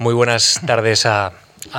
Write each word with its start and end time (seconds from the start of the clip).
Muy 0.00 0.14
buenas 0.14 0.58
tardes 0.66 1.04
a, 1.04 1.34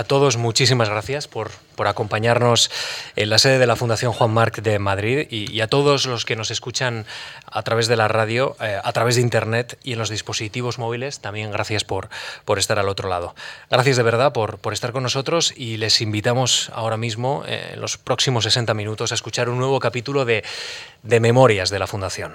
todos. 0.05 0.37
Muchísimas 0.37 0.89
gracias 0.89 1.27
por, 1.27 1.49
por, 1.75 1.87
acompañarnos 1.87 2.69
en 3.15 3.31
la 3.31 3.39
sede 3.39 3.57
de 3.57 3.65
la 3.65 3.75
Fundación 3.75 4.13
Juan 4.13 4.29
Marc 4.29 4.61
de 4.61 4.77
Madrid 4.77 5.25
y, 5.31 5.59
a 5.59 5.65
todos 5.65 6.05
los 6.05 6.23
que 6.23 6.35
nos 6.35 6.51
escuchan 6.51 7.07
a 7.47 7.63
través 7.63 7.87
de 7.87 7.95
la 7.95 8.07
radio, 8.07 8.55
eh, 8.61 8.79
a 8.83 8.93
través 8.93 9.15
de 9.15 9.21
Internet 9.21 9.79
y 9.83 9.93
en 9.93 9.97
los 9.97 10.11
dispositivos 10.11 10.77
móviles. 10.77 11.19
También 11.19 11.49
gracias 11.49 11.83
por, 11.83 12.09
por 12.45 12.59
estar 12.59 12.77
al 12.77 12.89
otro 12.89 13.09
lado. 13.09 13.33
Gracias 13.71 13.97
de 13.97 14.03
verdad 14.03 14.33
por, 14.33 14.59
por 14.59 14.73
estar 14.73 14.91
con 14.91 15.01
nosotros 15.01 15.51
y 15.57 15.77
les 15.77 15.99
invitamos 15.99 16.69
ahora 16.75 16.97
mismo, 16.97 17.43
eh, 17.47 17.71
en 17.73 17.81
los 17.81 17.97
próximos 17.97 18.43
60 18.43 18.75
minutos, 18.75 19.11
a 19.11 19.15
escuchar 19.15 19.49
un 19.49 19.57
nuevo 19.57 19.79
capítulo 19.79 20.25
de, 20.25 20.43
de 21.01 21.19
Memorias 21.19 21.71
de 21.71 21.79
la 21.79 21.87
Fundación. 21.87 22.33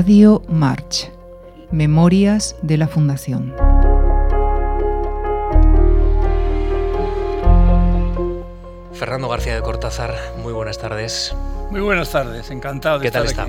Radio 0.00 0.42
March, 0.46 1.10
Memorias 1.72 2.54
de 2.62 2.76
la 2.76 2.86
Fundación. 2.86 3.52
Fernando 8.92 9.28
García 9.28 9.56
de 9.56 9.60
Cortázar, 9.60 10.14
muy 10.40 10.52
buenas 10.52 10.78
tardes. 10.78 11.34
Muy 11.72 11.80
buenas 11.80 12.12
tardes, 12.12 12.48
encantado 12.52 13.00
de 13.00 13.06
¿Qué 13.06 13.10
tal 13.10 13.26
está? 13.26 13.48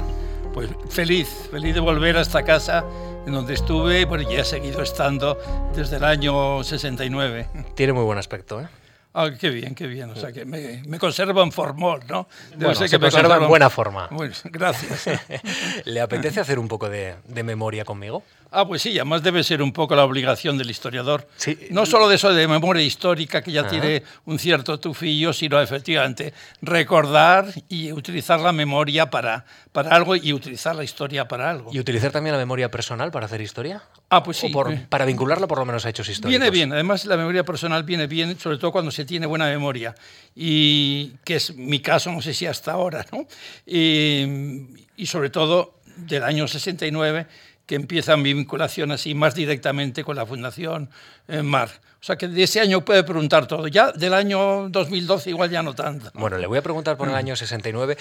Pues 0.52 0.72
feliz, 0.90 1.30
feliz 1.52 1.76
de 1.76 1.82
volver 1.82 2.18
a 2.18 2.22
esta 2.22 2.42
casa 2.42 2.84
en 3.28 3.32
donde 3.32 3.54
estuve, 3.54 4.06
bueno, 4.06 4.28
ya 4.28 4.40
he 4.40 4.44
seguido 4.44 4.82
estando 4.82 5.38
desde 5.76 5.98
el 5.98 6.04
año 6.04 6.64
69. 6.64 7.48
Tiene 7.76 7.94
muy 7.94 8.06
buen 8.06 8.18
aspecto, 8.18 8.60
¿eh? 8.60 8.68
Ah, 9.12 9.32
qué 9.40 9.50
bien, 9.50 9.74
qué 9.74 9.88
bien. 9.88 10.12
O 10.12 10.16
sea, 10.16 10.32
que 10.32 10.46
me, 10.46 10.84
me 10.86 11.00
conserva 11.00 11.42
en 11.42 11.52
formol, 11.52 12.02
¿no? 12.08 12.28
Debe 12.56 12.76
ser 12.76 12.90
que 12.90 13.00
me 13.00 13.10
conserva 13.10 13.38
en 13.38 13.48
buena 13.48 13.70
forma. 13.70 14.08
Bueno, 14.12 14.34
gracias. 14.46 15.10
¿Le 15.86 16.00
apetece 16.00 16.40
hacer 16.40 16.60
un 16.60 16.68
poco 16.68 16.90
de, 16.90 17.16
de 17.28 17.44
memoria 17.44 17.84
conmigo? 17.84 18.24
Ah, 18.52 18.68
pues 18.68 18.84
sí, 18.84 18.92
además 19.00 19.24
debe 19.24 19.44
ser 19.44 19.64
un 19.64 19.74
poco 19.74 19.96
la 19.96 20.04
obligación 20.04 20.60
del 20.60 20.70
historiador. 20.70 21.28
Sí. 21.38 21.58
No 21.72 21.88
solo 21.88 22.08
de 22.08 22.16
eso 22.16 22.32
de 22.34 22.48
memoria 22.48 22.84
histórica, 22.84 23.42
que 23.42 23.52
ya 23.52 23.68
tiene 23.68 24.04
un 24.26 24.38
cierto 24.38 24.80
tufillo, 24.80 25.34
sino 25.34 25.60
efectivamente 25.60 26.34
recordar 26.62 27.48
y 27.68 27.92
utilizar 27.92 28.40
la 28.40 28.52
memoria 28.52 29.10
para, 29.10 29.46
para 29.72 29.90
algo 29.96 30.16
y 30.16 30.34
utilizar 30.34 30.76
la 30.76 30.84
historia 30.84 31.28
para 31.28 31.50
algo. 31.50 31.72
¿Y 31.74 31.80
utilizar 31.80 32.12
también 32.12 32.34
la 32.34 32.40
memoria 32.40 32.70
personal 32.70 33.12
para 33.12 33.26
hacer 33.26 33.42
historia? 33.42 33.84
Ah, 34.10 34.24
pues 34.24 34.38
sí. 34.38 34.48
O 34.48 34.52
por, 34.52 34.88
para 34.88 35.06
vincularla 35.06 35.48
por 35.48 35.60
lo 35.60 35.66
menos 35.66 35.86
a 35.86 35.90
hechos 35.90 36.10
históricos. 36.10 36.30
Viene 36.30 36.50
bien, 36.50 36.74
además 36.74 37.06
la 37.06 37.16
memoria 37.16 37.44
personal 37.44 37.84
viene 37.84 38.08
bien, 38.08 38.40
sobre 38.40 38.58
todo 38.58 38.72
cuando 38.72 38.92
se 38.92 39.06
tiene 39.06 39.28
buena 39.28 39.46
memoria. 39.46 39.94
Y 40.36 41.12
que 41.24 41.36
es 41.36 41.56
mi 41.56 41.80
caso, 41.80 42.12
no 42.12 42.22
sé 42.22 42.34
si 42.34 42.46
hasta 42.48 42.72
ahora, 42.72 43.06
¿no? 43.12 43.28
Y, 43.66 44.68
y 44.98 45.06
sobre 45.06 45.30
todo 45.30 45.80
del 45.96 46.24
año 46.24 46.48
69 46.48 47.28
que 47.70 47.76
empieza 47.76 48.18
mi 48.18 48.34
vinculación 48.34 48.92
así 48.92 49.14
más 49.14 49.36
directamente 49.36 50.04
con 50.04 50.16
la 50.16 50.26
Fundación 50.26 50.90
eh, 51.28 51.44
MAR. 51.44 51.70
O 52.02 52.04
sea 52.04 52.16
que 52.16 52.28
de 52.28 52.42
ese 52.42 52.60
año 52.60 52.84
puede 52.84 53.04
preguntar 53.04 53.46
todo. 53.46 53.68
Ya 53.68 53.92
del 53.92 54.16
año 54.16 54.70
2012 54.70 55.30
igual 55.30 55.52
ya 55.52 55.62
no 55.62 55.76
tanto. 55.76 56.10
Bueno, 56.16 56.40
le 56.40 56.48
voy 56.48 56.58
a 56.58 56.64
preguntar 56.64 56.98
por 56.98 57.08
el 57.10 57.14
año 57.14 57.36
69. 57.36 57.96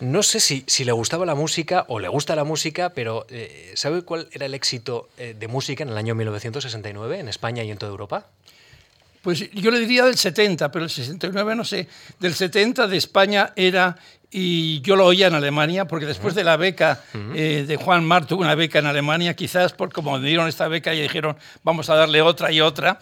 No 0.00 0.24
sé 0.24 0.40
si, 0.40 0.64
si 0.66 0.84
le 0.84 0.90
gustaba 0.90 1.24
la 1.24 1.36
música 1.36 1.84
o 1.86 2.00
le 2.00 2.08
gusta 2.08 2.34
la 2.34 2.42
música, 2.42 2.90
pero 2.90 3.24
eh, 3.28 3.70
¿sabe 3.76 4.02
cuál 4.02 4.26
era 4.32 4.46
el 4.46 4.54
éxito 4.54 5.08
eh, 5.16 5.36
de 5.38 5.46
música 5.46 5.84
en 5.84 5.90
el 5.90 5.96
año 5.96 6.16
1969 6.16 7.20
en 7.20 7.28
España 7.28 7.62
y 7.62 7.70
en 7.70 7.78
toda 7.78 7.92
Europa? 7.92 8.26
Pues 9.22 9.52
yo 9.52 9.70
le 9.70 9.78
diría 9.78 10.04
del 10.04 10.18
70, 10.18 10.72
pero 10.72 10.84
el 10.84 10.90
69 10.90 11.54
no 11.54 11.62
sé. 11.62 11.86
Del 12.18 12.34
70 12.34 12.88
de 12.88 12.96
España 12.96 13.52
era 13.54 13.96
y 14.34 14.80
yo 14.80 14.96
lo 14.96 15.04
oía 15.04 15.26
en 15.26 15.34
Alemania, 15.34 15.86
porque 15.86 16.06
después 16.06 16.34
de 16.34 16.42
la 16.42 16.56
beca 16.56 17.02
eh, 17.34 17.66
de 17.68 17.76
Juan 17.76 18.02
Mar, 18.02 18.24
tuve 18.24 18.44
una 18.44 18.54
beca 18.54 18.78
en 18.78 18.86
Alemania, 18.86 19.36
quizás 19.36 19.74
por 19.74 19.92
como 19.92 20.18
me 20.18 20.26
dieron 20.26 20.48
esta 20.48 20.68
beca 20.68 20.94
y 20.94 21.02
dijeron, 21.02 21.36
vamos 21.62 21.90
a 21.90 21.96
darle 21.96 22.22
otra 22.22 22.50
y 22.50 22.62
otra, 22.62 22.98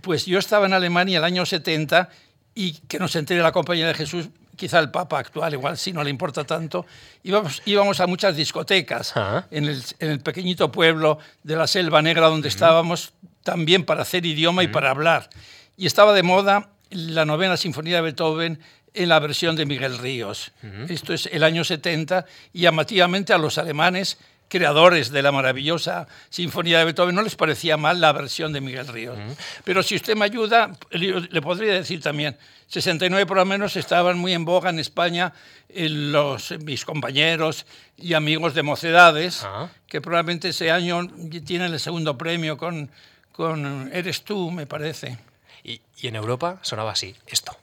pues 0.00 0.26
yo 0.26 0.40
estaba 0.40 0.66
en 0.66 0.72
Alemania 0.72 1.18
el 1.18 1.24
año 1.24 1.46
70 1.46 2.08
y 2.56 2.72
que 2.88 2.98
nos 2.98 3.14
entere 3.14 3.40
la 3.42 3.52
Compañía 3.52 3.86
de 3.86 3.94
Jesús, 3.94 4.28
quizá 4.56 4.80
el 4.80 4.90
Papa 4.90 5.20
actual, 5.20 5.52
igual 5.52 5.78
si 5.78 5.92
no 5.92 6.02
le 6.02 6.10
importa 6.10 6.42
tanto, 6.42 6.84
íbamos, 7.22 7.62
íbamos 7.64 8.00
a 8.00 8.08
muchas 8.08 8.34
discotecas 8.34 9.14
en, 9.52 9.66
el, 9.66 9.84
en, 10.00 10.10
el, 10.10 10.18
pequeñito 10.18 10.72
pueblo 10.72 11.18
de 11.44 11.54
la 11.54 11.68
Selva 11.68 12.02
Negra 12.02 12.26
donde 12.26 12.48
estábamos, 12.48 13.12
también 13.44 13.84
para 13.84 14.02
hacer 14.02 14.26
idioma 14.26 14.64
y 14.64 14.68
para 14.68 14.90
hablar. 14.90 15.30
Y 15.76 15.86
estaba 15.86 16.12
de 16.12 16.24
moda 16.24 16.70
la 16.90 17.24
novena 17.24 17.56
sinfonía 17.56 17.96
de 17.96 18.02
Beethoven 18.02 18.58
en 18.94 19.08
la 19.08 19.18
versión 19.18 19.56
de 19.56 19.66
Miguel 19.66 19.98
Ríos. 19.98 20.52
Esto 20.88 21.14
es 21.14 21.26
el 21.26 21.42
año 21.42 21.64
70 21.64 22.26
y 22.52 22.60
llamativamente 22.62 23.32
a 23.32 23.38
los 23.38 23.58
alemanes 23.58 24.18
creadores 24.52 25.10
de 25.10 25.22
la 25.22 25.32
maravillosa 25.32 26.06
Sinfonía 26.28 26.78
de 26.78 26.84
Beethoven, 26.84 27.14
no 27.14 27.22
les 27.22 27.36
parecía 27.36 27.78
mal 27.78 28.02
la 28.02 28.12
versión 28.12 28.52
de 28.52 28.60
Miguel 28.60 28.86
Ríos. 28.86 29.16
Pero 29.64 29.82
si 29.82 29.96
usted 29.96 30.14
me 30.14 30.26
ayuda, 30.26 30.76
le 30.90 31.40
podría 31.40 31.72
decir 31.72 32.02
también, 32.02 32.36
69 32.66 33.24
por 33.24 33.38
lo 33.38 33.46
menos 33.46 33.76
estaban 33.76 34.18
muy 34.18 34.34
en 34.34 34.44
boga 34.44 34.68
en 34.68 34.78
España 34.78 35.32
los, 35.74 36.50
mis 36.60 36.84
compañeros 36.84 37.64
y 37.96 38.12
amigos 38.12 38.52
de 38.52 38.62
Mocedades, 38.62 39.46
que 39.88 40.02
probablemente 40.02 40.50
ese 40.50 40.70
año 40.70 41.08
tienen 41.46 41.72
el 41.72 41.80
segundo 41.80 42.18
premio 42.18 42.58
con, 42.58 42.90
con 43.32 43.90
Eres 43.90 44.22
tú, 44.22 44.50
me 44.50 44.66
parece. 44.66 45.16
Y, 45.64 45.80
y 45.96 46.08
en 46.08 46.16
Europa 46.16 46.58
sonaba 46.60 46.92
así, 46.92 47.16
esto. 47.26 47.56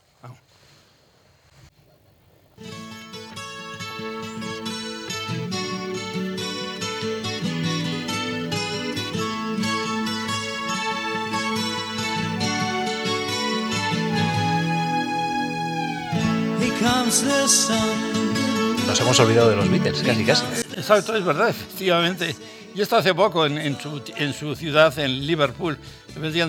Nos 18.88 19.00
hemos 19.00 19.20
olvidado 19.20 19.50
de 19.50 19.56
los 19.56 19.70
Beatles, 19.70 20.02
casi 20.04 20.24
casi. 20.24 20.44
Exacto, 20.76 21.16
es 21.16 21.26
verdad, 21.26 21.50
efectivamente. 21.50 22.36
Yo 22.76 22.84
estaba 22.84 23.00
hace 23.00 23.16
poco 23.16 23.46
en, 23.46 23.58
en, 23.58 23.80
su, 23.80 24.02
en 24.16 24.34
su 24.34 24.56
ciudad, 24.56 24.98
en 25.00 25.26
Liverpool, 25.26 25.78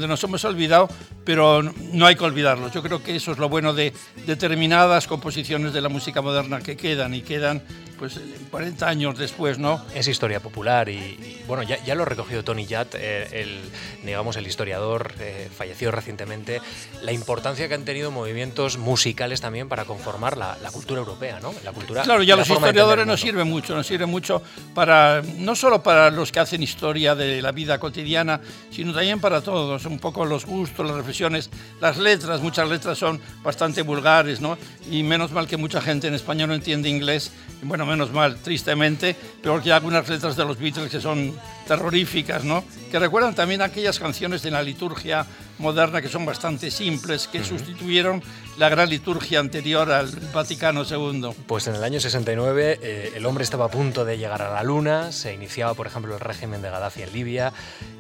nos 0.08 0.24
hemos 0.24 0.44
olvidado, 0.44 0.88
pero 1.24 1.62
no 1.62 2.06
hay 2.06 2.16
que 2.16 2.24
olvidarlos. 2.24 2.72
Yo 2.72 2.82
creo 2.82 3.02
que 3.02 3.16
eso 3.16 3.32
es 3.32 3.38
lo 3.38 3.48
bueno 3.48 3.72
de 3.72 3.92
determinadas 4.26 5.06
composiciones 5.06 5.72
de 5.72 5.80
la 5.80 5.88
música 5.88 6.22
moderna 6.22 6.60
que 6.60 6.76
quedan 6.76 7.14
y 7.14 7.22
quedan 7.22 7.62
pues 8.00 8.18
40 8.50 8.88
años 8.88 9.18
después, 9.18 9.58
¿no? 9.58 9.84
Es 9.94 10.08
historia 10.08 10.40
popular 10.40 10.88
y, 10.88 11.42
bueno, 11.46 11.62
ya, 11.62 11.76
ya, 11.84 11.94
lo 11.94 12.04
ha 12.04 12.06
recogido 12.06 12.42
Tony 12.42 12.64
Yatt, 12.64 12.94
eh, 12.94 13.42
el, 13.42 13.60
digamos, 14.02 14.36
el 14.36 14.46
historiador 14.46 15.12
eh, 15.20 15.50
fallecido 15.54 15.90
recientemente, 15.90 16.62
la 17.02 17.12
importancia 17.12 17.68
que 17.68 17.74
han 17.74 17.84
tenido 17.84 18.10
movimientos 18.10 18.78
musicales 18.78 19.42
también 19.42 19.68
para 19.68 19.84
conformar 19.84 20.38
la, 20.38 20.56
la 20.62 20.70
cultura 20.70 21.00
europea, 21.00 21.40
¿no? 21.40 21.52
La 21.62 21.72
cultura. 21.72 22.02
Claro, 22.02 22.22
ya 22.22 22.36
los 22.36 22.48
historiadores 22.48 23.06
nos 23.06 23.20
sirven 23.20 23.46
mucho, 23.46 23.74
nos 23.74 23.86
sirve 23.86 24.06
mucho 24.06 24.42
para, 24.72 25.20
no 25.36 25.54
solo 25.54 25.82
para 25.82 26.10
los 26.10 26.32
que 26.32 26.40
hacen 26.40 26.62
historia 26.62 27.14
de 27.14 27.42
la 27.42 27.52
vida 27.52 27.78
cotidiana, 27.78 28.40
sino 28.70 28.94
también 28.94 29.20
para 29.20 29.42
todos, 29.42 29.84
un 29.84 29.98
poco 29.98 30.24
los 30.24 30.46
gustos, 30.46 30.86
las 30.86 30.96
reflexiones, 30.96 31.50
las 31.82 31.98
letras, 31.98 32.40
muchas 32.40 32.66
letras 32.66 32.96
son 32.96 33.20
bastante 33.42 33.82
vulgares, 33.82 34.40
¿no? 34.40 34.56
Y 34.90 35.02
menos 35.02 35.32
mal 35.32 35.46
que 35.46 35.58
mucha 35.58 35.82
gente 35.82 36.08
en 36.08 36.14
España 36.14 36.46
no 36.46 36.54
entiende 36.54 36.88
inglés, 36.88 37.30
bueno, 37.62 37.89
menos 37.90 38.12
mal, 38.12 38.36
tristemente, 38.36 39.14
pero 39.42 39.60
que 39.62 39.72
algunas 39.72 40.08
letras 40.08 40.36
de 40.36 40.44
los 40.44 40.58
Beatles 40.58 40.90
que 40.90 41.00
son 41.00 41.34
terroríficas, 41.66 42.44
¿no? 42.44 42.64
Que 42.90 42.98
recuerdan 42.98 43.34
también 43.34 43.62
aquellas 43.62 43.98
canciones 43.98 44.42
de 44.42 44.50
la 44.50 44.62
liturgia 44.62 45.26
moderna 45.58 46.00
que 46.02 46.08
son 46.08 46.24
bastante 46.24 46.70
simples, 46.70 47.28
que 47.28 47.44
sustituyeron 47.44 48.22
la 48.58 48.68
gran 48.68 48.88
liturgia 48.88 49.40
anterior 49.40 49.90
al 49.90 50.10
Vaticano 50.32 50.84
II. 50.84 51.30
Pues 51.46 51.66
en 51.66 51.74
el 51.74 51.84
año 51.84 52.00
69 52.00 52.78
eh, 52.82 53.12
el 53.14 53.26
hombre 53.26 53.44
estaba 53.44 53.66
a 53.66 53.70
punto 53.70 54.04
de 54.04 54.18
llegar 54.18 54.42
a 54.42 54.52
la 54.52 54.62
Luna, 54.62 55.12
se 55.12 55.34
iniciaba, 55.34 55.74
por 55.74 55.86
ejemplo, 55.86 56.14
el 56.14 56.20
régimen 56.20 56.62
de 56.62 56.70
Gaddafi 56.70 57.02
en 57.02 57.12
Libia, 57.12 57.52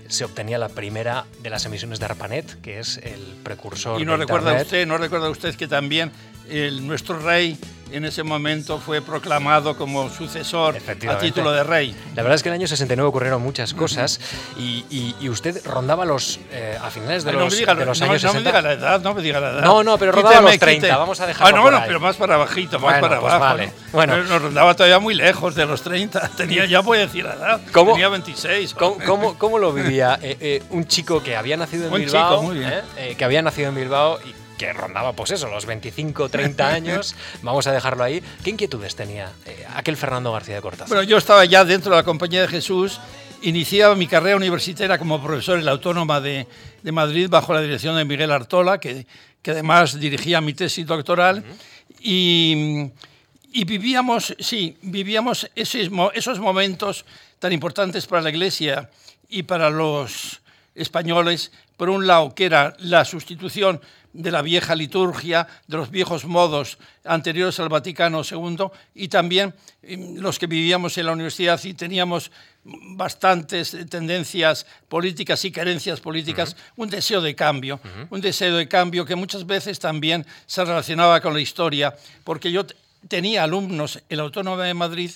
se 0.08 0.24
obtenía 0.24 0.58
la 0.58 0.68
primera 0.68 1.26
de 1.42 1.50
las 1.50 1.64
emisiones 1.64 2.00
de 2.00 2.06
ARPANET, 2.06 2.60
que 2.60 2.80
es 2.80 2.96
el 2.98 3.36
precursor 3.44 4.00
y 4.00 4.04
no 4.04 4.12
de 4.12 4.18
recuerda 4.18 4.50
Internet. 4.50 4.66
usted, 4.66 4.86
no 4.86 4.98
recuerda 4.98 5.30
usted 5.30 5.54
que 5.54 5.68
también 5.68 6.10
el, 6.48 6.86
nuestro 6.86 7.18
rey 7.20 7.56
en 7.92 8.04
ese 8.04 8.22
momento 8.22 8.78
fue 8.78 9.00
proclamado 9.02 9.76
como 9.76 10.08
sucesor 10.10 10.76
a 11.08 11.18
título 11.18 11.52
de 11.52 11.62
rey. 11.64 11.94
La 12.14 12.22
verdad 12.22 12.36
es 12.36 12.42
que 12.42 12.48
en 12.48 12.54
el 12.54 12.60
año 12.60 12.68
69 12.68 13.08
ocurrieron 13.08 13.42
muchas 13.42 13.74
cosas 13.74 14.20
y, 14.58 14.84
y, 14.90 15.14
y, 15.20 15.28
usted 15.28 15.64
rondaba 15.64 16.04
los 16.04 16.40
eh, 16.52 16.78
a 16.82 16.90
finales 16.90 17.24
de 17.24 17.30
Ay, 17.30 17.36
los, 17.36 17.44
no 17.44 17.50
me 17.50 17.56
diga, 17.56 17.74
de 17.74 17.86
los 17.86 18.00
no, 18.00 18.06
años 18.06 18.22
no 18.24 18.30
60. 18.32 18.40
me 18.40 18.46
diga 18.58 18.62
la 18.62 18.72
edad, 18.72 19.00
no 19.00 19.14
me 19.14 19.22
diga 19.22 19.40
la 19.40 19.50
edad. 19.50 19.62
No, 19.62 19.82
no, 19.82 19.98
pero 19.98 20.12
rondaba 20.12 20.36
Quíteme, 20.36 20.50
los 20.52 20.60
30, 20.60 20.86
quite. 20.86 20.96
vamos 20.98 21.20
a 21.20 21.26
dejarlo 21.26 21.46
Ah, 21.48 21.56
no, 21.58 21.62
por 21.64 21.72
no, 21.72 21.78
ahí. 21.78 21.84
pero 21.86 22.00
más 22.00 22.16
para 22.16 22.36
bajito, 22.36 22.78
más 22.78 22.82
Bueno, 22.82 23.00
para 23.00 23.20
pues 23.20 23.32
abajo. 23.32 23.54
vale. 23.56 23.66
¿no? 23.68 23.72
Bueno. 23.92 24.16
Nos- 24.18 24.28
Nos 24.28 24.42
rondaba 24.42 24.74
todavía 24.74 24.98
muy 24.98 25.14
lejos 25.14 25.54
de 25.54 25.66
los 25.66 25.82
30. 25.82 26.28
Tenía, 26.36 26.64
ya 26.66 26.80
voy 26.80 26.98
a 26.98 27.00
decir 27.02 27.24
la 27.24 27.34
edad. 27.34 27.60
¿Cómo? 27.72 27.92
Tenía 27.92 28.08
26. 28.08 28.74
¿Cómo, 28.74 28.96
cómo, 29.04 29.38
cómo 29.38 29.58
lo 29.58 29.72
vivía 29.72 30.18
eh, 30.22 30.36
eh, 30.40 30.62
un 30.70 30.86
chico 30.86 31.22
que 31.22 31.36
había 31.36 31.56
nacido 31.56 31.86
en 31.86 31.92
Un 31.92 32.00
Bilbao, 32.00 32.30
chico, 32.30 32.42
muy 32.42 32.58
bien. 32.58 32.70
eh, 32.72 32.82
eh, 32.96 33.14
que 33.16 33.24
había 33.24 33.42
nacido 33.42 33.68
en 33.68 33.74
Bilbao 33.74 34.18
y 34.24 34.34
que 34.60 34.74
rondaba, 34.74 35.14
pues 35.14 35.30
eso, 35.30 35.48
los 35.48 35.64
25, 35.64 36.28
30 36.28 36.68
años. 36.68 37.16
Vamos 37.42 37.66
a 37.66 37.72
dejarlo 37.72 38.04
ahí. 38.04 38.22
¿Qué 38.44 38.50
inquietudes 38.50 38.94
tenía 38.94 39.32
eh, 39.46 39.64
aquel 39.74 39.96
Fernando 39.96 40.30
García 40.32 40.56
de 40.56 40.60
Cortázar? 40.60 40.88
Bueno, 40.88 41.02
yo 41.02 41.16
estaba 41.16 41.46
ya 41.46 41.64
dentro 41.64 41.90
de 41.90 41.96
la 41.96 42.02
Compañía 42.02 42.42
de 42.42 42.48
Jesús. 42.48 43.00
Iniciaba 43.40 43.94
mi 43.94 44.06
carrera 44.06 44.36
universitaria 44.36 44.98
como 44.98 45.22
profesor 45.22 45.58
en 45.58 45.64
la 45.64 45.70
Autónoma 45.70 46.20
de, 46.20 46.46
de 46.82 46.92
Madrid 46.92 47.30
bajo 47.30 47.54
la 47.54 47.62
dirección 47.62 47.96
de 47.96 48.04
Miguel 48.04 48.30
Artola, 48.30 48.78
que, 48.78 49.06
que 49.40 49.52
además 49.52 49.98
dirigía 49.98 50.42
mi 50.42 50.52
tesis 50.52 50.86
doctoral. 50.86 51.42
y, 51.98 52.90
y, 53.52 53.64
vivíamos, 53.64 54.36
sí, 54.40 54.76
vivíamos 54.82 55.50
esos, 55.54 55.88
esos 56.12 56.38
momentos 56.38 57.06
tan 57.38 57.50
importantes 57.54 58.06
para 58.06 58.20
la 58.20 58.28
Iglesia 58.28 58.90
y 59.26 59.44
para 59.44 59.70
los 59.70 60.42
españoles, 60.74 61.50
por 61.78 61.88
un 61.88 62.06
lado, 62.06 62.34
que 62.34 62.44
era 62.44 62.74
la 62.78 63.06
sustitución 63.06 63.80
de 64.12 64.30
la 64.30 64.42
vieja 64.42 64.74
liturgia, 64.74 65.46
de 65.66 65.76
los 65.76 65.90
viejos 65.90 66.24
modos 66.24 66.78
anteriores 67.04 67.60
al 67.60 67.68
Vaticano 67.68 68.22
II, 68.22 68.66
y 68.94 69.08
también 69.08 69.54
em, 69.82 70.16
los 70.16 70.38
que 70.38 70.46
vivíamos 70.46 70.98
en 70.98 71.06
la 71.06 71.12
universidad 71.12 71.62
y 71.64 71.74
teníamos 71.74 72.30
bastantes 72.64 73.76
tendencias 73.88 74.66
políticas 74.88 75.44
y 75.44 75.52
carencias 75.52 76.00
políticas, 76.00 76.56
un 76.76 76.90
deseo 76.90 77.20
de 77.20 77.34
cambio, 77.34 77.80
un 78.10 78.20
deseo 78.20 78.56
de 78.56 78.68
cambio 78.68 79.06
que 79.06 79.16
muchas 79.16 79.46
veces 79.46 79.78
también 79.78 80.26
se 80.46 80.64
relacionaba 80.64 81.20
con 81.20 81.32
la 81.32 81.40
historia, 81.40 81.94
porque 82.24 82.52
yo 82.52 82.66
tenía 83.08 83.44
alumnos 83.44 84.02
en 84.08 84.18
la 84.18 84.24
Autónoma 84.24 84.64
de 84.64 84.74
Madrid 84.74 85.10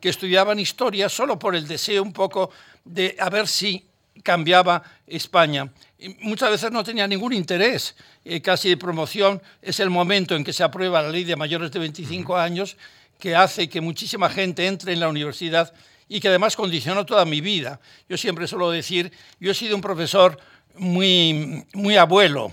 que 0.00 0.08
estudiaban 0.08 0.58
historia 0.58 1.08
solo 1.08 1.38
por 1.38 1.54
el 1.54 1.66
deseo 1.66 2.02
un 2.02 2.12
poco 2.12 2.50
de 2.84 3.16
a 3.18 3.30
ver 3.30 3.46
si 3.46 3.84
cambiaba 4.22 4.82
España. 5.06 5.70
Muchas 6.20 6.50
veces 6.50 6.70
no 6.70 6.84
tenía 6.84 7.06
ningún 7.06 7.32
interés, 7.32 7.96
eh, 8.24 8.40
casi 8.40 8.68
de 8.68 8.76
promoción. 8.76 9.42
Es 9.62 9.80
el 9.80 9.90
momento 9.90 10.36
en 10.36 10.44
que 10.44 10.52
se 10.52 10.62
aprueba 10.62 11.02
la 11.02 11.10
ley 11.10 11.24
de 11.24 11.36
mayores 11.36 11.70
de 11.72 11.78
25 11.78 12.36
años 12.36 12.76
que 13.18 13.34
hace 13.34 13.68
que 13.68 13.80
muchísima 13.80 14.30
gente 14.30 14.66
entre 14.66 14.92
en 14.92 15.00
la 15.00 15.08
universidad 15.08 15.72
y 16.08 16.20
que 16.20 16.28
además 16.28 16.56
condicionó 16.56 17.04
toda 17.04 17.24
mi 17.24 17.40
vida. 17.40 17.80
Yo 18.08 18.16
siempre 18.16 18.46
suelo 18.46 18.70
decir, 18.70 19.12
yo 19.40 19.50
he 19.50 19.54
sido 19.54 19.74
un 19.74 19.82
profesor 19.82 20.38
muy, 20.76 21.64
muy 21.74 21.96
abuelo 21.96 22.52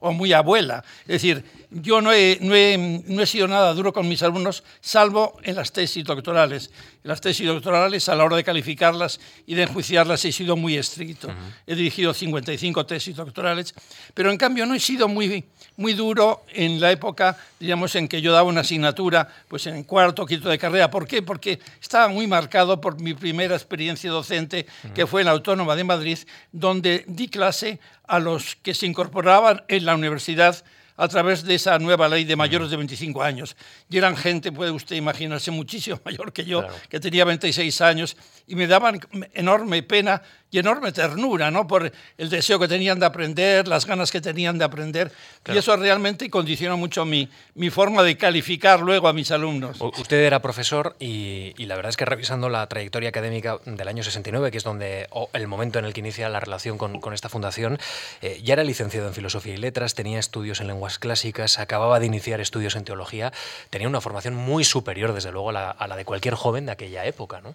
o 0.00 0.12
muy 0.12 0.32
abuela. 0.32 0.82
Es 1.02 1.22
decir, 1.22 1.44
yo 1.70 2.00
no 2.00 2.12
he, 2.12 2.38
no, 2.40 2.54
he, 2.54 3.02
no 3.06 3.22
he, 3.22 3.26
sido 3.26 3.48
nada 3.48 3.72
duro 3.74 3.92
con 3.92 4.08
mis 4.08 4.22
alumnos, 4.22 4.62
salvo 4.80 5.38
en 5.42 5.56
las 5.56 5.72
tesis 5.72 6.04
doctorales. 6.04 6.70
En 7.02 7.08
las 7.08 7.20
tesis 7.20 7.46
doctorales, 7.46 8.08
a 8.08 8.14
la 8.14 8.24
hora 8.24 8.36
de 8.36 8.44
calificarlas 8.44 9.20
y 9.46 9.54
de 9.54 9.64
enjuiciarlas, 9.64 10.24
he 10.24 10.32
sido 10.32 10.56
muy 10.56 10.76
estricto. 10.76 11.28
Uh 11.28 11.30
-huh. 11.30 11.52
He 11.66 11.74
dirigido 11.74 12.14
55 12.14 12.86
tesis 12.86 13.16
doctorales, 13.16 13.74
pero 14.14 14.30
en 14.30 14.38
cambio 14.38 14.66
no 14.66 14.74
he 14.74 14.80
sido 14.80 15.08
muy, 15.08 15.44
muy 15.76 15.94
duro 15.94 16.44
en 16.52 16.80
la 16.80 16.90
época, 16.90 17.36
digamos, 17.58 17.94
en 17.96 18.08
que 18.08 18.20
yo 18.20 18.32
daba 18.32 18.48
una 18.48 18.60
asignatura, 18.60 19.28
pues 19.48 19.66
en 19.66 19.84
cuarto, 19.84 20.26
quinto 20.26 20.48
de 20.48 20.58
carrera. 20.58 20.90
¿Por 20.90 21.06
qué? 21.06 21.22
Porque 21.22 21.58
estaba 21.80 22.08
muy 22.08 22.26
marcado 22.26 22.80
por 22.80 23.00
mi 23.00 23.14
primera 23.14 23.54
experiencia 23.54 24.10
docente, 24.10 24.66
uh 24.66 24.88
-huh. 24.88 24.92
que 24.92 25.06
fue 25.06 25.22
en 25.22 25.26
la 25.26 25.32
Autónoma 25.32 25.76
de 25.76 25.84
Madrid, 25.84 26.18
donde 26.52 27.04
di 27.06 27.28
clase 27.28 27.78
a 28.06 28.18
los 28.18 28.56
que 28.56 28.74
se 28.74 28.86
incorporaban 28.86 29.64
en 29.68 29.84
la 29.84 29.94
universidad 29.94 30.64
a 30.96 31.08
través 31.08 31.42
de 31.42 31.54
esa 31.54 31.78
nueva 31.78 32.08
ley 32.08 32.24
de 32.24 32.36
mayores 32.36 32.70
de 32.70 32.76
25 32.76 33.22
años. 33.22 33.56
Y 33.88 33.98
eran 33.98 34.16
gente, 34.16 34.52
puede 34.52 34.70
usted 34.70 34.96
imaginarse, 34.96 35.50
muchísimo 35.50 36.00
mayor 36.04 36.32
que 36.32 36.44
yo, 36.44 36.60
claro. 36.60 36.74
que 36.88 37.00
tenía 37.00 37.24
26 37.24 37.80
años, 37.80 38.16
y 38.46 38.54
me 38.54 38.66
daban 38.66 39.00
enorme 39.34 39.82
pena 39.82 40.22
y 40.50 40.58
enorme 40.58 40.92
ternura, 40.92 41.50
¿no? 41.50 41.66
Por 41.66 41.92
el 42.18 42.30
deseo 42.30 42.58
que 42.58 42.68
tenían 42.68 43.00
de 43.00 43.06
aprender, 43.06 43.66
las 43.66 43.84
ganas 43.84 44.12
que 44.12 44.20
tenían 44.20 44.58
de 44.58 44.64
aprender. 44.64 45.12
Claro. 45.42 45.56
Y 45.56 45.58
eso 45.58 45.76
realmente 45.76 46.30
condicionó 46.30 46.76
mucho 46.76 47.04
mi, 47.04 47.28
mi 47.54 47.70
forma 47.70 48.02
de 48.02 48.16
calificar 48.16 48.80
luego 48.80 49.08
a 49.08 49.12
mis 49.12 49.30
alumnos. 49.30 49.78
Usted 49.80 50.18
era 50.18 50.40
profesor 50.40 50.96
y, 51.00 51.52
y, 51.58 51.66
la 51.66 51.74
verdad 51.76 51.90
es 51.90 51.96
que 51.96 52.04
revisando 52.04 52.48
la 52.48 52.66
trayectoria 52.68 53.08
académica 53.08 53.58
del 53.64 53.88
año 53.88 54.02
69, 54.02 54.50
que 54.50 54.58
es 54.58 54.64
donde 54.64 55.08
el 55.32 55.48
momento 55.48 55.78
en 55.78 55.84
el 55.84 55.92
que 55.92 56.00
inicia 56.00 56.28
la 56.28 56.40
relación 56.40 56.78
con, 56.78 57.00
con 57.00 57.12
esta 57.12 57.28
fundación, 57.28 57.78
eh, 58.22 58.40
ya 58.42 58.54
era 58.54 58.64
licenciado 58.64 59.08
en 59.08 59.14
Filosofía 59.14 59.54
y 59.54 59.58
Letras, 59.58 59.94
tenía 59.94 60.18
estudios 60.18 60.60
en 60.60 60.68
lenguas 60.68 60.98
clásicas, 60.98 61.58
acababa 61.58 61.98
de 61.98 62.06
iniciar 62.06 62.40
estudios 62.40 62.76
en 62.76 62.84
teología, 62.84 63.32
tenía 63.70 63.88
una 63.88 64.00
formación 64.00 64.34
muy 64.34 64.64
superior, 64.64 65.12
desde 65.12 65.32
luego, 65.32 65.50
a 65.50 65.52
la, 65.52 65.70
a 65.70 65.88
la 65.88 65.96
de 65.96 66.04
cualquier 66.04 66.34
joven 66.34 66.66
de 66.66 66.72
aquella 66.72 67.04
época, 67.04 67.40
¿no? 67.40 67.54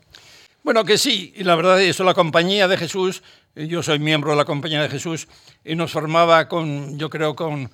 Bueno, 0.63 0.85
que 0.85 0.99
sí, 0.99 1.33
y 1.35 1.43
la 1.43 1.55
verdad 1.55 1.81
es 1.81 1.89
eso, 1.89 2.03
la 2.03 2.13
Compañía 2.13 2.67
de 2.67 2.77
Jesús, 2.77 3.23
yo 3.55 3.81
soy 3.81 3.97
miembro 3.97 4.29
de 4.29 4.37
la 4.37 4.45
Compañía 4.45 4.79
de 4.79 4.89
Jesús, 4.89 5.27
y 5.65 5.75
nos 5.75 5.91
formaba 5.91 6.47
con, 6.47 6.99
yo 6.99 7.09
creo, 7.09 7.35
con 7.35 7.71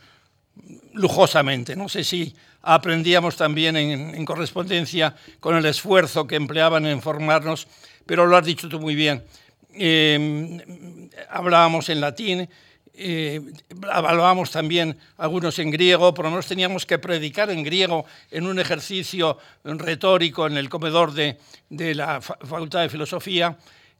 lujosamente. 0.93 1.75
No 1.75 1.89
sé 1.89 2.05
si 2.05 2.33
aprendíamos 2.61 3.35
también 3.35 3.75
en, 3.75 4.15
en 4.15 4.25
correspondencia 4.25 5.13
con 5.41 5.57
el 5.57 5.65
esfuerzo 5.65 6.27
que 6.27 6.37
empleaban 6.37 6.85
en 6.85 7.01
formarnos, 7.01 7.67
pero 8.05 8.25
lo 8.25 8.37
has 8.37 8.45
dicho 8.45 8.69
tú 8.69 8.79
muy 8.79 8.95
bien. 8.95 9.21
Eh, 9.73 11.09
hablábamos 11.29 11.89
en 11.89 11.99
latín, 11.99 12.49
eh, 12.97 13.41
también 14.51 14.97
algunos 15.17 15.59
en 15.59 15.71
griego, 15.71 16.13
por 16.13 16.25
lo 16.25 16.31
menos 16.31 16.47
teníamos 16.47 16.85
que 16.85 16.97
predicar 16.97 17.49
en 17.49 17.63
griego 17.63 18.05
en 18.31 18.47
un 18.47 18.59
ejercicio 18.59 19.37
retórico 19.63 20.47
en 20.47 20.57
el 20.57 20.67
comedor 20.67 21.13
de, 21.13 21.37
de 21.69 21.95
la 21.95 22.21
Facultad 22.21 22.81
de 22.81 22.89
Filosofía. 22.89 23.57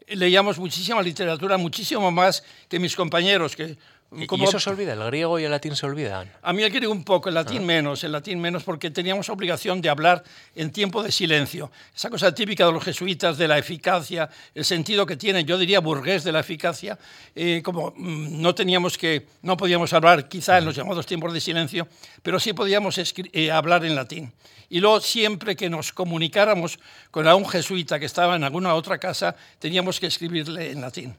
Leíamos 0.07 0.57
muchísima 0.57 1.01
literatura, 1.01 1.57
muchísimo 1.57 2.11
más 2.11 2.43
que 2.67 2.79
mis 2.79 2.95
compañeros, 2.95 3.55
que 3.55 3.77
como, 4.25 4.45
¿Y 4.45 4.47
eso 4.47 4.59
se 4.59 4.69
olvida? 4.69 4.93
¿El 4.93 5.03
griego 5.03 5.37
y 5.37 5.43
el 5.43 5.51
latín 5.51 5.75
se 5.75 5.85
olvidan? 5.85 6.31
A 6.41 6.53
mí 6.53 6.63
el 6.63 6.71
griego 6.71 6.93
un 6.93 7.03
poco, 7.03 7.27
el 7.27 7.35
latín 7.35 7.63
ah. 7.63 7.65
menos, 7.65 8.05
el 8.05 8.13
latín 8.13 8.39
menos, 8.39 8.63
porque 8.63 8.89
teníamos 8.89 9.29
obligación 9.29 9.81
de 9.81 9.89
hablar 9.89 10.23
en 10.55 10.71
tiempo 10.71 11.03
de 11.03 11.11
silencio. 11.11 11.69
Esa 11.93 12.09
cosa 12.09 12.33
típica 12.33 12.65
de 12.65 12.71
los 12.71 12.83
jesuitas, 12.83 13.37
de 13.37 13.49
la 13.49 13.57
eficacia, 13.57 14.29
el 14.55 14.63
sentido 14.63 15.05
que 15.05 15.17
tienen, 15.17 15.45
yo 15.45 15.57
diría 15.57 15.81
burgués 15.81 16.23
de 16.23 16.31
la 16.31 16.39
eficacia, 16.39 16.97
eh, 17.35 17.61
como 17.61 17.93
mmm, 17.97 18.41
no 18.41 18.55
teníamos 18.55 18.97
que, 18.97 19.27
no 19.41 19.57
podíamos 19.57 19.91
hablar 19.91 20.29
quizá 20.29 20.57
en 20.57 20.63
los 20.63 20.75
llamados 20.75 21.05
tiempos 21.05 21.33
de 21.33 21.41
silencio, 21.41 21.87
pero 22.23 22.39
sí 22.39 22.53
podíamos 22.53 22.97
eh, 22.97 23.51
hablar 23.51 23.83
en 23.83 23.93
latín. 23.93 24.31
Y 24.69 24.79
luego 24.79 25.01
siempre 25.01 25.57
que 25.57 25.69
nos 25.69 25.91
comunicáramos 25.91 26.79
con 27.11 27.27
algún 27.27 27.47
jesuita 27.47 27.99
que 27.99 28.05
estaba 28.05 28.37
en 28.37 28.45
alguna 28.45 28.73
otra 28.73 28.97
casa, 28.97 29.35
teníamos 29.59 29.99
que 29.99 30.07
escribirle 30.07 30.71
en 30.71 30.79
latín. 30.79 31.15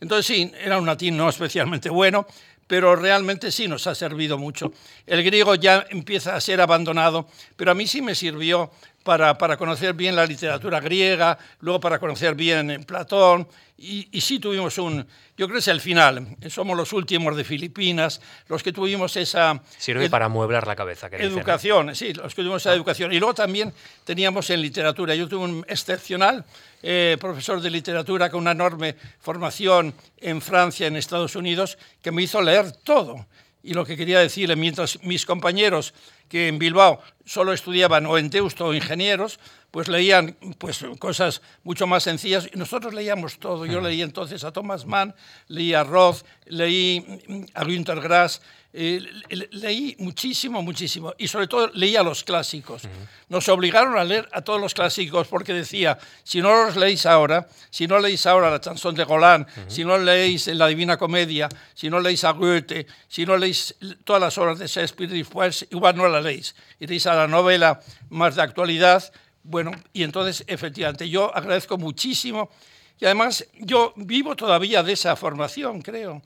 Entonces 0.00 0.26
sí, 0.26 0.52
era 0.62 0.78
un 0.78 0.86
latín 0.86 1.16
no 1.16 1.28
especialmente 1.28 1.90
bueno, 1.90 2.26
pero 2.66 2.94
realmente 2.94 3.50
sí 3.50 3.66
nos 3.66 3.86
ha 3.86 3.94
servido 3.94 4.38
mucho. 4.38 4.72
El 5.06 5.24
griego 5.24 5.54
ya 5.54 5.86
empieza 5.90 6.36
a 6.36 6.40
ser 6.40 6.60
abandonado, 6.60 7.26
pero 7.56 7.72
a 7.72 7.74
mí 7.74 7.86
sí 7.86 8.02
me 8.02 8.14
sirvió 8.14 8.70
para, 9.08 9.38
para 9.38 9.56
conocer 9.56 9.94
bien 9.94 10.14
la 10.14 10.26
literatura 10.26 10.80
griega, 10.80 11.38
luego 11.60 11.80
para 11.80 11.98
conocer 11.98 12.34
bien 12.34 12.84
Platón, 12.84 13.48
y, 13.78 14.06
y, 14.12 14.20
sí 14.20 14.38
tuvimos 14.38 14.76
un, 14.76 14.98
yo 15.34 15.46
creo 15.46 15.52
que 15.54 15.60
es 15.60 15.68
el 15.68 15.80
final, 15.80 16.36
somos 16.50 16.76
los 16.76 16.92
últimos 16.92 17.34
de 17.34 17.42
Filipinas, 17.42 18.20
los 18.48 18.62
que 18.62 18.70
tuvimos 18.70 19.16
esa... 19.16 19.62
Sirve 19.78 20.10
para 20.10 20.26
amueblar 20.26 20.66
la 20.66 20.76
cabeza. 20.76 21.08
Que 21.08 21.22
educación, 21.22 21.88
dicen, 21.88 22.08
¿eh? 22.08 22.12
sí, 22.12 22.20
los 22.20 22.34
que 22.34 22.42
tuvimos 22.42 22.60
esa 22.60 22.72
ah. 22.72 22.74
educación. 22.74 23.10
Y 23.14 23.18
luego 23.18 23.32
también 23.32 23.72
teníamos 24.04 24.50
en 24.50 24.60
literatura, 24.60 25.14
yo 25.14 25.26
tuve 25.26 25.44
un 25.44 25.64
excepcional 25.66 26.44
eh, 26.82 27.16
profesor 27.18 27.62
de 27.62 27.70
literatura 27.70 28.28
con 28.28 28.42
una 28.42 28.50
enorme 28.50 28.94
formación 29.20 29.94
en 30.18 30.42
Francia, 30.42 30.86
en 30.86 30.96
Estados 30.96 31.34
Unidos, 31.34 31.78
que 32.02 32.10
me 32.12 32.20
hizo 32.20 32.42
leer 32.42 32.72
todo. 32.72 33.24
Y 33.62 33.74
lo 33.74 33.84
que 33.84 33.96
quería 33.96 34.20
decirle, 34.20 34.56
mientras 34.56 35.02
mis 35.02 35.26
compañeros 35.26 35.94
que 36.28 36.48
en 36.48 36.58
Bilbao 36.58 37.00
solo 37.24 37.52
estudiaban 37.52 38.06
o 38.06 38.18
en 38.18 38.30
Deusto 38.30 38.66
o 38.66 38.74
ingenieros, 38.74 39.40
pues 39.70 39.88
leían 39.88 40.36
pues, 40.58 40.84
cosas 40.98 41.42
mucho 41.62 41.86
más 41.86 42.02
sencillas 42.02 42.48
nosotros 42.54 42.94
leíamos 42.94 43.38
todo. 43.38 43.66
Yo 43.66 43.80
leí 43.80 44.02
entonces 44.02 44.44
a 44.44 44.52
Thomas 44.52 44.86
Mann, 44.86 45.14
leí 45.48 45.74
a 45.74 45.84
Roth, 45.84 46.24
leí 46.46 47.04
a 47.54 47.64
Günter 47.64 48.00
Grass, 48.00 48.40
eh, 48.70 49.00
leí 49.50 49.96
muchísimo, 49.98 50.62
muchísimo 50.62 51.14
y 51.16 51.26
sobre 51.26 51.46
todo 51.46 51.70
leía 51.72 52.02
los 52.02 52.22
clásicos. 52.22 52.82
Nos 53.28 53.48
obligaron 53.48 53.96
a 53.96 54.04
leer 54.04 54.28
a 54.32 54.42
todos 54.42 54.60
los 54.60 54.74
clásicos 54.74 55.26
porque 55.28 55.54
decía, 55.54 55.98
si 56.22 56.42
no 56.42 56.66
los 56.66 56.76
leéis 56.76 57.06
ahora, 57.06 57.48
si 57.70 57.86
no 57.86 57.98
leéis 57.98 58.26
ahora 58.26 58.50
la 58.50 58.60
chanson 58.60 58.94
de 58.94 59.04
Golan, 59.04 59.46
si 59.68 59.84
no 59.84 59.96
leéis 59.96 60.48
la 60.48 60.66
Divina 60.66 60.96
Comedia, 60.98 61.48
si 61.74 61.88
no 61.88 61.98
leéis 61.98 62.24
a 62.24 62.32
Goethe, 62.32 62.86
si 63.08 63.24
no 63.24 63.36
leéis 63.38 63.74
todas 64.04 64.20
las 64.20 64.36
obras 64.36 64.58
de 64.58 64.66
Shakespeare, 64.66 65.24
pues 65.24 65.66
igual 65.70 65.96
no 65.96 66.06
la 66.08 66.20
leéis. 66.20 66.54
Iréis 66.78 67.06
a 67.06 67.14
la 67.14 67.26
novela 67.26 67.80
más 68.10 68.36
de 68.36 68.42
actualidad, 68.42 69.12
bueno, 69.42 69.72
y 69.94 70.02
entonces, 70.02 70.44
efectivamente, 70.46 71.08
yo 71.08 71.34
agradezco 71.34 71.78
muchísimo 71.78 72.50
y 73.00 73.06
además 73.06 73.46
yo 73.60 73.94
vivo 73.96 74.36
todavía 74.36 74.82
de 74.82 74.92
esa 74.92 75.16
formación, 75.16 75.80
creo. 75.80 76.20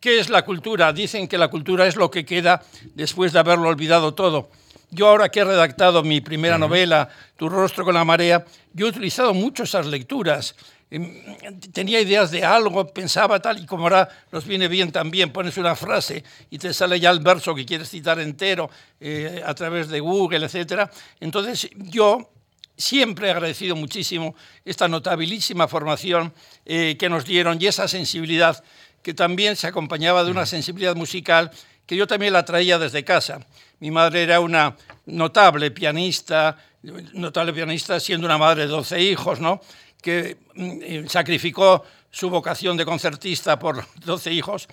¿Qué 0.00 0.18
es 0.18 0.28
la 0.28 0.44
cultura? 0.44 0.92
Dicen 0.92 1.26
que 1.26 1.38
la 1.38 1.48
cultura 1.48 1.86
es 1.86 1.96
lo 1.96 2.10
que 2.10 2.24
queda 2.24 2.62
después 2.94 3.32
de 3.32 3.38
haberlo 3.38 3.68
olvidado 3.68 4.12
todo. 4.14 4.50
Yo 4.90 5.08
ahora 5.08 5.30
que 5.30 5.40
he 5.40 5.44
redactado 5.44 6.02
mi 6.02 6.20
primera 6.20 6.58
novela, 6.58 7.08
Tu 7.36 7.48
rostro 7.48 7.84
con 7.84 7.94
la 7.94 8.04
marea, 8.04 8.44
yo 8.72 8.86
he 8.86 8.90
utilizado 8.90 9.34
mucho 9.34 9.64
esas 9.64 9.86
lecturas. 9.86 10.54
em, 10.88 11.36
tenía 11.72 12.00
ideas 12.00 12.30
de 12.30 12.44
algo, 12.44 12.86
pensaba 12.86 13.40
tal, 13.40 13.58
y 13.58 13.66
como 13.66 13.84
ahora 13.84 14.08
nos 14.30 14.46
viene 14.46 14.68
bien 14.68 14.92
también, 14.92 15.32
pones 15.32 15.56
una 15.58 15.74
frase 15.74 16.22
y 16.48 16.58
te 16.58 16.72
sale 16.72 17.00
ya 17.00 17.10
el 17.10 17.18
verso 17.18 17.54
que 17.56 17.66
quieres 17.66 17.90
citar 17.90 18.20
entero 18.20 18.70
eh, 19.00 19.42
a 19.44 19.52
través 19.54 19.88
de 19.88 19.98
Google, 19.98 20.46
etc. 20.46 20.88
Entonces 21.18 21.68
yo 21.74 22.30
siempre 22.76 23.28
he 23.28 23.30
agradecido 23.30 23.74
muchísimo 23.74 24.34
esta 24.64 24.86
notabilísima 24.86 25.66
formación 25.66 26.32
eh, 26.64 26.96
que 26.98 27.08
nos 27.08 27.24
dieron 27.24 27.60
y 27.60 27.66
esa 27.66 27.88
sensibilidad 27.88 28.62
que 29.06 29.14
también 29.14 29.54
se 29.54 29.68
acompañaba 29.68 30.24
de 30.24 30.32
una 30.32 30.46
sensibilidad 30.46 30.96
musical 30.96 31.52
que 31.86 31.94
yo 31.94 32.08
también 32.08 32.32
la 32.32 32.44
traía 32.44 32.76
desde 32.76 33.04
casa. 33.04 33.38
Mi 33.78 33.92
madre 33.92 34.24
era 34.24 34.40
una 34.40 34.76
notable 35.04 35.70
pianista, 35.70 36.58
notable 37.12 37.52
pianista 37.52 38.00
siendo 38.00 38.26
una 38.26 38.36
madre 38.36 38.62
de 38.62 38.66
12 38.66 39.00
hijos, 39.00 39.38
¿no? 39.38 39.60
que 40.02 40.38
mm, 40.56 41.06
sacrificó 41.06 41.84
su 42.10 42.30
vocación 42.30 42.76
de 42.76 42.84
concertista 42.84 43.60
por 43.60 43.86
12 44.04 44.32
hijos, 44.32 44.66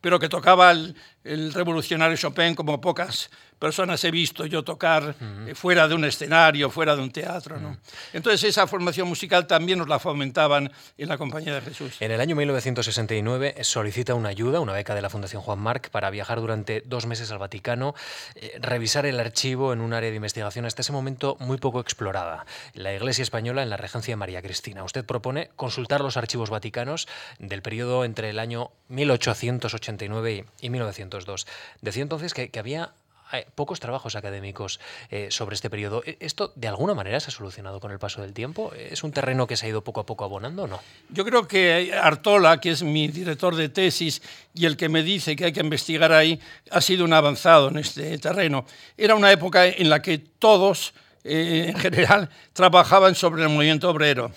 pero 0.00 0.20
que 0.20 0.28
tocaba 0.28 0.70
el, 0.70 0.94
el 1.24 1.52
revolucionario 1.52 2.16
Chopin 2.16 2.54
como 2.54 2.80
pocas 2.80 3.28
personas 3.60 4.02
he 4.04 4.10
visto 4.10 4.46
yo 4.46 4.64
tocar 4.64 5.14
eh, 5.20 5.54
fuera 5.54 5.86
de 5.86 5.94
un 5.94 6.04
escenario, 6.04 6.70
fuera 6.70 6.96
de 6.96 7.02
un 7.02 7.12
teatro. 7.12 7.60
¿no? 7.60 7.76
Entonces 8.12 8.42
esa 8.42 8.66
formación 8.66 9.06
musical 9.06 9.46
también 9.46 9.78
nos 9.78 9.88
la 9.88 10.00
fomentaban 10.00 10.72
en 10.98 11.08
la 11.08 11.18
Compañía 11.18 11.54
de 11.54 11.60
Jesús. 11.60 11.96
En 12.00 12.10
el 12.10 12.20
año 12.20 12.34
1969 12.34 13.56
solicita 13.60 14.14
una 14.14 14.30
ayuda, 14.30 14.60
una 14.60 14.72
beca 14.72 14.94
de 14.94 15.02
la 15.02 15.10
Fundación 15.10 15.42
Juan 15.42 15.58
Marc 15.58 15.90
para 15.90 16.10
viajar 16.10 16.40
durante 16.40 16.82
dos 16.86 17.06
meses 17.06 17.30
al 17.30 17.38
Vaticano, 17.38 17.94
eh, 18.34 18.58
revisar 18.60 19.04
el 19.04 19.20
archivo 19.20 19.74
en 19.74 19.82
un 19.82 19.92
área 19.92 20.10
de 20.10 20.16
investigación 20.16 20.64
hasta 20.64 20.80
ese 20.80 20.92
momento 20.92 21.36
muy 21.38 21.58
poco 21.58 21.80
explorada, 21.80 22.46
la 22.72 22.94
Iglesia 22.94 23.22
Española 23.22 23.62
en 23.62 23.68
la 23.68 23.76
regencia 23.76 24.12
de 24.12 24.16
María 24.16 24.40
Cristina. 24.40 24.82
Usted 24.84 25.04
propone 25.04 25.50
consultar 25.56 26.00
los 26.00 26.16
archivos 26.16 26.48
vaticanos 26.48 27.06
del 27.38 27.60
periodo 27.60 28.06
entre 28.06 28.30
el 28.30 28.38
año 28.38 28.70
1889 28.88 30.46
y 30.62 30.70
1902. 30.70 31.46
Decía 31.82 32.02
entonces 32.02 32.32
que, 32.32 32.48
que 32.48 32.58
había 32.58 32.94
hay 33.30 33.44
pocos 33.54 33.80
trabajos 33.80 34.16
académicos 34.16 34.80
eh, 35.10 35.28
sobre 35.30 35.54
este 35.54 35.70
periodo. 35.70 36.02
¿E-, 36.04 36.16
¿Esto 36.20 36.52
de 36.56 36.68
alguna 36.68 36.94
manera 36.94 37.20
se 37.20 37.28
ha 37.28 37.30
solucionado 37.30 37.80
con 37.80 37.92
el 37.92 37.98
paso 37.98 38.20
del 38.22 38.32
tiempo? 38.32 38.72
¿Es 38.74 39.02
un 39.04 39.12
terreno 39.12 39.46
que 39.46 39.56
se 39.56 39.66
ha 39.66 39.68
ido 39.68 39.82
poco 39.82 40.00
a 40.00 40.06
poco 40.06 40.24
abonando 40.24 40.64
o 40.64 40.66
no? 40.66 40.80
Yo 41.10 41.24
creo 41.24 41.46
que 41.46 41.92
Artola, 41.94 42.60
que 42.60 42.70
es 42.70 42.82
mi 42.82 43.08
director 43.08 43.54
de 43.54 43.68
tesis 43.68 44.22
y 44.54 44.66
el 44.66 44.76
que 44.76 44.88
me 44.88 45.02
dice 45.02 45.36
que 45.36 45.46
hay 45.46 45.52
que 45.52 45.60
investigar 45.60 46.12
ahí, 46.12 46.40
ha 46.70 46.80
sido 46.80 47.04
un 47.04 47.12
avanzado 47.12 47.68
en 47.68 47.78
este 47.78 48.18
terreno. 48.18 48.66
Era 48.96 49.14
una 49.14 49.30
época 49.30 49.66
en 49.66 49.88
la 49.88 50.02
que 50.02 50.18
todos, 50.18 50.92
eh, 51.24 51.66
en 51.68 51.76
general, 51.78 52.30
trabajaban 52.52 53.14
sobre 53.14 53.42
el 53.42 53.48
movimiento 53.48 53.90
obrero. 53.90 54.32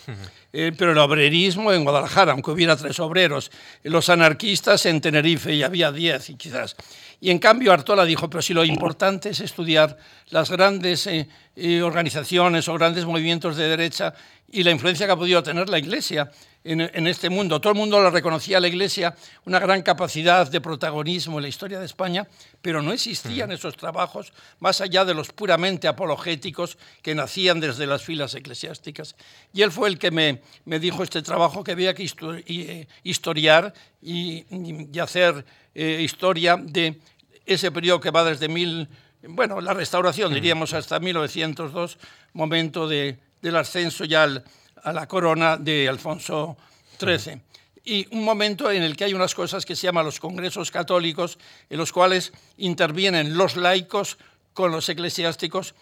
Eh, 0.55 0.71
pero 0.77 0.91
el 0.91 0.99
obrerismo 0.99 1.73
en 1.73 1.83
Guadalajara, 1.83 2.31
aunque 2.31 2.51
hubiera 2.51 2.75
tres 2.75 2.99
obreros, 2.99 3.49
los 3.81 4.07
anarquistas 4.09 4.85
en 4.85 5.01
Tenerife 5.01 5.51
y 5.51 5.63
había 5.63 5.91
diez 5.91 6.29
y 6.29 6.35
quizás. 6.35 6.75
Y 7.19 7.31
en 7.31 7.39
cambio 7.39 7.73
Artola 7.73 8.05
dijo, 8.05 8.29
pero 8.29 8.43
si 8.43 8.53
lo 8.53 8.63
importante 8.63 9.29
es 9.29 9.39
estudiar 9.39 9.97
las 10.29 10.51
grandes 10.51 11.07
eh, 11.07 11.27
eh, 11.55 11.81
organizaciones 11.81 12.67
o 12.67 12.73
grandes 12.75 13.05
movimientos 13.05 13.57
de 13.57 13.67
derecha 13.67 14.13
y 14.51 14.61
la 14.61 14.69
influencia 14.69 15.07
que 15.07 15.13
ha 15.13 15.17
podido 15.17 15.41
tener 15.41 15.69
la 15.69 15.79
Iglesia 15.79 16.29
en, 16.63 17.07
este 17.07 17.29
mundo. 17.29 17.59
Todo 17.59 17.73
el 17.73 17.79
mundo 17.79 18.01
le 18.01 18.09
reconocía 18.09 18.57
a 18.57 18.61
la 18.61 18.67
Iglesia 18.67 19.15
una 19.45 19.59
gran 19.59 19.81
capacidad 19.81 20.49
de 20.49 20.61
protagonismo 20.61 21.37
en 21.37 21.43
la 21.43 21.49
historia 21.49 21.79
de 21.79 21.85
España, 21.85 22.27
pero 22.61 22.81
no 22.81 22.93
existían 22.93 23.51
esos 23.51 23.75
trabajos 23.75 24.31
más 24.59 24.79
allá 24.81 25.03
de 25.05 25.13
los 25.13 25.31
puramente 25.31 25.87
apologéticos 25.87 26.77
que 27.01 27.15
nacían 27.15 27.59
desde 27.59 27.85
las 27.85 28.03
filas 28.03 28.33
eclesiásticas. 28.35 29.15
Y 29.53 29.61
él 29.61 29.71
fue 29.71 29.89
el 29.89 29.99
que 29.99 30.11
me, 30.11 30.41
me 30.65 30.79
dijo 30.79 31.03
este 31.03 31.21
trabajo 31.21 31.63
que 31.63 31.73
había 31.73 31.93
que 31.93 32.03
eh, 32.47 32.87
historiar 33.03 33.73
y, 34.01 34.45
y 34.49 34.99
hacer 34.99 35.45
historia 35.75 36.55
de 36.55 36.99
ese 37.45 37.71
periodo 37.71 37.99
que 37.99 38.11
va 38.11 38.23
desde 38.23 38.47
mil, 38.47 38.87
bueno, 39.23 39.59
la 39.59 39.73
restauración, 39.73 40.33
diríamos, 40.33 40.73
hasta 40.73 40.99
1902, 40.99 41.97
momento 42.33 42.87
de, 42.87 43.17
del 43.41 43.55
ascenso 43.57 44.05
ya 44.05 44.43
a 44.83 44.93
la 44.93 45.07
corona 45.07 45.57
de 45.57 45.87
Alfonso 45.87 46.57
XIII. 46.99 47.39
Y 47.85 48.07
un 48.15 48.23
momento 48.23 48.71
en 48.71 48.83
el 48.83 48.95
que 48.95 49.05
hay 49.05 49.13
unas 49.13 49.35
cosas 49.35 49.65
que 49.65 49.75
se 49.75 49.87
llaman 49.87 50.05
los 50.05 50.19
congresos 50.19 50.71
católicos, 50.71 51.37
en 51.69 51.77
los 51.77 51.91
cuales 51.91 52.31
intervienen 52.57 53.37
los 53.37 53.55
laicos 53.55 54.17
con 54.53 54.71
los 54.71 54.87
eclesiásticos 54.87 55.75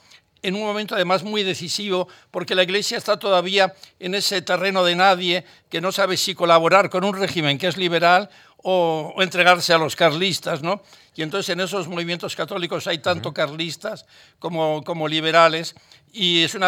en 0.43 0.55
un 0.55 0.62
momento 0.62 0.96
además 0.96 1.24
muy 1.24 1.43
decisivo, 1.43 2.08
porque 2.31 2.55
la 2.55 2.63
Iglesia 2.63 2.98
está 2.98 3.17
todavía 3.17 3.74
en 4.00 4.15
ese 4.15 4.41
terreno 4.41 4.84
de 4.84 4.96
nadie 4.96 5.46
que 5.70 5.81
no 5.81 5.91
sabe 5.91 6.17
si 6.17 6.34
colaborar 6.34 6.89
con 6.89 7.03
un 7.03 7.15
régimen 7.15 7.58
que 7.58 7.67
es 7.67 7.77
liberal 7.77 8.29
o, 8.58 9.13
entregarse 9.20 9.74
a 9.74 9.77
los 9.77 9.96
carlistas, 9.96 10.62
¿no? 10.62 10.81
Y 11.15 11.22
entonces 11.22 11.50
en 11.50 11.60
esos 11.60 11.88
movimientos 11.88 12.36
católicos 12.36 12.88
hay 12.88 13.00
tanto 13.00 13.34
carlistas 13.34 14.05
como, 14.39 14.84
como 14.84 15.08
liberales 15.08 15.75
y 16.12 16.43
es 16.43 16.55
un 16.55 16.63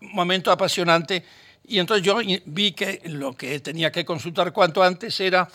momento 0.00 0.50
apasionante. 0.50 1.24
Y 1.68 1.78
entonces 1.78 2.04
yo 2.04 2.18
vi 2.46 2.72
que 2.72 3.02
lo 3.04 3.34
que 3.34 3.60
tenía 3.60 3.92
que 3.92 4.04
consultar 4.04 4.52
cuanto 4.52 4.82
antes 4.82 5.20
era 5.20 5.48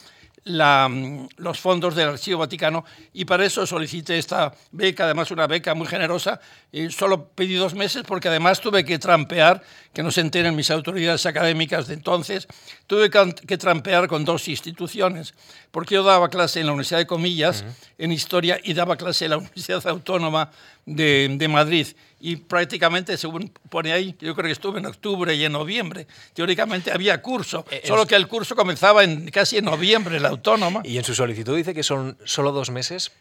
la, 0.45 0.89
los 1.37 1.59
fondos 1.59 1.95
del 1.95 2.09
Archivo 2.09 2.39
Vaticano. 2.39 2.85
Y 3.13 3.25
para 3.25 3.45
eso 3.45 3.65
solicité 3.65 4.17
esta 4.17 4.53
beca, 4.71 5.05
además 5.05 5.31
una 5.31 5.47
beca 5.47 5.73
muy 5.73 5.87
generosa. 5.87 6.39
Y 6.71 6.89
solo 6.89 7.29
pedí 7.29 7.55
dos 7.55 7.73
meses 7.73 8.03
porque 8.05 8.27
además 8.27 8.59
tuve 8.59 8.83
que 8.83 8.99
trampear, 8.99 9.63
que 9.93 10.03
no 10.03 10.11
se 10.11 10.21
enteren 10.21 10.55
mis 10.55 10.71
autoridades 10.71 11.25
académicas 11.25 11.87
de 11.87 11.93
entonces, 11.93 12.47
tuve 12.87 13.09
que 13.09 13.57
trampear 13.57 14.07
con 14.07 14.25
dos 14.25 14.47
instituciones, 14.47 15.33
porque 15.71 15.95
yo 15.95 16.03
daba 16.03 16.29
clase 16.29 16.59
en 16.59 16.67
la 16.67 16.73
Universidad 16.73 16.99
de 16.99 17.07
Comillas, 17.07 17.63
en 17.97 18.11
Historia, 18.11 18.59
y 18.63 18.73
daba 18.73 18.97
clase 18.97 19.25
en 19.25 19.31
la 19.31 19.37
Universidad 19.37 19.85
Autónoma 19.87 20.51
de, 20.85 21.35
de 21.37 21.47
Madrid 21.47 21.87
y 22.25 22.37
prácticamente, 22.37 23.17
según 23.17 23.51
pone 23.69 23.91
ahí, 23.91 24.15
yo 24.17 24.33
creo 24.33 24.45
que 24.45 24.53
estuve 24.53 24.79
en 24.79 24.85
octubre 24.85 25.35
y 25.35 25.43
en 25.43 25.51
noviembre. 25.51 26.07
Teóricamente 26.33 26.89
había 26.89 27.21
curso, 27.21 27.65
eh, 27.69 27.81
solo 27.83 28.07
que 28.07 28.15
el 28.15 28.29
curso 28.29 28.55
comenzaba 28.55 29.03
en, 29.03 29.29
casi 29.29 29.57
en 29.57 29.65
noviembre, 29.65 30.21
la 30.21 30.29
autónoma. 30.29 30.81
Y 30.85 30.97
en 30.97 31.03
su 31.03 31.15
solicitud 31.15 31.57
dice 31.57 31.73
que 31.73 31.83
son 31.83 32.17
solo 32.23 32.53
dos 32.53 32.69
meses 32.69 33.11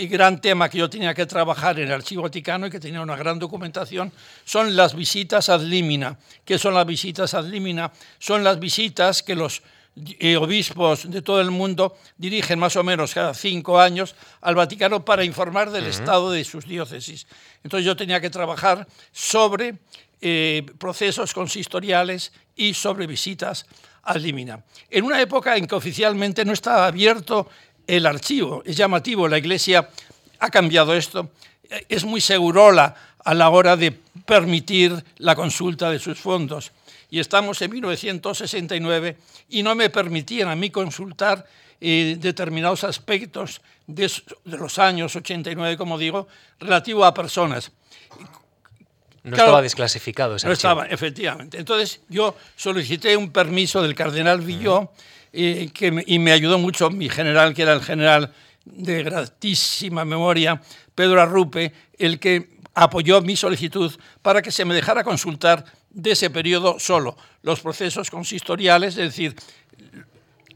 gran 0.10 0.42
tema 0.42 0.70
que 0.70 0.80
yo 0.80 0.90
tenía 0.90 1.14
que 1.14 1.26
trabajar 1.26 1.80
en 1.80 1.88
el 1.88 1.94
Archivo 1.94 2.24
Vaticano 2.24 2.68
y 2.68 2.70
que 2.70 2.80
tenía 2.80 3.02
una 3.02 3.16
gran 3.16 3.40
documentación 3.40 4.12
son 4.44 4.76
las 4.76 4.96
visitas 4.96 5.50
ad 5.50 5.62
limina. 5.62 6.18
¿Qué 6.46 6.58
son 6.58 6.74
las 6.74 6.86
visitas 6.86 7.34
ad 7.34 7.46
limina? 7.46 7.92
Son 8.20 8.44
las 8.44 8.60
visitas 8.60 9.24
que 9.24 9.36
los 9.36 9.62
eh, 9.96 10.38
obispos 10.38 11.10
de 11.10 11.22
todo 11.22 11.40
el 11.40 11.52
mundo 11.52 11.96
dirigen 12.18 12.58
más 12.58 12.76
o 12.76 12.84
menos 12.84 13.14
cada 13.14 13.34
cinco 13.34 13.80
años 13.80 14.16
al 14.42 14.56
Vaticano 14.56 15.06
para 15.06 15.24
informar 15.24 15.70
del 15.70 15.86
estado 15.86 16.32
de 16.32 16.44
sus 16.44 16.66
diócesis. 16.66 17.28
Entonces 17.64 17.86
yo 17.86 17.96
tenía 17.96 18.20
que 18.20 18.32
trabajar 18.32 18.88
sobre 19.12 19.76
eh, 20.20 20.66
procesos 20.80 21.34
consistoriales 21.34 22.34
y 22.56 22.74
sobre 22.74 23.06
visitas 23.06 23.68
al 24.04 24.24
límina. 24.24 24.64
En 24.90 25.06
una 25.06 25.22
época 25.22 25.58
en 25.58 25.68
que 25.68 25.76
oficialmente 25.76 26.44
no 26.44 26.54
estaba 26.54 26.88
abierto 26.88 27.48
el 27.86 28.06
archivo, 28.06 28.64
es 28.66 28.76
llamativo, 28.76 29.28
la 29.28 29.38
Iglesia 29.38 29.90
ha 30.40 30.50
cambiado 30.50 30.96
esto, 30.96 31.30
es 31.88 32.04
muy 32.04 32.20
segurola 32.20 32.96
a 33.24 33.34
la 33.34 33.50
hora 33.50 33.78
de 33.78 33.92
permitir 33.92 35.04
la 35.18 35.36
consulta 35.36 35.92
de 35.92 36.00
sus 36.00 36.20
fondos 36.20 36.72
y 37.14 37.20
estamos 37.20 37.62
en 37.62 37.70
1969 37.70 39.18
y 39.50 39.62
no 39.62 39.76
me 39.76 39.92
permitían 39.92 40.50
a 40.50 40.56
mí 40.56 40.72
consultar 40.72 41.46
eh, 41.80 42.18
determinados 42.20 42.84
aspectos 42.84 43.62
de, 43.86 44.12
los 44.46 44.80
años 44.80 45.16
89, 45.16 45.78
como 45.78 46.00
digo, 46.00 46.28
relativo 46.60 47.06
a 47.06 47.14
personas. 47.14 47.72
No 49.22 49.36
estaba 49.38 49.62
desclasificado 49.62 50.38
ese 50.38 50.48
No 50.48 50.54
estaba, 50.54 50.88
efectivamente. 50.88 51.60
Entonces 51.60 52.02
yo 52.10 52.36
solicité 52.56 53.16
un 53.16 53.30
permiso 53.30 53.84
del 53.84 53.94
cardenal 53.94 54.42
Villó 54.42 54.90
eh, 55.32 55.70
que 55.72 56.04
y 56.08 56.18
me 56.18 56.32
ayudó 56.32 56.58
mucho 56.58 56.90
mi 56.90 57.10
general, 57.10 57.54
que 57.54 57.62
era 57.62 57.74
el 57.74 57.84
general 57.84 58.34
de 58.66 59.04
gratísima 59.04 60.04
memoria, 60.04 60.60
Pedro 60.96 61.22
Arrupe, 61.22 61.74
el 61.96 62.18
que 62.18 62.54
apoyó 62.74 63.22
mi 63.22 63.36
solicitud 63.36 63.94
para 64.24 64.42
que 64.42 64.52
se 64.52 64.66
me 64.66 64.74
dejara 64.74 65.04
consultar 65.04 65.64
de 65.94 66.12
ese 66.12 66.30
periodo 66.30 66.80
solo 66.80 67.16
los 67.44 67.62
procesos 67.62 68.10
consistoriales, 68.10 68.98
es 68.98 69.16
decir, 69.16 69.36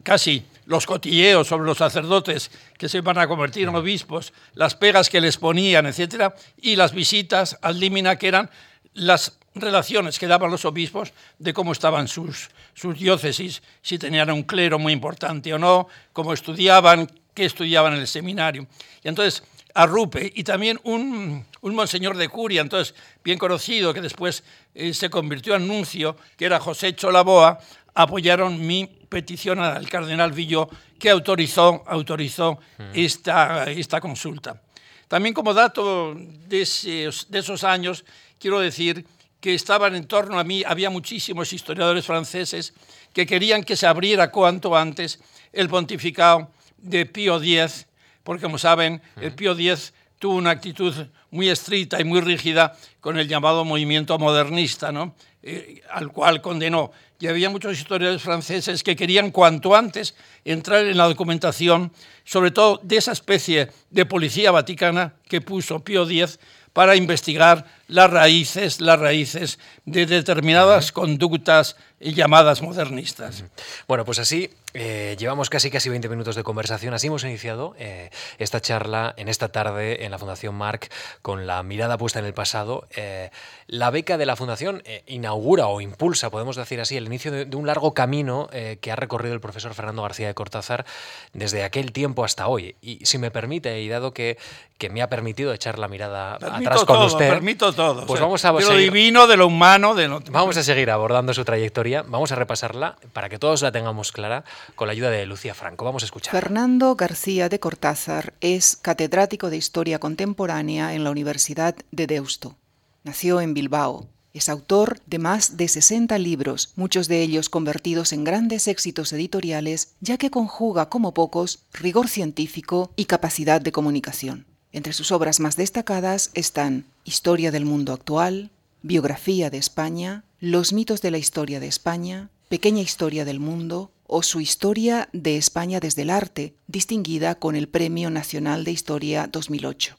casi 0.03 0.45
los 0.65 0.85
cotilleos 0.85 1.47
sobre 1.47 1.65
los 1.65 1.77
sacerdotes 1.77 2.51
que 2.77 2.89
se 2.89 3.01
van 3.01 3.17
a 3.17 3.27
convertir 3.27 3.67
en 3.67 3.75
obispos, 3.75 4.33
las 4.53 4.75
pegas 4.75 5.09
que 5.09 5.21
les 5.21 5.37
ponían, 5.37 5.85
etcétera, 5.85 6.35
y 6.61 6.75
las 6.75 6.93
visitas 6.93 7.57
al 7.61 7.79
límina, 7.79 8.17
que 8.17 8.27
eran 8.27 8.49
las 8.93 9.37
relaciones 9.53 10.19
que 10.19 10.27
daban 10.27 10.51
los 10.51 10.65
obispos 10.65 11.13
de 11.39 11.53
cómo 11.53 11.71
estaban 11.71 12.07
sus, 12.07 12.49
sus 12.73 12.97
diócesis, 12.97 13.61
si 13.81 13.97
tenían 13.97 14.29
un 14.31 14.43
clero 14.43 14.79
muy 14.79 14.93
importante 14.93 15.53
o 15.53 15.59
no, 15.59 15.87
cómo 16.13 16.33
estudiaban, 16.33 17.11
qué 17.33 17.45
estudiaban 17.45 17.93
en 17.93 17.99
el 17.99 18.07
seminario. 18.07 18.67
Y 19.03 19.07
entonces, 19.07 19.43
Arrupe 19.77 20.33
y 20.35 20.43
también 20.43 20.79
un, 20.85 21.45
un 21.61 21.75
monseñor 21.75 22.17
de 22.17 22.29
Curia, 22.29 22.61
entonces 22.61 22.95
bien 23.23 23.37
conocido, 23.37 23.93
que 23.93 24.01
después 24.01 24.43
eh, 24.73 24.91
se 24.91 25.07
convirtió 25.07 25.55
en 25.55 25.67
nuncio, 25.67 26.17
que 26.35 26.45
era 26.45 26.59
José 26.59 26.95
Cholaboa, 26.95 27.59
apoyaron 27.93 28.65
mi 28.65 28.87
petición 29.07 29.59
al 29.59 29.87
cardenal 29.87 30.31
Villó, 30.31 30.67
que 30.97 31.11
autorizó, 31.11 31.83
autorizó 31.85 32.57
esta, 32.91 33.69
esta 33.69 34.01
consulta. 34.01 34.59
También 35.07 35.35
como 35.35 35.53
dato 35.53 36.15
de 36.15 36.61
esos 36.61 37.63
años, 37.63 38.03
quiero 38.39 38.59
decir 38.59 39.05
que 39.39 39.53
estaban 39.53 39.95
en 39.95 40.07
torno 40.07 40.39
a 40.39 40.43
mí, 40.43 40.63
había 40.65 40.89
muchísimos 40.89 41.53
historiadores 41.53 42.03
franceses 42.03 42.73
que 43.13 43.27
querían 43.27 43.63
que 43.63 43.75
se 43.75 43.85
abriera 43.85 44.31
cuanto 44.31 44.75
antes 44.75 45.19
el 45.53 45.69
pontificado 45.69 46.49
de 46.77 47.05
Pío 47.05 47.37
X, 47.37 47.85
porque 48.27 48.43
como 48.43 48.57
saben, 48.57 49.01
el 49.21 49.31
Pío 49.31 49.53
X 49.53 49.93
tuvo 50.19 50.35
una 50.35 50.49
actitud 50.49 50.93
muy 51.31 51.47
estricta 51.47 52.01
y 52.01 52.03
muy 52.03 52.19
rígida 52.19 52.77
con 52.99 53.17
el 53.17 53.25
llamado 53.25 53.63
movimiento 53.63 54.19
modernista, 54.19 54.91
¿no? 54.91 55.15
Eh, 55.41 55.81
al 55.89 56.11
cual 56.11 56.41
condenó. 56.41 56.91
Y 57.21 57.27
había 57.27 57.49
muchos 57.49 57.79
historiadores 57.79 58.21
franceses 58.21 58.83
que 58.83 58.97
querían 58.97 59.31
cuanto 59.31 59.73
antes 59.73 60.13
entrar 60.43 60.85
en 60.85 60.97
la 60.97 61.05
documentación, 61.05 61.93
sobre 62.25 62.51
todo 62.51 62.81
de 62.83 62.97
esa 62.97 63.13
especie 63.13 63.69
de 63.91 64.05
policía 64.05 64.51
vaticana 64.51 65.13
que 65.29 65.39
puso 65.39 65.79
Pío 65.79 66.03
X 66.03 66.37
para 66.73 66.97
investigar 66.97 67.65
las 67.87 68.11
raíces, 68.11 68.81
las 68.81 68.99
raíces 68.99 69.59
de 69.85 70.05
determinadas 70.05 70.91
conductas 70.91 71.75
llamadas 71.99 72.61
modernistas. 72.61 73.43
Bueno, 73.87 74.05
pues 74.05 74.19
así 74.19 74.51
eh, 74.73 75.15
llevamos 75.17 75.49
casi 75.49 75.71
casi 75.71 75.89
20 75.89 76.09
minutos 76.09 76.35
de 76.35 76.43
conversación. 76.43 76.93
Así 76.93 77.07
hemos 77.07 77.23
iniciado 77.23 77.73
eh, 77.79 78.11
esta 78.37 78.61
charla 78.61 79.15
en 79.17 79.27
esta 79.27 79.47
tarde 79.47 80.05
en 80.05 80.11
la 80.11 80.19
Fundación 80.19 80.53
Marc 80.53 80.91
con 81.23 81.47
la 81.47 81.63
mirada 81.63 81.97
puesta 81.97 82.19
en 82.19 82.25
el 82.25 82.33
pasado. 82.33 82.87
Eh, 82.95 83.31
la 83.65 83.89
beca 83.89 84.17
de 84.17 84.27
la 84.27 84.35
Fundación 84.35 84.83
inaugura 85.07 85.67
o 85.67 85.81
impulsa, 85.81 86.29
podemos 86.29 86.55
decir 86.55 86.79
así, 86.79 86.95
el 86.97 87.07
inicio 87.07 87.31
de, 87.31 87.55
un 87.55 87.65
largo 87.65 87.93
camino 87.93 88.49
que 88.81 88.91
ha 88.91 88.95
recorrido 88.95 89.33
el 89.33 89.41
profesor 89.41 89.73
Fernando 89.73 90.03
García 90.03 90.27
de 90.27 90.33
Cortázar 90.33 90.85
desde 91.33 91.63
aquel 91.63 91.91
tiempo 91.91 92.23
hasta 92.23 92.47
hoy. 92.47 92.75
Y 92.81 93.05
si 93.05 93.17
me 93.17 93.31
permite, 93.31 93.81
y 93.81 93.89
dado 93.89 94.13
que, 94.13 94.37
que 94.77 94.89
me 94.89 95.01
ha 95.01 95.09
permitido 95.09 95.53
echar 95.53 95.79
la 95.79 95.87
mirada 95.87 96.35
atrás 96.35 96.85
con 96.85 97.03
usted, 97.03 97.29
permito 97.29 97.73
todo. 97.77 98.05
Pues 98.05 98.19
vamos 98.19 98.43
a 98.43 98.51
de 98.51 98.65
lo 98.65 98.75
divino, 98.75 99.27
de 99.27 99.37
lo 99.37 99.47
humano, 99.47 99.95
de 99.95 100.09
lo... 100.09 100.19
Vamos 100.31 100.57
a 100.57 100.63
seguir 100.63 100.91
abordando 100.91 101.33
su 101.33 101.45
trayectoria. 101.45 102.01
Vamos 102.01 102.33
a 102.33 102.35
repasarla 102.35 102.97
para 103.13 103.29
que 103.29 103.39
todos 103.39 103.61
la 103.61 103.71
tengamos 103.71 104.11
clara 104.11 104.43
con 104.75 104.87
la 104.87 104.91
ayuda 104.91 105.09
de 105.09 105.25
Lucía 105.25 105.53
Franco. 105.53 105.85
Vamos 105.85 106.03
a 106.03 106.07
escuchar. 106.07 106.33
Fernando 106.33 106.95
García 106.95 107.47
de 107.47 107.61
Cortázar 107.61 108.33
es 108.41 108.75
catedrático 108.75 109.49
de 109.49 109.55
Historia 109.55 109.99
Contemporánea 109.99 110.93
en 110.93 111.05
la 111.05 111.11
Universidad 111.11 111.75
de 111.91 112.07
Deusto. 112.07 112.57
Nació 113.05 113.39
en 113.39 113.53
Bilbao. 113.53 114.09
Es 114.33 114.49
autor 114.49 114.99
de 115.05 115.17
más 115.17 115.57
de 115.57 115.67
60 115.67 116.17
libros, 116.19 116.73
muchos 116.75 117.07
de 117.07 117.21
ellos 117.21 117.49
convertidos 117.49 118.13
en 118.13 118.23
grandes 118.23 118.67
éxitos 118.67 119.13
editoriales, 119.13 119.95
ya 120.01 120.17
que 120.17 120.29
conjuga 120.29 120.89
como 120.89 121.13
pocos 121.13 121.63
rigor 121.73 122.07
científico 122.07 122.91
y 122.95 123.05
capacidad 123.05 123.61
de 123.61 123.71
comunicación. 123.71 124.45
Entre 124.77 124.93
sus 124.93 125.11
obras 125.11 125.39
más 125.39 125.55
destacadas 125.55 126.29
están 126.35 126.85
Historia 127.03 127.49
del 127.49 127.65
Mundo 127.65 127.93
Actual, 127.93 128.51
Biografía 128.83 129.49
de 129.49 129.57
España, 129.57 130.23
Los 130.39 130.71
mitos 130.71 131.01
de 131.01 131.09
la 131.09 131.17
historia 131.17 131.59
de 131.59 131.65
España, 131.65 132.29
Pequeña 132.47 132.83
Historia 132.83 133.25
del 133.25 133.39
Mundo 133.39 133.89
o 134.05 134.21
su 134.21 134.39
Historia 134.39 135.09
de 135.13 135.35
España 135.35 135.79
desde 135.79 136.03
el 136.03 136.11
arte, 136.11 136.53
distinguida 136.67 137.33
con 137.33 137.55
el 137.55 137.67
Premio 137.67 138.11
Nacional 138.11 138.65
de 138.65 138.71
Historia 138.71 139.25
2008. 139.25 139.97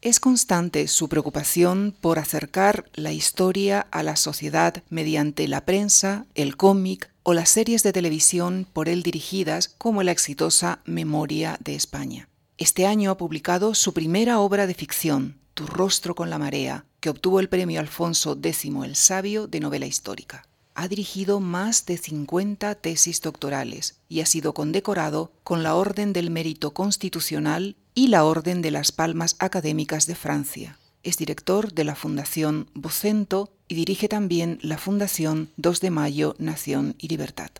Es 0.00 0.20
constante 0.20 0.86
su 0.86 1.08
preocupación 1.08 1.92
por 2.00 2.20
acercar 2.20 2.88
la 2.94 3.10
historia 3.10 3.88
a 3.90 4.04
la 4.04 4.14
sociedad 4.14 4.84
mediante 4.90 5.48
la 5.48 5.64
prensa, 5.64 6.24
el 6.36 6.56
cómic 6.56 7.10
o 7.24 7.34
las 7.34 7.48
series 7.48 7.82
de 7.82 7.92
televisión 7.92 8.64
por 8.72 8.88
él 8.88 9.02
dirigidas 9.02 9.66
como 9.66 10.04
la 10.04 10.12
exitosa 10.12 10.82
Memoria 10.84 11.58
de 11.64 11.74
España. 11.74 12.28
Este 12.60 12.86
año 12.86 13.10
ha 13.10 13.16
publicado 13.16 13.74
su 13.74 13.94
primera 13.94 14.38
obra 14.38 14.66
de 14.66 14.74
ficción, 14.74 15.38
Tu 15.54 15.66
rostro 15.66 16.14
con 16.14 16.28
la 16.28 16.36
marea, 16.36 16.84
que 17.00 17.08
obtuvo 17.08 17.40
el 17.40 17.48
premio 17.48 17.80
Alfonso 17.80 18.38
X 18.38 18.66
el 18.84 18.96
Sabio 18.96 19.46
de 19.46 19.60
novela 19.60 19.86
histórica. 19.86 20.46
Ha 20.74 20.86
dirigido 20.86 21.40
más 21.40 21.86
de 21.86 21.96
50 21.96 22.74
tesis 22.74 23.22
doctorales 23.22 23.96
y 24.10 24.20
ha 24.20 24.26
sido 24.26 24.52
condecorado 24.52 25.32
con 25.42 25.62
la 25.62 25.74
Orden 25.74 26.12
del 26.12 26.28
Mérito 26.28 26.72
Constitucional 26.72 27.76
y 27.94 28.08
la 28.08 28.26
Orden 28.26 28.60
de 28.60 28.72
las 28.72 28.92
Palmas 28.92 29.36
Académicas 29.38 30.06
de 30.06 30.14
Francia. 30.14 30.78
Es 31.02 31.16
director 31.16 31.72
de 31.72 31.84
la 31.84 31.94
Fundación 31.94 32.68
Vocento 32.74 33.54
y 33.68 33.74
dirige 33.74 34.06
también 34.06 34.58
la 34.60 34.76
Fundación 34.76 35.48
2 35.56 35.80
de 35.80 35.90
Mayo, 35.90 36.36
Nación 36.38 36.94
y 36.98 37.08
Libertad. 37.08 37.52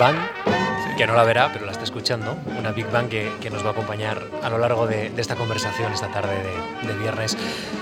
Bang, 0.00 0.16
que 0.96 1.06
no 1.06 1.12
la 1.12 1.24
verá, 1.24 1.52
pero 1.52 1.66
la 1.66 1.72
está 1.72 1.84
escuchando. 1.84 2.38
Una 2.58 2.72
Big 2.72 2.90
Bang 2.90 3.10
que, 3.10 3.30
que 3.38 3.50
nos 3.50 3.62
va 3.62 3.68
a 3.68 3.72
acompañar 3.72 4.22
a 4.42 4.48
lo 4.48 4.56
largo 4.56 4.86
de, 4.86 5.12
esta 5.14 5.36
conversación 5.36 5.92
esta 5.92 6.10
tarde 6.10 6.36
de, 6.86 6.94
viernes. 6.94 7.36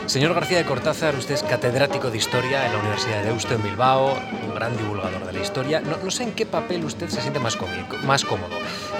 Señor 0.07 0.35
García 0.35 0.59
de 0.59 0.65
Cortázar, 0.65 1.15
usted 1.15 1.35
es 1.35 1.45
catedrático 1.45 2.11
de 2.11 2.19
Historia 2.19 2.67
en 2.67 2.73
la 2.73 2.79
Universidad 2.81 3.19
de 3.23 3.27
Deusto 3.27 3.55
en 3.55 3.63
Bilbao, 3.63 4.19
un 4.49 4.53
gran 4.53 4.77
divulgador 4.77 5.25
de 5.27 5.33
la 5.33 5.39
historia. 5.41 5.81
No, 5.81 5.97
no 6.03 6.11
sé 6.11 6.25
en 6.25 6.33
qué 6.33 6.45
papel 6.45 6.85
usted 6.85 7.09
se 7.09 7.21
siente 7.21 7.39
más, 7.39 7.55
cómico, 7.55 7.97
más 7.99 8.25
cómodo. 8.25 8.59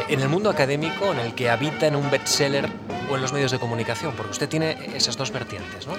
En 0.09 0.21
el 0.21 0.29
mundo 0.29 0.49
académico, 0.49 1.13
en 1.13 1.19
el 1.19 1.35
que 1.35 1.51
habita 1.51 1.89
en 1.89 1.97
un 1.97 2.09
bestseller 2.09 2.69
o 3.11 3.17
en 3.17 3.21
los 3.21 3.33
medios 3.33 3.51
de 3.51 3.59
comunicación, 3.59 4.15
porque 4.17 4.31
usted 4.31 4.49
tiene 4.49 4.79
esas 4.95 5.17
dos 5.17 5.33
vertientes, 5.33 5.89
¿no? 5.89 5.95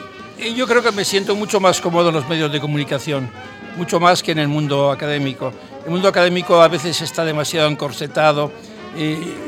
Yo 0.56 0.68
creo 0.68 0.82
que 0.82 0.94
me 0.94 1.04
siento 1.04 1.36
mucho 1.36 1.60
más 1.60 1.82
cómodo 1.82 2.10
en 2.10 2.16
los 2.16 2.30
medios 2.30 2.50
de 2.50 2.62
comunicación, 2.62 3.30
mucho 3.80 3.98
más 4.02 4.22
que 4.22 4.34
en 4.34 4.40
el 4.40 4.50
mundo 4.50 4.92
académico. 4.92 5.54
El 5.86 5.92
mundo 5.92 6.10
académico 6.10 6.62
a 6.62 6.68
veces 6.68 7.02
está 7.02 7.24
demasiado 7.24 7.70
encorsetado, 7.70 8.52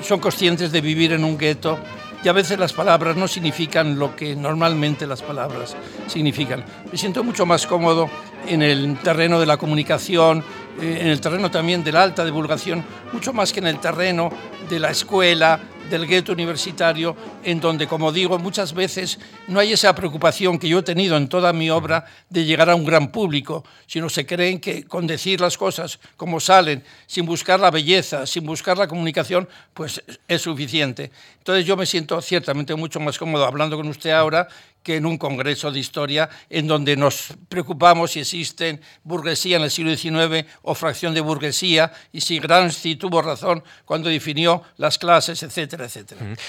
son 0.01 0.21
conscientes 0.21 0.71
de 0.71 0.79
vivir 0.79 1.11
en 1.11 1.25
un 1.25 1.37
gueto 1.37 1.77
y 2.23 2.29
a 2.29 2.31
veces 2.31 2.57
las 2.57 2.71
palabras 2.71 3.17
no 3.17 3.27
significan 3.27 3.99
lo 3.99 4.15
que 4.15 4.33
normalmente 4.33 5.05
las 5.05 5.21
palabras 5.21 5.75
significan. 6.07 6.63
Me 6.89 6.97
siento 6.97 7.25
mucho 7.25 7.45
más 7.45 7.67
cómodo 7.67 8.09
en 8.47 8.61
el 8.61 8.97
terreno 8.99 9.37
de 9.37 9.45
la 9.45 9.57
comunicación, 9.57 10.45
en 10.79 11.07
el 11.07 11.19
terreno 11.19 11.51
también 11.51 11.83
de 11.83 11.91
la 11.91 12.01
alta 12.01 12.23
divulgación, 12.23 12.85
mucho 13.11 13.33
más 13.33 13.51
que 13.51 13.59
en 13.59 13.67
el 13.67 13.79
terreno 13.79 14.29
de 14.69 14.79
la 14.79 14.91
escuela, 14.91 15.59
del 15.89 16.07
gueto 16.07 16.31
universitario, 16.31 17.15
en 17.43 17.59
donde, 17.59 17.87
como 17.87 18.11
digo, 18.11 18.39
muchas 18.39 18.73
veces 18.73 19.19
no 19.47 19.59
hay 19.59 19.73
esa 19.73 19.93
preocupación 19.93 20.57
que 20.57 20.69
yo 20.69 20.79
he 20.79 20.83
tenido 20.83 21.17
en 21.17 21.27
toda 21.27 21.51
mi 21.53 21.69
obra 21.69 22.05
de 22.29 22.45
llegar 22.45 22.69
a 22.69 22.75
un 22.75 22.85
gran 22.85 23.11
público, 23.11 23.63
sino 23.87 24.09
se 24.09 24.25
creen 24.25 24.59
que 24.59 24.85
con 24.85 25.07
decir 25.07 25.41
las 25.41 25.57
cosas 25.57 25.99
como 26.15 26.39
salen, 26.39 26.83
sin 27.07 27.25
buscar 27.25 27.59
la 27.59 27.71
belleza, 27.71 28.25
sin 28.25 28.45
buscar 28.45 28.77
la 28.77 28.87
comunicación, 28.87 29.47
pues 29.73 30.01
es 30.27 30.41
suficiente. 30.41 31.11
Entonces 31.37 31.65
yo 31.65 31.75
me 31.75 31.85
siento 31.85 32.21
ciertamente 32.21 32.75
mucho 32.75 32.99
más 32.99 33.17
cómodo 33.17 33.45
hablando 33.45 33.75
con 33.75 33.87
usted 33.87 34.11
ahora 34.11 34.47
que 34.83 34.95
en 34.95 35.05
un 35.05 35.17
congreso 35.17 35.71
de 35.71 35.79
historia 35.79 36.29
en 36.49 36.67
donde 36.67 36.95
nos 36.95 37.33
preocupamos 37.49 38.11
si 38.11 38.19
existen 38.19 38.81
burguesía 39.03 39.57
en 39.57 39.63
el 39.63 39.71
siglo 39.71 39.95
XIX 39.95 40.47
o 40.63 40.73
fracción 40.73 41.13
de 41.13 41.21
burguesía 41.21 41.91
y 42.11 42.21
si 42.21 42.39
Gramsci 42.39 42.95
tuvo 42.95 43.21
razón 43.21 43.63
cuando 43.85 44.09
definió 44.09 44.63
las 44.77 44.97
clases, 44.97 45.43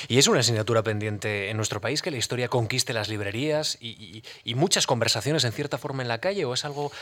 Y 0.09 0.19
es 0.19 0.27
una 0.27 0.41
asignatura 0.41 0.83
pendiente 0.83 1.51
en 1.51 1.57
nuestro 1.57 1.81
país 1.81 2.03
que 2.03 2.11
la 2.11 2.17
historia 2.17 2.49
conquiste 2.49 2.93
las 2.93 3.09
librerías 3.09 3.79
y, 3.81 4.23
muchas 4.55 4.87
conversaciones 4.87 5.45
en 5.45 5.53
cierta 5.53 5.79
forma 5.79 6.03
en 6.03 6.09
la 6.09 6.19
calle 6.19 6.45
o 6.45 6.55
es 6.55 6.65
algo 6.65 6.93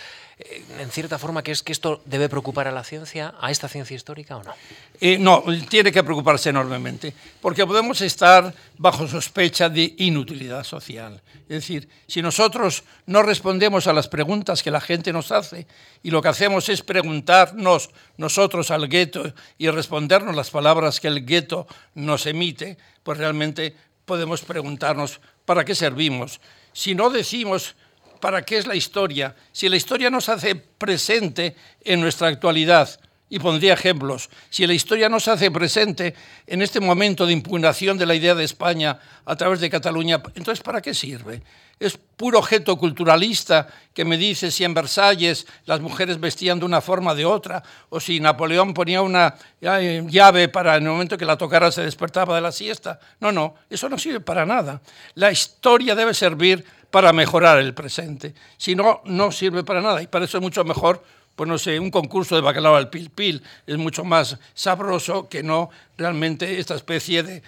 eh, 0.41 0.65
en 0.79 0.91
cierta 0.91 1.19
forma 1.19 1.43
que 1.43 1.53
es 1.53 1.63
que 1.63 1.73
esto 1.73 2.01
debe 2.07 2.29
preocupar 2.29 2.67
a 2.67 2.73
la 2.73 2.83
ciencia, 2.83 3.35
a 3.41 3.51
esta 3.51 3.69
ciencia 3.69 3.95
histórica 3.95 4.39
o 4.39 4.43
no? 4.43 4.55
Eh, 5.01 5.19
no, 5.19 5.45
tiene 5.69 5.93
que 5.93 6.03
preocuparse 6.03 6.49
enormemente 6.49 7.13
porque 7.43 7.67
podemos 7.67 8.01
estar 8.01 8.55
bajo 8.79 9.07
sospecha 9.07 9.69
de 9.69 9.95
inutilidad 9.99 10.65
social. 10.65 11.21
Es 11.43 11.57
decir, 11.57 11.89
si 12.07 12.23
nosotros 12.23 12.85
no 13.05 13.23
respondemos 13.23 13.87
a 13.87 13.93
las 13.93 14.09
preguntas 14.09 14.63
que 14.63 14.71
la 14.71 14.81
gente 14.81 15.13
nos 15.13 15.31
hace 15.31 15.67
y 16.03 16.11
lo 16.11 16.23
que 16.23 16.29
hacemos 16.29 16.69
es 16.71 16.83
preguntarnos 16.83 17.91
nosotros 18.17 18.71
al 18.71 18.89
gueto 18.89 19.35
y 19.59 19.69
respondernos 19.69 20.35
las 20.35 20.51
palabras 20.51 21.01
que 21.01 21.09
el 21.09 21.27
gueto 21.27 21.67
nos 21.95 22.25
emite, 22.27 22.79
pues 23.03 23.19
realmente 23.19 23.77
podemos 24.07 24.41
preguntarnos 24.41 25.21
para 25.45 25.65
qué 25.65 25.75
servimos. 25.75 26.41
Si 26.73 26.95
no 26.95 27.11
decimos 27.11 27.75
para 28.21 28.43
qué 28.43 28.59
es 28.59 28.67
la 28.67 28.77
historia, 28.77 29.35
si 29.53 29.69
la 29.69 29.77
historia 29.77 30.11
nos 30.11 30.29
hace 30.29 30.55
presente 30.55 31.57
en 31.83 32.01
nuestra 32.01 32.29
actualidad, 32.29 33.01
y 33.31 33.39
pondría 33.39 33.73
ejemplos. 33.75 34.29
Si 34.51 34.67
la 34.67 34.75
historia 34.75 35.09
no 35.09 35.21
se 35.21 35.31
hace 35.31 35.51
presente 35.51 36.15
en 36.47 36.61
este 36.61 36.81
momento 36.81 37.25
de 37.25 37.33
impugnación 37.33 37.97
de 37.97 38.05
la 38.05 38.15
idea 38.15 38.35
de 38.35 38.45
España 38.45 38.99
a 39.25 39.37
través 39.37 39.61
de 39.61 39.71
Cataluña, 39.71 40.21
entonces 40.35 40.63
¿para 40.63 40.83
qué 40.83 40.93
sirve? 40.93 41.41
Es 41.79 41.97
puro 41.97 42.41
objeto 42.41 42.77
culturalista 42.77 43.69
que 43.95 44.05
me 44.05 44.19
dice 44.19 44.51
si 44.51 44.65
en 44.65 44.75
Versalles 44.75 45.47
las 45.65 45.81
mujeres 45.81 46.21
vestían 46.21 46.59
de 46.59 46.67
una 46.67 46.83
forma 46.83 47.13
o 47.13 47.15
de 47.15 47.25
otra, 47.25 47.63
o 47.89 48.01
si 48.01 48.21
Napoleón 48.21 48.75
ponía 48.75 49.01
una 49.01 49.35
llave 49.61 50.49
para 50.49 50.77
en 50.77 50.83
el 50.83 50.91
momento 50.91 51.17
que 51.17 51.25
la 51.25 51.39
tocara 51.39 51.73
se 51.73 51.83
despertaba 51.83 52.35
de 52.35 52.43
la 52.43 52.53
siesta. 52.53 53.01
No, 53.21 53.33
no, 53.33 53.55
eso 53.71 53.89
no 53.89 53.97
sirve 53.97 54.21
para 54.21 54.45
nada. 54.45 54.83
La 55.15 55.31
historia 55.31 55.95
debe 55.95 56.13
servir 56.13 56.67
para 56.91 57.13
mejorar 57.13 57.59
el 57.61 57.73
presente. 57.73 58.35
Si 58.59 58.75
no, 58.75 59.01
no 59.05 59.33
sirve 59.33 59.65
para 59.65 59.81
nada. 59.81 60.03
Y 60.03 60.07
para 60.07 60.25
eso 60.25 60.39
es 60.39 60.43
mucho 60.43 60.65
mejor 60.65 61.03
pues 61.37 61.49
no 61.49 61.59
sé, 61.59 61.81
un 61.81 61.91
concurso 61.91 62.35
de 62.35 62.43
bacalao 62.43 62.77
al 62.77 62.91
pil 62.91 63.11
pil 63.11 63.43
es 63.67 63.79
mucho 63.79 64.05
más 64.05 64.39
sabroso 64.55 65.29
que 65.29 65.43
no 65.43 65.71
realmente 65.97 66.59
esta 66.59 66.75
especie 66.75 67.23
de, 67.23 67.43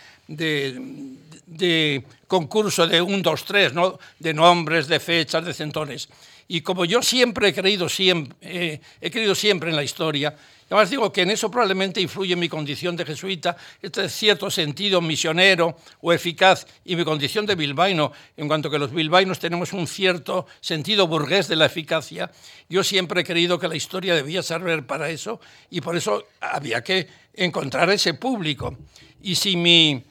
de, 1.47 2.05
concurso 2.27 2.87
de 2.87 3.03
un, 3.03 3.23
dos, 3.23 3.45
tres, 3.45 3.75
¿no? 3.75 3.99
de 4.19 4.33
nombres, 4.33 4.89
de 4.89 4.99
fechas, 4.99 5.45
de 5.45 5.53
centones. 5.53 6.09
Y 6.49 6.63
como 6.63 6.85
yo 6.85 7.03
siempre 7.03 7.49
he 7.49 7.55
creído 7.55 7.89
siempre, 7.89 8.37
eh, 8.41 8.81
he 9.01 9.11
creído 9.11 9.35
siempre 9.35 9.71
en 9.71 9.77
la 9.77 9.85
historia, 9.85 10.35
Además 10.73 10.89
digo 10.89 11.13
que 11.13 11.21
en 11.21 11.31
eso 11.31 11.51
probablemente 11.51 12.01
influye 12.01 12.35
mi 12.35 12.49
condición 12.49 12.97
de 12.97 13.05
jesuita, 13.05 13.59
este 13.83 14.09
cierto 14.09 14.51
sentido 14.51 15.03
misionero 15.03 15.77
o 16.01 16.15
eficaz 16.15 16.67
y 16.83 16.97
mi 16.97 17.05
condición 17.05 17.45
de 17.45 17.57
bilbaíno, 17.57 18.11
en 18.39 18.49
cuanto 18.49 18.71
que 18.71 18.79
los 18.79 18.91
bilbaínos 18.91 19.39
tenemos 19.39 19.75
un 19.75 19.87
cierto 19.87 20.47
sentido 20.63 21.07
burgués 21.07 21.47
de 21.47 21.57
la 21.57 21.67
eficacia. 21.67 22.31
Yo 22.71 22.83
siempre 22.83 23.21
he 23.21 23.25
creído 23.25 23.59
que 23.59 23.69
la 23.69 23.77
historia 23.77 24.15
debía 24.15 24.43
servir 24.43 24.87
para 24.87 25.11
eso 25.11 25.41
y 25.69 25.83
por 25.83 25.95
eso 25.95 26.29
había 26.41 26.83
que 26.83 27.07
encontrar 27.35 27.91
ese 27.91 28.15
público. 28.15 28.75
Y 29.21 29.35
si 29.35 29.59
mi 29.59 30.03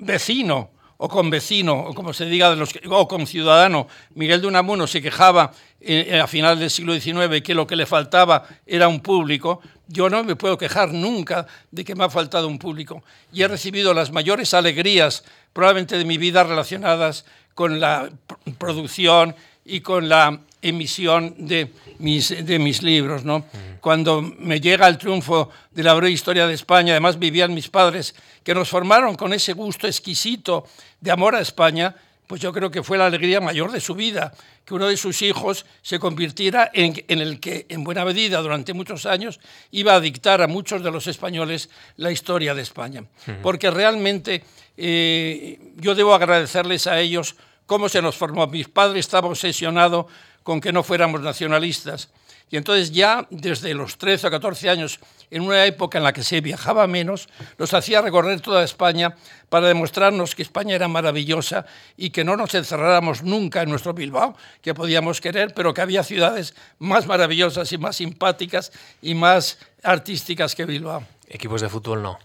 vecino 0.00 0.70
o 0.98 1.08
con 1.08 1.28
vecino, 1.30 1.74
o 1.74 1.94
como 1.94 2.12
se 2.12 2.24
diga, 2.26 2.50
de 2.50 2.56
los, 2.56 2.70
o 2.88 3.08
con 3.08 3.26
ciudadano, 3.26 3.86
Miguel 4.14 4.40
de 4.40 4.46
Unamuno 4.46 4.86
se 4.86 5.02
quejaba 5.02 5.52
eh, 5.80 6.18
a 6.18 6.26
finales 6.26 6.58
del 6.58 6.70
siglo 6.70 6.98
XIX 6.98 7.42
que 7.42 7.54
lo 7.54 7.66
que 7.66 7.76
le 7.76 7.84
faltaba 7.84 8.44
era 8.64 8.88
un 8.88 9.00
público, 9.00 9.60
yo 9.88 10.08
no 10.10 10.24
me 10.24 10.36
puedo 10.36 10.58
quejar 10.58 10.92
nunca 10.92 11.46
de 11.70 11.84
que 11.84 11.94
me 11.94 12.04
ha 12.04 12.10
faltado 12.10 12.48
un 12.48 12.58
público. 12.58 13.02
Y 13.32 13.42
he 13.42 13.48
recibido 13.48 13.94
las 13.94 14.10
mayores 14.10 14.54
alegrías 14.54 15.24
probablemente 15.52 15.96
de 15.96 16.04
mi 16.04 16.18
vida 16.18 16.44
relacionadas 16.44 17.24
con 17.54 17.80
la 17.80 18.10
producción 18.58 19.34
y 19.64 19.80
con 19.80 20.08
la 20.08 20.40
emisión 20.62 21.34
de 21.38 21.72
mis, 21.98 22.28
de 22.44 22.58
mis 22.58 22.82
libros. 22.82 23.24
¿no? 23.24 23.44
Cuando 23.80 24.22
me 24.22 24.60
llega 24.60 24.88
el 24.88 24.98
triunfo 24.98 25.50
de 25.70 25.82
la 25.82 25.94
breve 25.94 26.12
historia 26.12 26.46
de 26.46 26.54
España, 26.54 26.92
además 26.92 27.18
vivían 27.18 27.54
mis 27.54 27.68
padres, 27.68 28.14
que 28.42 28.54
nos 28.54 28.68
formaron 28.68 29.14
con 29.14 29.32
ese 29.32 29.52
gusto 29.52 29.86
exquisito 29.86 30.66
de 31.00 31.10
amor 31.10 31.34
a 31.34 31.40
España, 31.40 31.94
pues 32.26 32.40
yo 32.40 32.52
creo 32.52 32.70
que 32.70 32.82
fue 32.82 32.98
la 32.98 33.06
alegría 33.06 33.40
mayor 33.40 33.70
de 33.70 33.80
su 33.80 33.94
vida, 33.94 34.32
que 34.66 34.74
uno 34.74 34.88
de 34.88 34.96
sus 34.96 35.22
hijos 35.22 35.64
se 35.80 36.00
convirtiera 36.00 36.70
en, 36.74 36.96
el 37.08 37.38
que, 37.38 37.66
en 37.68 37.84
buena 37.84 38.04
medida, 38.04 38.42
durante 38.42 38.74
muchos 38.74 39.06
años, 39.06 39.38
iba 39.70 39.94
a 39.94 40.00
dictar 40.00 40.42
a 40.42 40.48
muchos 40.48 40.82
de 40.82 40.90
los 40.90 41.06
españoles 41.06 41.70
la 41.96 42.10
historia 42.10 42.52
de 42.52 42.62
España. 42.62 43.04
Porque 43.42 43.70
realmente 43.70 44.42
eh, 44.76 45.72
yo 45.76 45.94
debo 45.94 46.14
agradecerles 46.14 46.88
a 46.88 46.98
ellos 46.98 47.36
cómo 47.66 47.88
se 47.88 48.02
nos 48.02 48.16
formó. 48.16 48.48
Mi 48.48 48.64
padre 48.64 48.98
estaba 48.98 49.28
obsesionado 49.28 50.08
con 50.42 50.60
que 50.60 50.72
no 50.72 50.82
fuéramos 50.82 51.20
nacionalistas. 51.20 52.10
Y 52.50 52.56
entonces 52.56 52.90
ya 52.90 53.24
desde 53.30 53.72
los 53.72 53.96
13 53.98 54.26
o 54.26 54.30
14 54.30 54.68
años, 54.68 54.98
en 55.30 55.42
una 55.42 55.64
época 55.64 55.98
en 55.98 56.04
la 56.04 56.12
que 56.12 56.22
se 56.22 56.40
viajaba 56.40 56.86
menos, 56.86 57.28
nos 57.58 57.74
hacía 57.74 58.00
recorrer 58.00 58.40
toda 58.40 58.64
España 58.64 59.16
para 59.48 59.68
demostrarnos 59.68 60.34
que 60.34 60.42
España 60.42 60.74
era 60.74 60.88
maravillosa 60.88 61.66
y 61.96 62.10
que 62.10 62.24
no 62.24 62.36
nos 62.36 62.54
encerráramos 62.54 63.22
nunca 63.22 63.62
en 63.62 63.70
nuestro 63.70 63.94
Bilbao, 63.94 64.36
que 64.62 64.74
podíamos 64.74 65.20
querer, 65.20 65.52
pero 65.54 65.74
que 65.74 65.80
había 65.80 66.02
ciudades 66.02 66.54
más 66.78 67.06
maravillosas 67.06 67.70
y 67.72 67.78
más 67.78 67.96
simpáticas 67.96 68.72
y 69.02 69.14
más 69.14 69.58
artísticas 69.82 70.54
que 70.54 70.64
Bilbao. 70.64 71.04
Equipos 71.28 71.60
de 71.60 71.68
fútbol 71.68 72.02
no. 72.02 72.18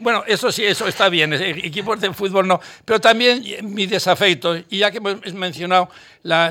Bueno, 0.00 0.22
eso 0.26 0.52
sí, 0.52 0.64
eso 0.64 0.86
está 0.86 1.08
bien, 1.08 1.32
e-, 1.32 1.50
equipos 1.50 2.00
de 2.00 2.12
fútbol 2.12 2.46
no, 2.46 2.60
pero 2.84 3.00
también 3.00 3.42
mi 3.62 3.86
desafeito, 3.86 4.56
y 4.56 4.78
ya 4.78 4.90
que 4.90 4.98
hemos 4.98 5.34
mencionado 5.34 5.90
la, 6.22 6.50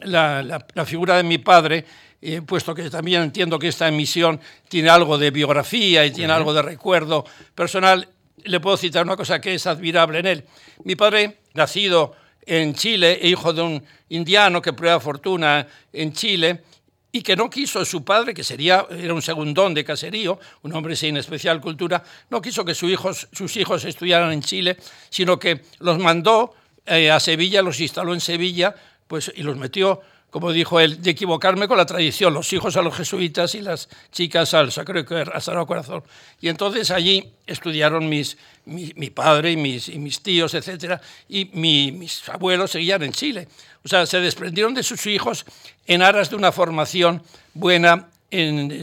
la, 0.00 0.84
figura 0.84 1.16
de 1.16 1.24
mi 1.24 1.38
padre, 1.38 1.84
eh, 2.20 2.42
puesto 2.42 2.74
que 2.74 2.90
también 2.90 3.22
entiendo 3.22 3.58
que 3.58 3.68
esta 3.68 3.88
emisión 3.88 4.40
tiene 4.68 4.88
algo 4.90 5.18
de 5.18 5.30
biografía 5.30 6.04
y 6.04 6.10
tiene 6.10 6.32
algo 6.32 6.52
de 6.52 6.62
recuerdo 6.62 7.24
personal, 7.54 8.08
le 8.44 8.60
puedo 8.60 8.76
citar 8.76 9.04
una 9.04 9.16
cosa 9.16 9.40
que 9.40 9.54
es 9.54 9.66
admirable 9.66 10.18
en 10.18 10.26
él. 10.26 10.44
Mi 10.84 10.96
padre, 10.96 11.38
nacido 11.54 12.14
en 12.44 12.74
Chile, 12.74 13.18
e 13.22 13.28
hijo 13.28 13.52
de 13.52 13.62
un 13.62 13.84
indiano 14.08 14.62
que 14.62 14.72
prueba 14.72 15.00
fortuna 15.00 15.66
en 15.92 16.12
Chile, 16.12 16.62
y 17.10 17.22
que 17.22 17.36
no 17.36 17.48
quiso 17.48 17.84
su 17.84 18.04
padre, 18.04 18.34
que 18.34 18.44
sería, 18.44 18.86
era 18.90 19.14
un 19.14 19.22
segundón 19.22 19.72
de 19.74 19.84
caserío, 19.84 20.38
un 20.62 20.74
hombre 20.74 20.94
sin 20.94 21.16
especial 21.16 21.60
cultura, 21.60 22.02
no 22.30 22.42
quiso 22.42 22.64
que 22.64 22.74
sus 22.74 22.90
hijos, 22.90 23.28
sus 23.32 23.56
hijos 23.56 23.84
estudiaran 23.84 24.32
en 24.32 24.42
Chile, 24.42 24.76
sino 25.08 25.38
que 25.38 25.62
los 25.78 25.98
mandó 25.98 26.54
eh, 26.84 27.10
a 27.10 27.18
Sevilla, 27.18 27.62
los 27.62 27.80
instaló 27.80 28.12
en 28.12 28.20
Sevilla 28.20 28.74
pues, 29.06 29.32
y 29.34 29.42
los 29.42 29.56
metió 29.56 30.00
como 30.30 30.52
dijo 30.52 30.78
él, 30.78 31.00
de 31.00 31.10
equivocarme 31.10 31.68
con 31.68 31.78
la 31.78 31.86
tradición, 31.86 32.34
los 32.34 32.52
hijos 32.52 32.76
a 32.76 32.82
los 32.82 32.94
jesuitas 32.94 33.54
y 33.54 33.62
las 33.62 33.88
chicas 34.12 34.52
al 34.52 34.70
Sacro 34.70 35.04
Corazón. 35.04 36.02
Y 36.40 36.48
entonces 36.48 36.90
allí 36.90 37.32
estudiaron 37.46 38.08
mis, 38.08 38.36
mi, 38.66 39.10
padre 39.10 39.52
y 39.52 39.56
mis, 39.56 39.88
mis, 39.96 40.20
tíos, 40.20 40.52
etc. 40.52 41.00
Y 41.28 41.46
mis 41.46 42.28
abuelos 42.28 42.72
seguían 42.72 43.02
en 43.02 43.12
Chile. 43.12 43.48
O 43.84 43.88
sea, 43.88 44.04
se 44.04 44.20
desprendieron 44.20 44.74
de 44.74 44.82
sus 44.82 45.06
hijos 45.06 45.46
en 45.86 46.02
aras 46.02 46.28
de 46.28 46.36
una 46.36 46.52
formación 46.52 47.22
buena 47.54 48.08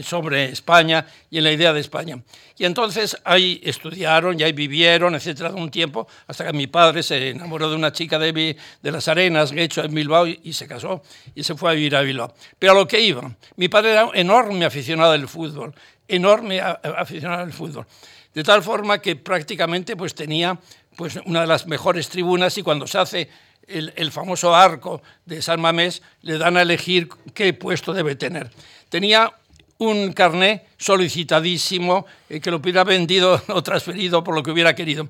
sobre 0.02 0.46
España 0.46 1.06
y 1.30 1.38
en 1.38 1.44
la 1.44 1.52
idea 1.52 1.72
de 1.72 1.80
España. 1.80 2.20
Y 2.58 2.64
entonces 2.64 3.16
ahí 3.24 3.60
estudiaron 3.62 4.38
y 4.38 4.42
ahí 4.42 4.52
vivieron, 4.52 5.14
etcétera, 5.14 5.50
un 5.50 5.70
tiempo, 5.70 6.08
hasta 6.26 6.46
que 6.46 6.52
mi 6.52 6.66
padre 6.66 7.02
se 7.02 7.30
enamoró 7.30 7.70
de 7.70 7.76
una 7.76 7.92
chica 7.92 8.18
de, 8.18 8.56
de 8.82 8.92
las 8.92 9.06
Arenas, 9.06 9.52
hecho 9.52 9.84
en 9.84 9.94
Bilbao, 9.94 10.26
y, 10.26 10.52
se 10.52 10.66
casó 10.66 11.02
y 11.34 11.44
se 11.44 11.54
fue 11.54 11.70
a 11.70 11.74
vivir 11.74 11.94
a 11.94 12.02
Bilbao. 12.02 12.34
Pero 12.58 12.72
a 12.72 12.74
lo 12.74 12.88
que 12.88 13.00
iba, 13.00 13.30
mi 13.56 13.68
padre 13.68 13.92
era 13.92 14.06
un 14.06 14.16
enorme 14.16 14.64
aficionado 14.64 15.12
al 15.12 15.28
fútbol, 15.28 15.72
enorme 16.08 16.60
aficionado 16.60 17.42
al 17.42 17.52
fútbol, 17.52 17.86
de 18.34 18.42
tal 18.42 18.62
forma 18.64 19.00
que 19.00 19.14
prácticamente 19.14 19.96
pues 19.96 20.14
tenía 20.14 20.58
pues 20.96 21.20
una 21.24 21.42
de 21.42 21.46
las 21.46 21.66
mejores 21.66 22.08
tribunas 22.08 22.58
y 22.58 22.62
cuando 22.62 22.86
se 22.86 22.98
hace 22.98 23.28
el, 23.68 23.92
el, 23.96 24.10
famoso 24.12 24.54
arco 24.54 25.02
de 25.24 25.42
San 25.42 25.60
Mamés, 25.60 26.02
le 26.22 26.38
dan 26.38 26.56
a 26.56 26.62
elegir 26.62 27.08
qué 27.34 27.52
puesto 27.52 27.92
debe 27.92 28.16
tener 28.16 28.50
tenía 28.88 29.32
un 29.78 30.12
carné 30.12 30.66
solicitadísimo 30.78 32.06
eh, 32.28 32.40
que 32.40 32.50
lo 32.50 32.58
hubiera 32.58 32.84
vendido 32.84 33.40
o 33.48 33.62
transferido 33.62 34.24
por 34.24 34.34
lo 34.34 34.42
que 34.42 34.50
hubiera 34.50 34.74
querido. 34.74 35.08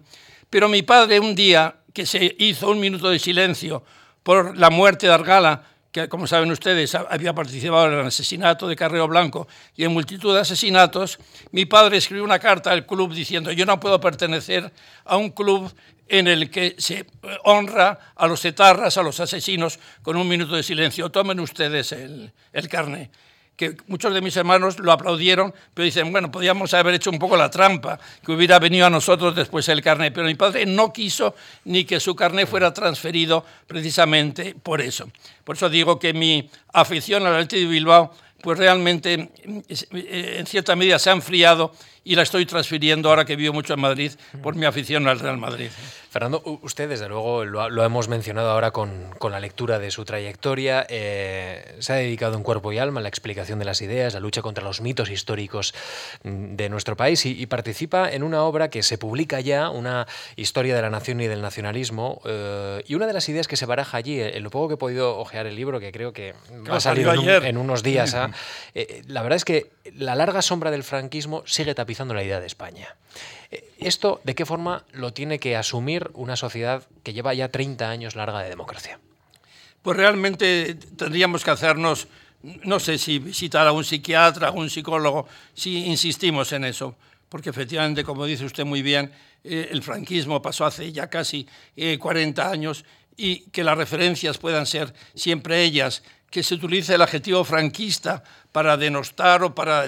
Pero 0.50 0.68
mi 0.68 0.82
padre 0.82 1.20
un 1.20 1.34
día 1.34 1.76
que 1.92 2.06
se 2.06 2.34
hizo 2.38 2.70
un 2.70 2.80
minuto 2.80 3.10
de 3.10 3.18
silencio 3.18 3.82
por 4.22 4.56
la 4.56 4.70
muerte 4.70 5.06
de 5.06 5.12
Argala, 5.12 5.62
que 5.90 6.08
como 6.08 6.26
saben 6.26 6.50
ustedes 6.50 6.94
había 6.94 7.32
participado 7.32 7.86
en 7.86 8.00
el 8.00 8.06
asesinato 8.06 8.68
de 8.68 8.76
Carrero 8.76 9.08
Blanco 9.08 9.48
y 9.74 9.84
en 9.84 9.92
multitud 9.92 10.34
de 10.34 10.40
asesinatos, 10.40 11.18
mi 11.52 11.64
padre 11.64 11.96
escribió 11.96 12.24
una 12.24 12.38
carta 12.38 12.70
al 12.70 12.84
club 12.84 13.14
diciendo 13.14 13.50
yo 13.52 13.64
no 13.64 13.80
puedo 13.80 13.98
pertenecer 13.98 14.70
a 15.04 15.16
un 15.16 15.30
club 15.30 15.72
en 16.08 16.28
el 16.28 16.50
que 16.50 16.76
se 16.78 17.06
honra 17.44 18.12
a 18.14 18.26
los 18.26 18.44
etarras, 18.44 18.96
a 18.96 19.02
los 19.02 19.18
asesinos, 19.18 19.78
con 20.02 20.16
un 20.16 20.28
minuto 20.28 20.54
de 20.54 20.62
silencio. 20.62 21.10
Tomen 21.10 21.40
ustedes 21.40 21.92
el, 21.92 22.32
el 22.52 22.68
carné 22.68 23.10
que 23.56 23.76
muchos 23.88 24.12
de 24.12 24.20
mis 24.20 24.36
hermanos 24.36 24.78
lo 24.78 24.92
aplaudieron, 24.92 25.54
pero 25.72 25.84
dicen, 25.84 26.12
bueno, 26.12 26.30
podíamos 26.30 26.74
haber 26.74 26.94
hecho 26.94 27.10
un 27.10 27.18
poco 27.18 27.36
la 27.36 27.50
trampa, 27.50 27.98
que 28.24 28.32
hubiera 28.32 28.58
venido 28.58 28.86
a 28.86 28.90
nosotros 28.90 29.34
después 29.34 29.68
el 29.68 29.82
carné, 29.82 30.10
pero 30.10 30.26
mi 30.26 30.34
padre 30.34 30.66
no 30.66 30.92
quiso 30.92 31.34
ni 31.64 31.84
que 31.84 31.98
su 31.98 32.14
carné 32.14 32.46
fuera 32.46 32.72
transferido 32.74 33.44
precisamente 33.66 34.54
por 34.62 34.80
eso. 34.80 35.08
Por 35.44 35.56
eso 35.56 35.68
digo 35.68 35.98
que 35.98 36.12
mi 36.12 36.48
afición 36.72 37.26
al 37.26 37.34
Atlético 37.34 37.62
de 37.62 37.66
Bilbao, 37.68 38.12
pues 38.42 38.58
realmente 38.58 39.30
eh, 39.44 40.36
en 40.38 40.46
cierta 40.46 40.76
medida 40.76 40.98
se 40.98 41.10
ha 41.10 41.14
enfriado 41.14 41.72
y 42.04 42.14
la 42.14 42.22
estoy 42.22 42.46
transfiriendo 42.46 43.08
ahora 43.08 43.24
que 43.24 43.34
vivo 43.34 43.52
mucho 43.52 43.74
en 43.74 43.80
Madrid 43.80 44.12
por 44.42 44.54
mi 44.54 44.66
afición 44.66 45.08
al 45.08 45.18
Real 45.18 45.38
Madrid. 45.38 45.70
Fernando, 46.16 46.42
usted 46.62 46.88
desde 46.88 47.10
luego 47.10 47.44
lo, 47.44 47.84
hemos 47.84 48.08
mencionado 48.08 48.48
ahora 48.48 48.70
con, 48.70 49.10
con, 49.18 49.32
la 49.32 49.38
lectura 49.38 49.78
de 49.78 49.90
su 49.90 50.06
trayectoria, 50.06 50.86
eh, 50.88 51.76
se 51.80 51.92
ha 51.92 51.96
dedicado 51.96 52.38
en 52.38 52.42
cuerpo 52.42 52.72
y 52.72 52.78
alma 52.78 53.00
a 53.00 53.02
la 53.02 53.10
explicación 53.10 53.58
de 53.58 53.66
las 53.66 53.82
ideas, 53.82 54.14
la 54.14 54.20
lucha 54.20 54.40
contra 54.40 54.64
los 54.64 54.80
mitos 54.80 55.10
históricos 55.10 55.74
mm, 56.22 56.54
de 56.54 56.70
nuestro 56.70 56.96
país 56.96 57.26
y, 57.26 57.44
participa 57.44 58.10
en 58.10 58.22
una 58.22 58.44
obra 58.44 58.70
que 58.70 58.82
se 58.82 58.96
publica 58.96 59.40
ya, 59.40 59.68
una 59.68 60.06
historia 60.36 60.74
de 60.74 60.80
la 60.80 60.88
nación 60.88 61.20
y 61.20 61.26
del 61.26 61.42
nacionalismo, 61.42 62.22
eh, 62.24 62.82
y 62.86 62.94
una 62.94 63.06
de 63.06 63.12
las 63.12 63.28
ideas 63.28 63.46
que 63.46 63.58
se 63.58 63.66
baraja 63.66 63.98
allí, 63.98 64.18
en 64.18 64.42
lo 64.42 64.48
poco 64.48 64.68
que 64.68 64.74
he 64.74 64.78
podido 64.78 65.18
ojear 65.18 65.44
el 65.44 65.54
libro, 65.54 65.80
que 65.80 65.92
creo 65.92 66.14
que 66.14 66.32
va 66.70 66.76
a 66.78 66.80
salir 66.80 67.06
en, 67.06 67.58
unos 67.58 67.82
días, 67.82 68.14
¿ah? 68.14 68.30
eh, 68.74 69.02
la 69.06 69.20
verdad 69.20 69.36
es 69.36 69.44
que 69.44 69.70
la 69.94 70.14
larga 70.14 70.40
sombra 70.40 70.70
del 70.70 70.82
franquismo 70.82 71.42
sigue 71.44 71.74
tapizando 71.74 72.14
la 72.14 72.24
idea 72.24 72.40
de 72.40 72.46
España. 72.46 72.96
¿Esto 73.78 74.20
de 74.24 74.34
qué 74.34 74.46
forma 74.46 74.84
lo 74.92 75.12
tiene 75.12 75.38
que 75.38 75.56
asumir 75.56 76.10
una 76.14 76.36
sociedad 76.36 76.84
que 77.02 77.12
lleva 77.12 77.34
ya 77.34 77.50
30 77.50 77.88
años 77.88 78.16
larga 78.16 78.42
de 78.42 78.48
democracia? 78.48 78.98
Pues 79.82 79.96
realmente 79.96 80.74
tendríamos 80.74 81.44
que 81.44 81.50
hacernos, 81.52 82.08
no 82.42 82.80
sé 82.80 82.98
si 82.98 83.20
visitar 83.20 83.66
a 83.66 83.72
un 83.72 83.84
psiquiatra, 83.84 84.48
a 84.48 84.50
un 84.50 84.68
psicólogo, 84.68 85.28
si 85.54 85.86
insistimos 85.86 86.52
en 86.52 86.64
eso, 86.64 86.96
porque 87.28 87.50
efectivamente, 87.50 88.02
como 88.02 88.24
dice 88.24 88.44
usted 88.44 88.64
muy 88.64 88.82
bien, 88.82 89.12
eh, 89.44 89.68
el 89.70 89.82
franquismo 89.82 90.42
pasó 90.42 90.64
hace 90.64 90.90
ya 90.90 91.08
casi 91.08 91.46
40 91.98 92.42
eh, 92.42 92.52
años 92.52 92.84
y 93.16 93.48
que 93.50 93.62
las 93.62 93.78
referencias 93.78 94.38
puedan 94.38 94.66
ser 94.66 94.92
siempre 95.14 95.62
ellas, 95.62 96.02
que 96.30 96.42
se 96.42 96.54
utilice 96.54 96.94
el 96.94 97.02
adjetivo 97.02 97.44
franquista 97.44 98.24
para 98.56 98.74
denostar 98.78 99.44
o 99.44 99.54
para, 99.54 99.84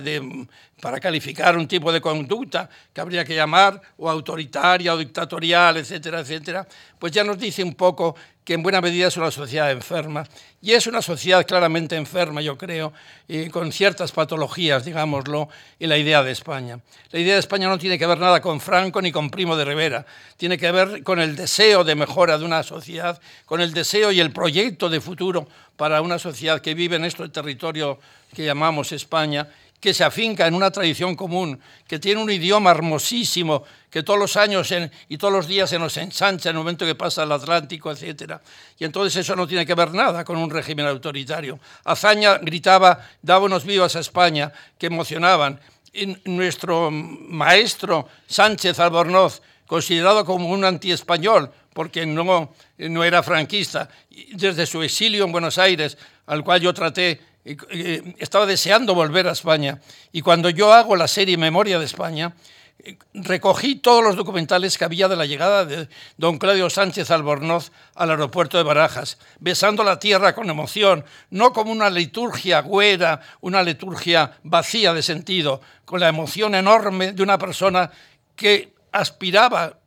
para 0.78 1.00
calificar 1.00 1.56
un 1.56 1.66
tipo 1.66 1.90
de 1.90 2.02
conducta 2.02 2.68
que 2.92 3.00
habría 3.00 3.24
que 3.24 3.34
llamar 3.34 3.80
o 3.96 4.10
autoritaria 4.10 4.92
o 4.92 4.98
dictatorial, 4.98 5.78
etcétera, 5.78 6.20
etcétera, 6.20 6.68
pues 6.98 7.10
ya 7.10 7.24
nos 7.24 7.38
dice 7.38 7.64
un 7.64 7.72
poco 7.72 8.14
que 8.44 8.52
en 8.52 8.62
buena 8.62 8.80
medida 8.80 9.08
es 9.08 9.16
una 9.18 9.30
sociedad 9.30 9.70
enferma. 9.70 10.26
Y 10.60 10.72
es 10.72 10.86
una 10.86 11.02
sociedad 11.02 11.46
claramente 11.46 11.96
enferma, 11.96 12.40
yo 12.40 12.56
creo, 12.56 12.92
y 13.28 13.48
con 13.48 13.72
ciertas 13.72 14.12
patologías, 14.12 14.84
digámoslo, 14.84 15.48
en 15.78 15.88
la 15.88 15.98
idea 15.98 16.22
de 16.22 16.32
España. 16.32 16.80
La 17.10 17.20
idea 17.20 17.34
de 17.34 17.40
España 17.40 17.68
no 17.68 17.78
tiene 17.78 17.98
que 17.98 18.06
ver 18.06 18.18
nada 18.18 18.40
con 18.40 18.60
Franco 18.60 19.00
ni 19.00 19.12
con 19.12 19.30
Primo 19.30 19.54
de 19.54 19.66
Rivera, 19.66 20.06
tiene 20.36 20.56
que 20.56 20.72
ver 20.72 21.02
con 21.02 21.20
el 21.20 21.36
deseo 21.36 21.84
de 21.84 21.94
mejora 21.94 22.38
de 22.38 22.44
una 22.44 22.62
sociedad, 22.62 23.20
con 23.44 23.60
el 23.60 23.72
deseo 23.72 24.12
y 24.12 24.20
el 24.20 24.32
proyecto 24.32 24.88
de 24.88 25.00
futuro 25.00 25.46
para 25.76 26.00
una 26.00 26.18
sociedad 26.18 26.60
que 26.60 26.74
vive 26.74 26.96
en 26.96 27.04
este 27.04 27.28
territorio 27.28 27.98
que 28.34 28.44
llamamos 28.44 28.92
España, 28.92 29.48
que 29.80 29.94
se 29.94 30.04
afinca 30.04 30.46
en 30.46 30.54
una 30.54 30.70
tradición 30.70 31.14
común, 31.14 31.60
que 31.86 31.98
tiene 31.98 32.20
un 32.20 32.30
idioma 32.30 32.70
hermosísimo, 32.72 33.62
que 33.90 34.02
todos 34.02 34.18
los 34.18 34.36
años 34.36 34.72
y 35.08 35.18
todos 35.18 35.32
los 35.32 35.46
días 35.46 35.70
se 35.70 35.78
nos 35.78 35.96
ensancha 35.96 36.50
en 36.50 36.56
el 36.56 36.58
momento 36.58 36.84
que 36.84 36.96
pasa 36.96 37.22
el 37.22 37.32
Atlántico, 37.32 37.90
etc. 37.90 38.34
Y 38.78 38.84
entonces 38.84 39.16
eso 39.16 39.36
no 39.36 39.46
tiene 39.46 39.64
que 39.64 39.74
ver 39.74 39.92
nada 39.92 40.24
con 40.24 40.36
un 40.36 40.50
régimen 40.50 40.86
autoritario. 40.86 41.60
Azaña 41.84 42.38
gritaba, 42.38 43.06
daba 43.22 43.44
unos 43.44 43.64
vivas 43.64 43.94
a 43.94 44.00
España, 44.00 44.52
que 44.76 44.86
emocionaban. 44.86 45.60
nuestro 46.24 46.90
maestro 46.90 48.08
Sánchez 48.26 48.78
Albornoz, 48.80 49.42
considerado 49.66 50.24
como 50.24 50.48
un 50.48 50.64
antiespañol, 50.64 51.50
porque 51.72 52.04
no, 52.04 52.52
no 52.78 53.04
era 53.04 53.22
franquista, 53.22 53.88
desde 54.32 54.66
su 54.66 54.82
exilio 54.82 55.24
en 55.24 55.32
Buenos 55.32 55.58
Aires, 55.58 55.96
al 56.26 56.42
cual 56.42 56.60
yo 56.60 56.74
traté 56.74 57.20
estaba 58.18 58.46
deseando 58.46 58.94
volver 58.94 59.28
a 59.28 59.32
España. 59.32 59.80
Y 60.12 60.22
cuando 60.22 60.50
yo 60.50 60.72
hago 60.72 60.96
la 60.96 61.08
serie 61.08 61.36
Memoria 61.36 61.78
de 61.78 61.84
España, 61.84 62.34
recogí 63.12 63.76
todos 63.76 64.02
los 64.02 64.16
documentales 64.16 64.78
que 64.78 64.84
había 64.84 65.08
de 65.08 65.16
la 65.16 65.26
llegada 65.26 65.64
de 65.64 65.88
don 66.16 66.38
Claudio 66.38 66.70
Sánchez 66.70 67.10
Albornoz 67.10 67.72
al 67.94 68.10
aeropuerto 68.10 68.56
de 68.56 68.62
Barajas, 68.62 69.18
besando 69.40 69.82
la 69.82 69.98
tierra 69.98 70.34
con 70.34 70.48
emoción, 70.48 71.04
no 71.30 71.52
como 71.52 71.72
una 71.72 71.90
liturgia 71.90 72.60
güera, 72.60 73.20
una 73.40 73.62
liturgia 73.62 74.32
vacía 74.44 74.94
de 74.94 75.02
sentido, 75.02 75.60
con 75.84 76.00
la 76.00 76.08
emoción 76.08 76.54
enorme 76.54 77.12
de 77.12 77.22
una 77.22 77.38
persona 77.38 77.90
que 78.36 78.72
aspiraba, 78.92 79.78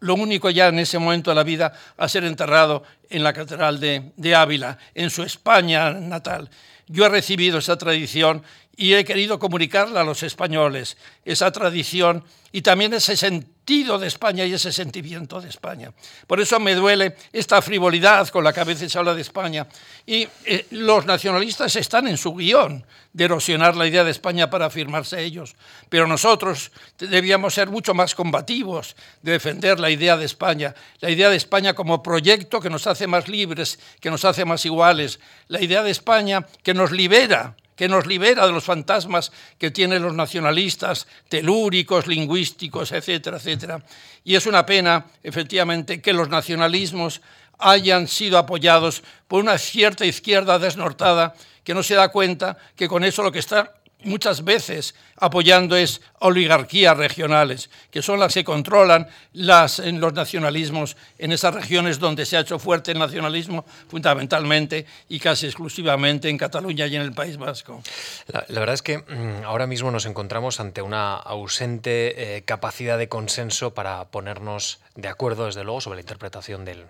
lo 0.00 0.14
único 0.14 0.50
ya 0.50 0.68
en 0.68 0.78
ese 0.78 0.98
momento 0.98 1.30
de 1.30 1.36
la 1.36 1.42
vida, 1.42 1.72
a 1.96 2.08
ser 2.08 2.24
enterrado 2.24 2.82
en 3.08 3.22
la 3.22 3.32
Catedral 3.32 3.80
de, 3.80 4.12
de 4.16 4.34
Ávila, 4.34 4.78
en 4.94 5.10
su 5.10 5.22
España 5.22 5.90
natal. 5.92 6.50
Yo 6.88 7.04
he 7.04 7.08
recibido 7.08 7.58
esa 7.58 7.76
tradición 7.76 8.42
y 8.76 8.94
he 8.94 9.04
querido 9.04 9.38
comunicarla 9.38 10.02
a 10.02 10.04
los 10.04 10.22
españoles, 10.22 10.96
esa 11.24 11.50
tradición 11.50 12.22
y 12.52 12.62
también 12.62 12.92
ese 12.94 13.16
sentido 13.16 13.98
de 13.98 14.06
España 14.06 14.44
y 14.44 14.52
ese 14.52 14.72
sentimiento 14.72 15.40
de 15.40 15.48
España. 15.48 15.92
Por 16.26 16.40
eso 16.40 16.60
me 16.60 16.74
duele 16.74 17.16
esta 17.32 17.60
frivolidad 17.60 18.28
con 18.28 18.44
la 18.44 18.52
que 18.52 18.60
a 18.60 18.64
veces 18.64 18.94
habla 18.94 19.14
de 19.14 19.22
España. 19.22 19.66
Y 20.06 20.28
eh, 20.44 20.66
los 20.70 21.04
nacionalistas 21.04 21.74
están 21.76 22.06
en 22.06 22.16
su 22.16 22.34
guion 22.34 22.86
de 23.12 23.24
erosionar 23.24 23.76
la 23.76 23.86
idea 23.86 24.04
de 24.04 24.10
España 24.10 24.48
para 24.48 24.66
afirmarse 24.66 25.22
ellos. 25.22 25.56
Pero 25.88 26.06
nosotros 26.06 26.70
debíamos 26.98 27.54
ser 27.54 27.68
mucho 27.68 27.92
más 27.92 28.14
combativos 28.14 28.94
de 29.22 29.32
defender 29.32 29.80
la 29.80 29.90
idea 29.90 30.16
de 30.16 30.26
España, 30.26 30.74
la 31.00 31.10
idea 31.10 31.28
de 31.28 31.36
España 31.36 31.74
como 31.74 32.02
proyecto 32.02 32.60
que 32.60 32.70
nos 32.70 32.86
hace 32.86 33.06
más 33.06 33.26
libres, 33.26 33.78
que 34.00 34.10
nos 34.10 34.24
hace 34.24 34.44
más 34.44 34.64
iguales, 34.64 35.18
la 35.48 35.60
idea 35.60 35.82
de 35.82 35.90
España 35.90 36.46
que 36.62 36.74
nos 36.74 36.92
libera 36.92 37.56
que 37.76 37.88
nos 37.88 38.06
libera 38.06 38.46
de 38.46 38.52
los 38.52 38.64
fantasmas 38.64 39.30
que 39.58 39.70
tienen 39.70 40.02
los 40.02 40.14
nacionalistas 40.14 41.06
telúricos, 41.28 42.06
lingüísticos, 42.06 42.90
etcétera, 42.90 43.36
etcétera. 43.36 43.82
Y 44.24 44.34
es 44.34 44.46
una 44.46 44.66
pena, 44.66 45.06
efectivamente, 45.22 46.00
que 46.00 46.12
los 46.12 46.28
nacionalismos 46.28 47.20
hayan 47.58 48.08
sido 48.08 48.38
apoyados 48.38 49.02
por 49.28 49.42
una 49.42 49.58
cierta 49.58 50.04
izquierda 50.04 50.58
desnortada 50.58 51.34
que 51.62 51.74
no 51.74 51.82
se 51.82 51.94
da 51.94 52.08
cuenta 52.08 52.56
que 52.76 52.88
con 52.88 53.04
eso 53.04 53.22
lo 53.22 53.32
que 53.32 53.38
está 53.38 53.74
muchas 54.04 54.44
veces 54.44 54.94
apoyando 55.18 55.76
es 55.76 56.00
oligarquías 56.18 56.96
regionales, 56.96 57.70
que 57.90 58.02
son 58.02 58.20
las 58.20 58.34
que 58.34 58.44
controlan 58.44 59.08
las, 59.32 59.78
en 59.78 60.00
los 60.00 60.12
nacionalismos 60.12 60.96
en 61.18 61.32
esas 61.32 61.54
regiones 61.54 61.98
donde 61.98 62.26
se 62.26 62.36
ha 62.36 62.40
hecho 62.40 62.58
fuerte 62.58 62.92
el 62.92 62.98
nacionalismo, 62.98 63.64
fundamentalmente 63.88 64.86
y 65.08 65.18
casi 65.18 65.46
exclusivamente 65.46 66.28
en 66.28 66.38
Cataluña 66.38 66.86
y 66.86 66.96
en 66.96 67.02
el 67.02 67.12
País 67.12 67.36
Vasco. 67.36 67.82
La, 68.28 68.44
verdad 68.48 68.74
es 68.74 68.82
que 68.82 68.98
mm, 68.98 69.44
ahora 69.44 69.66
mismo 69.66 69.90
nos 69.90 70.06
encontramos 70.06 70.60
ante 70.60 70.82
una 70.82 71.16
ausente 71.16 72.36
eh, 72.36 72.42
capacidad 72.42 72.98
de 72.98 73.08
consenso 73.08 73.74
para 73.74 74.04
ponernos 74.06 74.80
de 74.96 75.08
acuerdo, 75.08 75.46
desde 75.46 75.62
luego, 75.62 75.80
sobre 75.80 75.96
la 75.96 76.00
interpretación 76.00 76.64
del, 76.64 76.86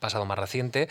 pasado 0.00 0.24
más 0.24 0.38
reciente. 0.38 0.88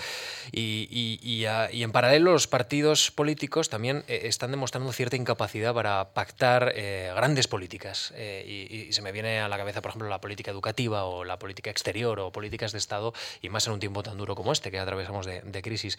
Y, 0.52 1.46
en 1.46 1.92
paralelo, 1.92 2.34
los 2.34 2.48
partidos 2.48 3.12
políticos 3.12 3.70
también 3.70 4.04
eh, 4.08 4.22
están 4.26 4.52
demostrando 4.52 4.92
cierta 4.92 5.16
incapacidad 5.16 5.74
para 5.74 6.10
pactar 6.14 6.61
eh, 6.76 7.12
grandes 7.16 7.48
políticas. 7.48 8.14
Eh, 8.16 8.88
y, 8.88 8.94
se 8.94 9.02
me 9.02 9.12
viene 9.12 9.40
a 9.40 9.50
la 9.50 9.58
cabeza, 9.58 9.82
por 9.82 9.90
ejemplo, 9.90 10.10
la 10.10 10.22
política 10.22 10.52
educativa 10.52 11.06
o 11.06 11.24
la 11.24 11.40
política 11.40 11.70
exterior 11.70 12.20
o 12.20 12.32
políticas 12.32 12.72
de 12.72 12.78
Estado, 12.78 13.14
y 13.42 13.50
más 13.50 13.68
en 13.68 13.74
un 13.74 13.80
tiempo 13.80 14.04
tan 14.04 14.18
duro 14.18 14.36
como 14.36 14.52
este, 14.52 14.72
que 14.72 14.80
atravesamos 14.80 15.26
de, 15.26 15.62
crisis. 15.62 15.98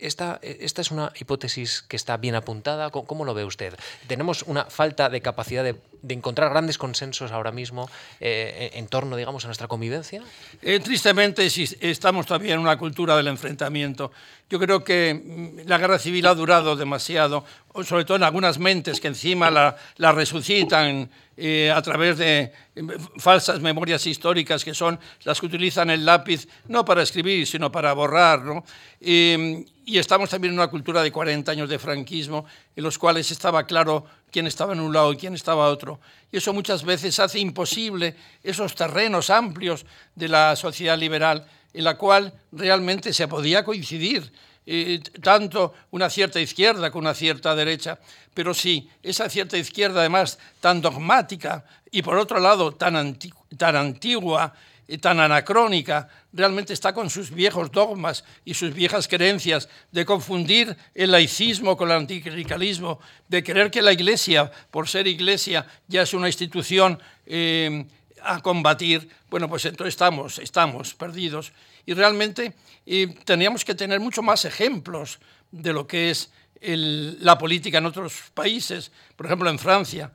Esta, 0.00 0.38
esta, 0.42 0.80
es 0.80 0.90
una 0.90 1.12
hipótesis 1.18 1.82
que 1.82 1.96
está 1.96 2.16
bien 2.16 2.34
apuntada. 2.34 2.90
¿Cómo, 2.90 3.24
lo 3.24 3.34
ve 3.34 3.44
usted? 3.44 3.74
¿Tenemos 4.06 4.42
una 4.42 4.64
falta 4.64 5.08
de 5.10 5.20
capacidad 5.20 5.62
de, 5.62 5.76
encontrar 6.08 6.50
grandes 6.50 6.78
consensos 6.78 7.30
ahora 7.30 7.52
mismo 7.52 7.90
en 8.20 8.86
torno, 8.88 9.16
digamos, 9.16 9.44
a 9.44 9.48
nuestra 9.48 9.68
convivencia? 9.68 10.22
Eh, 10.62 10.80
tristemente 10.80 11.46
estamos 11.80 12.26
todavía 12.26 12.54
en 12.54 12.60
una 12.60 12.76
cultura 12.76 13.16
del 13.16 13.28
enfrentamiento. 13.28 14.12
Yo 14.50 14.58
creo 14.58 14.82
que 14.82 15.14
mm, 15.14 15.68
la 15.68 15.78
guerra 15.78 15.98
civil 15.98 16.26
ha 16.26 16.34
durado 16.34 16.74
demasiado, 16.74 17.44
sobre 17.84 18.04
todo 18.04 18.16
en 18.16 18.24
algunas 18.24 18.56
unas 18.56 18.58
mentes 18.58 19.00
que 19.00 19.06
encima 19.06 19.48
la, 19.50 20.12
resucitan 20.12 21.08
eh, 21.36 21.70
a 21.70 21.80
través 21.82 22.18
de 22.18 22.52
eh, 22.74 22.82
falsas 23.18 23.60
memorias 23.60 24.04
históricas 24.06 24.64
que 24.64 24.74
son 24.74 24.98
las 25.22 25.38
que 25.38 25.46
utilizan 25.46 25.90
el 25.90 26.04
lápiz 26.04 26.48
no 26.66 26.84
para 26.84 27.02
escribir, 27.02 27.46
sino 27.46 27.70
para 27.70 27.92
borrar. 27.92 28.42
¿no? 28.42 28.64
y 29.00 29.98
estamos 29.98 30.30
también 30.30 30.52
en 30.52 30.60
una 30.60 30.68
cultura 30.68 31.02
de 31.02 31.10
40 31.10 31.50
años 31.50 31.68
de 31.68 31.78
franquismo, 31.78 32.44
en 32.76 32.84
los 32.84 32.96
cuales 32.98 33.30
estaba 33.30 33.64
claro 33.66 34.04
quién 34.30 34.46
estaba 34.46 34.72
en 34.72 34.80
un 34.80 34.92
lado 34.92 35.12
y 35.12 35.16
quién 35.16 35.34
estaba 35.34 35.66
en 35.66 35.72
otro. 35.72 36.00
Y 36.30 36.36
eso 36.36 36.52
muchas 36.52 36.84
veces 36.84 37.18
hace 37.18 37.40
imposible 37.40 38.14
esos 38.42 38.74
terrenos 38.74 39.30
amplios 39.30 39.84
de 40.14 40.28
la 40.28 40.54
sociedad 40.56 40.98
liberal 40.98 41.46
en 41.72 41.84
la 41.84 41.96
cual 41.96 42.32
realmente 42.52 43.12
se 43.12 43.28
podía 43.28 43.64
coincidir 43.64 44.32
tanto 45.22 45.74
una 45.90 46.08
cierta 46.10 46.40
izquierda 46.40 46.90
con 46.90 47.00
una 47.00 47.14
cierta 47.14 47.54
derecha, 47.56 47.98
pero 48.34 48.54
sí, 48.54 48.88
esa 49.02 49.28
cierta 49.28 49.58
izquierda 49.58 50.00
además 50.00 50.38
tan 50.60 50.80
dogmática 50.80 51.64
y 51.90 52.02
por 52.02 52.16
otro 52.16 52.38
lado 52.38 52.72
tan, 52.72 53.18
tan 53.56 53.76
antigua 53.76 54.54
y 54.86 54.98
tan 54.98 55.20
anacrónica, 55.20 56.08
realmente 56.32 56.72
está 56.72 56.92
con 56.92 57.10
sus 57.10 57.30
viejos 57.30 57.70
dogmas 57.70 58.24
y 58.44 58.54
sus 58.54 58.74
viejas 58.74 59.06
creencias 59.06 59.68
de 59.92 60.04
confundir 60.04 60.76
el 60.94 61.12
laicismo 61.12 61.76
con 61.76 61.90
el 61.90 61.96
anticlericalismo, 61.96 63.00
de 63.28 63.42
creer 63.42 63.70
que 63.70 63.82
la 63.82 63.92
Iglesia, 63.92 64.50
por 64.70 64.88
ser 64.88 65.06
Iglesia, 65.06 65.66
ya 65.86 66.02
es 66.02 66.12
una 66.12 66.26
institución 66.26 67.00
eh, 67.26 67.86
a 68.24 68.40
combatir, 68.40 69.08
bueno, 69.28 69.48
pues 69.48 69.64
entonces 69.64 69.94
estamos, 69.94 70.38
estamos 70.38 70.94
perdidos. 70.94 71.52
Y 71.86 71.94
realmente 71.94 72.54
teníamos 73.24 73.64
que 73.64 73.74
tener 73.74 74.00
mucho 74.00 74.22
más 74.22 74.44
ejemplos 74.44 75.18
de 75.50 75.72
lo 75.72 75.86
que 75.86 76.10
es 76.10 76.30
la 76.60 77.38
política 77.38 77.78
en 77.78 77.86
otros 77.86 78.30
países, 78.34 78.92
por 79.16 79.26
ejemplo 79.26 79.48
en 79.48 79.58
Francia 79.58 80.12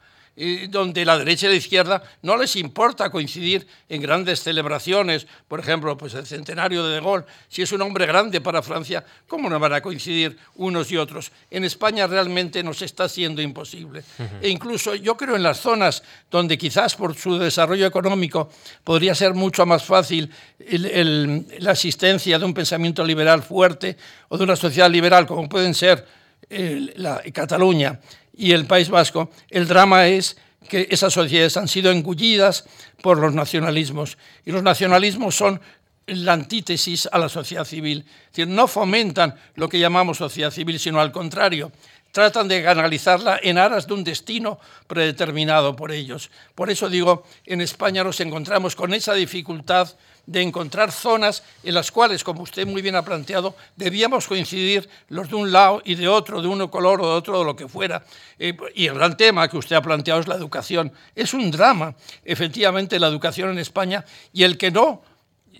donde 0.69 1.05
la 1.05 1.17
derecha 1.17 1.47
y 1.47 1.49
la 1.51 1.55
izquierda 1.55 2.03
no 2.21 2.35
les 2.35 2.57
importa 2.57 3.09
coincidir 3.09 3.65
en 3.87 4.01
grandes 4.01 4.43
celebraciones, 4.43 5.27
por 5.47 5.61
ejemplo, 5.61 5.97
pues 5.97 6.13
el 6.13 6.25
centenario 6.25 6.85
de 6.85 6.95
De 6.95 7.01
Gaulle, 7.01 7.25
si 7.47 7.61
es 7.61 7.71
un 7.71 7.81
hombre 7.81 8.05
grande 8.05 8.41
para 8.41 8.61
Francia, 8.61 9.05
¿cómo 9.27 9.49
no 9.49 9.59
van 9.59 9.73
a 9.73 9.81
coincidir 9.81 10.37
unos 10.55 10.91
y 10.91 10.97
otros? 10.97 11.31
En 11.49 11.63
España 11.63 12.05
realmente 12.05 12.61
nos 12.63 12.81
está 12.81 13.07
siendo 13.07 13.41
imposible. 13.41 14.03
E 14.41 14.49
incluso 14.49 14.95
yo 14.95 15.15
creo 15.15 15.37
en 15.37 15.43
las 15.43 15.59
zonas 15.59 16.03
donde 16.29 16.57
quizás 16.57 16.95
por 16.95 17.15
su 17.15 17.37
desarrollo 17.37 17.85
económico 17.85 18.49
podría 18.83 19.15
ser 19.15 19.33
mucho 19.33 19.65
más 19.65 19.83
fácil 19.83 20.29
la 20.59 21.71
existencia 21.71 22.37
de 22.37 22.45
un 22.45 22.53
pensamiento 22.53 23.05
liberal 23.05 23.41
fuerte 23.41 23.95
o 24.27 24.37
de 24.37 24.43
una 24.43 24.55
sociedad 24.55 24.89
liberal 24.89 25.25
como 25.25 25.47
pueden 25.47 25.73
ser 25.73 26.05
la, 26.49 27.21
Cataluña 27.33 27.99
y 28.37 28.51
el 28.51 28.65
País 28.65 28.89
Vasco, 28.89 29.29
el 29.49 29.67
drama 29.67 30.07
es 30.07 30.37
que 30.67 30.87
esas 30.89 31.13
sociedades 31.13 31.57
han 31.57 31.67
sido 31.67 31.91
engullidas 31.91 32.65
por 33.01 33.19
los 33.19 33.33
nacionalismos. 33.33 34.17
Y 34.45 34.51
los 34.51 34.63
nacionalismos 34.63 35.35
son 35.35 35.61
la 36.07 36.33
antítesis 36.33 37.07
a 37.11 37.17
la 37.17 37.29
sociedad 37.29 37.65
civil. 37.65 38.05
Es 38.07 38.31
decir, 38.31 38.47
no 38.47 38.67
fomentan 38.67 39.35
lo 39.55 39.69
que 39.69 39.79
llamamos 39.79 40.17
sociedad 40.17 40.51
civil, 40.51 40.79
sino 40.79 40.99
al 40.99 41.11
contrario, 41.11 41.71
tratan 42.11 42.47
de 42.47 42.63
canalizarla 42.63 43.39
en 43.41 43.57
aras 43.57 43.87
de 43.87 43.93
un 43.93 44.03
destino 44.03 44.59
predeterminado 44.87 45.75
por 45.75 45.91
ellos. 45.91 46.29
Por 46.55 46.69
eso 46.69 46.89
digo, 46.89 47.25
en 47.45 47.61
España 47.61 48.03
nos 48.03 48.19
encontramos 48.19 48.75
con 48.75 48.93
esa 48.93 49.13
dificultad 49.13 49.89
de 50.25 50.41
encontrar 50.41 50.91
zonas 50.91 51.43
en 51.63 51.73
las 51.73 51.91
cuales, 51.91 52.23
como 52.23 52.41
usted 52.41 52.65
muy 52.65 52.81
bien 52.81 52.95
ha 52.95 53.05
planteado, 53.05 53.55
debíamos 53.75 54.27
coincidir 54.27 54.89
los 55.09 55.29
de 55.29 55.35
un 55.35 55.51
lado 55.51 55.81
y 55.85 55.95
de 55.95 56.07
otro, 56.07 56.41
de 56.41 56.47
uno 56.47 56.71
color 56.71 57.01
o 57.01 57.09
de 57.09 57.13
otro, 57.15 57.39
de 57.39 57.45
lo 57.45 57.55
que 57.55 57.67
fuera. 57.67 58.03
Eh, 58.39 58.55
y 58.73 58.87
el 58.87 58.95
gran 58.95 59.17
tema 59.17 59.47
que 59.47 59.57
usted 59.57 59.75
ha 59.75 59.81
planteado 59.81 60.19
es 60.19 60.27
la 60.27 60.35
educación. 60.35 60.91
Es 61.15 61.33
un 61.33 61.51
drama, 61.51 61.95
efectivamente, 62.23 62.99
la 62.99 63.07
educación 63.07 63.49
en 63.51 63.59
España 63.59 64.05
y 64.33 64.43
el 64.43 64.57
que 64.57 64.71
no 64.71 65.01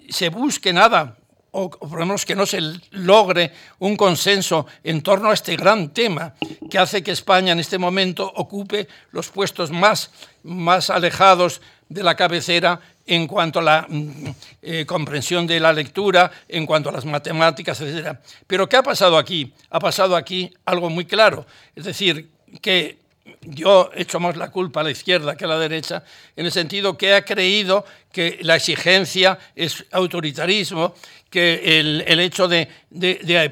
se 0.10 0.30
busque 0.30 0.74
nada 0.74 1.18
o 1.58 1.70
por 1.70 2.00
lo 2.00 2.06
menos 2.06 2.26
que 2.26 2.36
no 2.36 2.46
se 2.46 2.60
logre 2.92 3.54
un 3.80 3.96
consenso 3.96 4.68
en 4.84 5.02
torno 5.02 5.30
a 5.30 5.34
este 5.34 5.56
gran 5.56 5.90
tema 5.94 6.34
que 6.70 6.78
hace 6.78 7.02
que 7.02 7.12
España 7.12 7.54
en 7.54 7.60
este 7.60 7.78
momento 7.78 8.30
ocupe 8.36 8.90
los 9.12 9.30
puestos 9.30 9.72
más, 9.72 10.12
más 10.44 10.90
alejados 10.90 11.62
de 11.88 12.04
la 12.04 12.16
cabecera 12.16 12.82
en 13.06 13.28
cuanto 13.28 13.60
a 13.60 13.64
la 13.64 13.86
mm, 13.88 14.12
eh, 14.62 14.86
comprensión 14.86 15.46
de 15.46 15.60
la 15.60 15.72
lectura, 15.72 16.32
en 16.48 16.66
cuanto 16.66 16.90
a 16.90 16.92
las 16.92 17.06
matemáticas, 17.06 17.80
etc. 17.82 18.18
Pero 18.48 18.68
¿qué 18.68 18.78
ha 18.78 18.84
pasado 18.84 19.18
aquí? 19.18 19.54
Ha 19.70 19.80
pasado 19.80 20.16
aquí 20.16 20.52
algo 20.66 20.90
muy 20.90 21.06
claro, 21.06 21.46
es 21.76 21.86
decir, 21.86 22.30
que 22.62 22.98
yo 23.42 23.90
he 23.94 24.04
hecho 24.04 24.20
más 24.20 24.38
la 24.38 24.52
culpa 24.52 24.82
a 24.82 24.84
la 24.84 24.92
izquierda 24.92 25.36
que 25.36 25.46
a 25.46 25.48
la 25.48 25.60
derecha, 25.60 26.04
en 26.36 26.46
el 26.46 26.52
sentido 26.52 26.98
que 26.98 27.14
ha 27.14 27.26
creído 27.26 27.86
que 28.12 28.40
la 28.42 28.56
exigencia 28.56 29.38
es 29.56 29.86
autoritarismo, 29.92 30.96
que 31.30 31.80
el, 31.80 32.20
hecho 32.20 32.48
de 32.48 32.70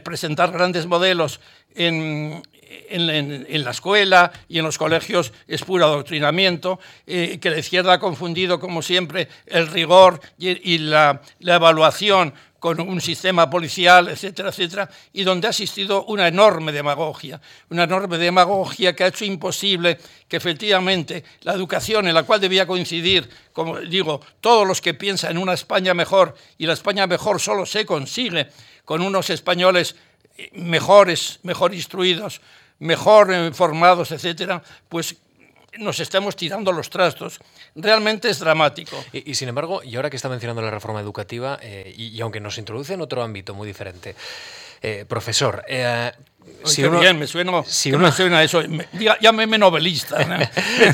presentar 0.03 0.51
grandes 0.51 0.85
modelos 0.85 1.39
en, 1.75 2.43
en, 2.93 3.63
la 3.63 3.71
escuela 3.71 4.31
y 4.47 4.59
en 4.59 4.65
los 4.65 4.77
colegios 4.77 5.33
es 5.47 5.63
puro 5.63 5.85
adoctrinamiento, 5.85 6.79
eh, 7.07 7.39
que 7.41 7.49
la 7.49 7.57
izquierda 7.57 7.93
ha 7.93 7.99
confundido, 7.99 8.59
como 8.59 8.81
siempre, 8.81 9.27
el 9.47 9.67
rigor 9.67 10.19
y, 10.37 10.77
la, 10.77 11.21
evaluación 11.39 12.33
con 12.59 12.79
un 12.79 13.01
sistema 13.01 13.49
policial, 13.49 14.07
etcétera, 14.07 14.49
etcétera, 14.49 14.89
y 15.11 15.23
donde 15.23 15.47
ha 15.47 15.49
existido 15.49 16.05
una 16.05 16.29
enorme 16.29 16.71
demagogia, 16.71 17.41
una 17.69 17.83
enorme 17.83 18.17
demagogia 18.17 18.95
que 18.95 19.03
ha 19.03 19.07
hecho 19.07 19.25
imposible 19.25 19.97
que 20.29 20.37
efectivamente 20.37 21.25
la 21.41 21.53
educación 21.53 22.07
en 22.07 22.13
la 22.13 22.23
cual 22.23 22.39
debía 22.39 22.65
coincidir, 22.65 23.29
como 23.51 23.79
digo, 23.81 24.21
todos 24.39 24.65
los 24.65 24.79
que 24.79 24.93
piensan 24.93 25.31
en 25.31 25.39
una 25.39 25.53
España 25.53 25.93
mejor, 25.93 26.35
y 26.57 26.65
la 26.65 26.73
España 26.73 27.05
mejor 27.05 27.41
solo 27.41 27.65
se 27.65 27.85
consigue 27.85 28.47
con 28.85 29.01
unos 29.01 29.29
españoles 29.29 29.95
eh, 30.37 30.49
mejores, 30.53 31.39
mejor 31.43 31.73
instruidos, 31.73 32.41
mejor 32.83 33.33
informados, 33.33 34.11
etcétera, 34.11 34.61
pues 34.89 35.15
nos 35.79 35.99
estamos 35.99 36.35
tirando 36.35 36.71
los 36.71 36.89
trastos. 36.89 37.39
Realmente 37.75 38.29
es 38.29 38.39
dramático. 38.39 39.03
Y, 39.11 39.33
sin 39.35 39.49
embargo, 39.49 39.81
y 39.83 39.95
ahora 39.95 40.09
que 40.09 40.17
está 40.17 40.29
mencionando 40.29 40.61
la 40.61 40.69
reforma 40.69 40.99
educativa, 40.99 41.57
eh, 41.61 41.93
y, 41.95 42.19
aunque 42.21 42.39
nos 42.39 42.57
introduce 42.57 42.93
en 42.93 43.01
otro 43.01 43.23
ámbito 43.23 43.53
muy 43.55 43.67
diferente, 43.67 44.15
eh, 44.81 45.05
profesor, 45.07 45.63
eh, 45.67 46.11
si 46.65 46.83
uno, 46.83 46.99
bien, 46.99 47.19
me 47.19 47.27
suena, 47.27 47.63
si 47.65 47.91
uno, 47.91 48.11
suena 48.11 48.43
eso. 48.43 48.61
llámeme 49.19 49.57
novelista. 49.57 50.17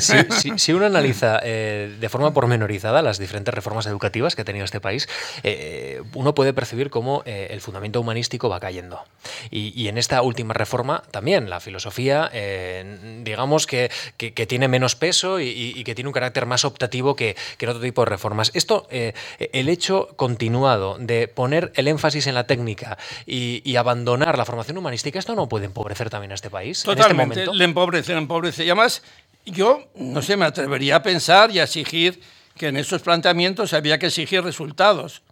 si, 0.00 0.72
uno 0.72 0.86
analiza 0.86 1.40
eh, 1.42 1.96
de 1.98 2.08
forma 2.08 2.32
pormenorizada 2.32 3.02
las 3.02 3.18
diferentes 3.18 3.52
reformas 3.54 3.86
educativas 3.86 4.34
que 4.34 4.42
ha 4.42 4.44
tenido 4.44 4.64
este 4.64 4.80
país, 4.80 5.08
eh, 5.42 6.02
uno 6.14 6.34
puede 6.34 6.52
percibir 6.52 6.90
cómo 6.90 7.22
eh, 7.24 7.48
el 7.50 7.60
fundamento 7.60 8.00
humanístico 8.00 8.48
va 8.48 8.60
cayendo. 8.60 9.04
Y, 9.50 9.88
en 9.90 9.98
esta 9.98 10.22
última 10.22 10.54
reforma 10.54 11.02
también 11.10 11.50
la 11.50 11.58
filosofía, 11.58 12.30
digamos 13.22 13.66
que, 13.66 13.90
tiene 14.16 14.68
menos 14.68 14.94
peso 14.94 15.40
y, 15.40 15.82
que 15.84 15.94
tiene 15.94 16.08
un 16.08 16.14
carácter 16.14 16.46
más 16.46 16.64
optativo 16.64 17.16
que, 17.16 17.36
en 17.58 17.68
otro 17.68 17.82
tipo 17.82 18.02
de 18.02 18.06
reformas. 18.06 18.50
Esto, 18.54 18.86
el 18.90 19.68
hecho 19.68 20.08
continuado 20.16 20.96
de 20.98 21.28
poner 21.28 21.72
el 21.74 21.88
énfasis 21.88 22.26
en 22.26 22.34
la 22.34 22.46
técnica 22.46 22.98
y, 23.26 23.76
abandonar 23.80 24.36
la 24.36 24.44
formación 24.44 24.76
humanística, 24.76 25.18
esto 25.18 25.34
no 25.34 25.39
puede 25.48 25.66
empobrecer 25.66 26.10
también 26.10 26.32
a 26.32 26.34
este 26.34 26.50
país. 26.50 26.78
Este 26.78 26.94
Totalmente, 26.94 27.46
le 27.52 27.64
empobrece, 27.64 28.12
le 28.12 28.18
empobrece. 28.18 28.64
Y 28.64 28.68
además, 28.68 29.02
yo, 29.46 29.88
no 29.96 30.22
sé, 30.22 30.36
me 30.36 30.44
atrevería 30.44 30.96
a 30.96 31.02
pensar 31.02 31.50
y 31.50 31.58
a 31.58 31.64
exigir 31.64 32.20
que 32.56 32.68
en 32.68 32.76
esos 32.76 33.02
planteamientos 33.02 33.72
había 33.72 33.98
que 33.98 34.06
exigir 34.06 34.42
resultados. 34.42 35.22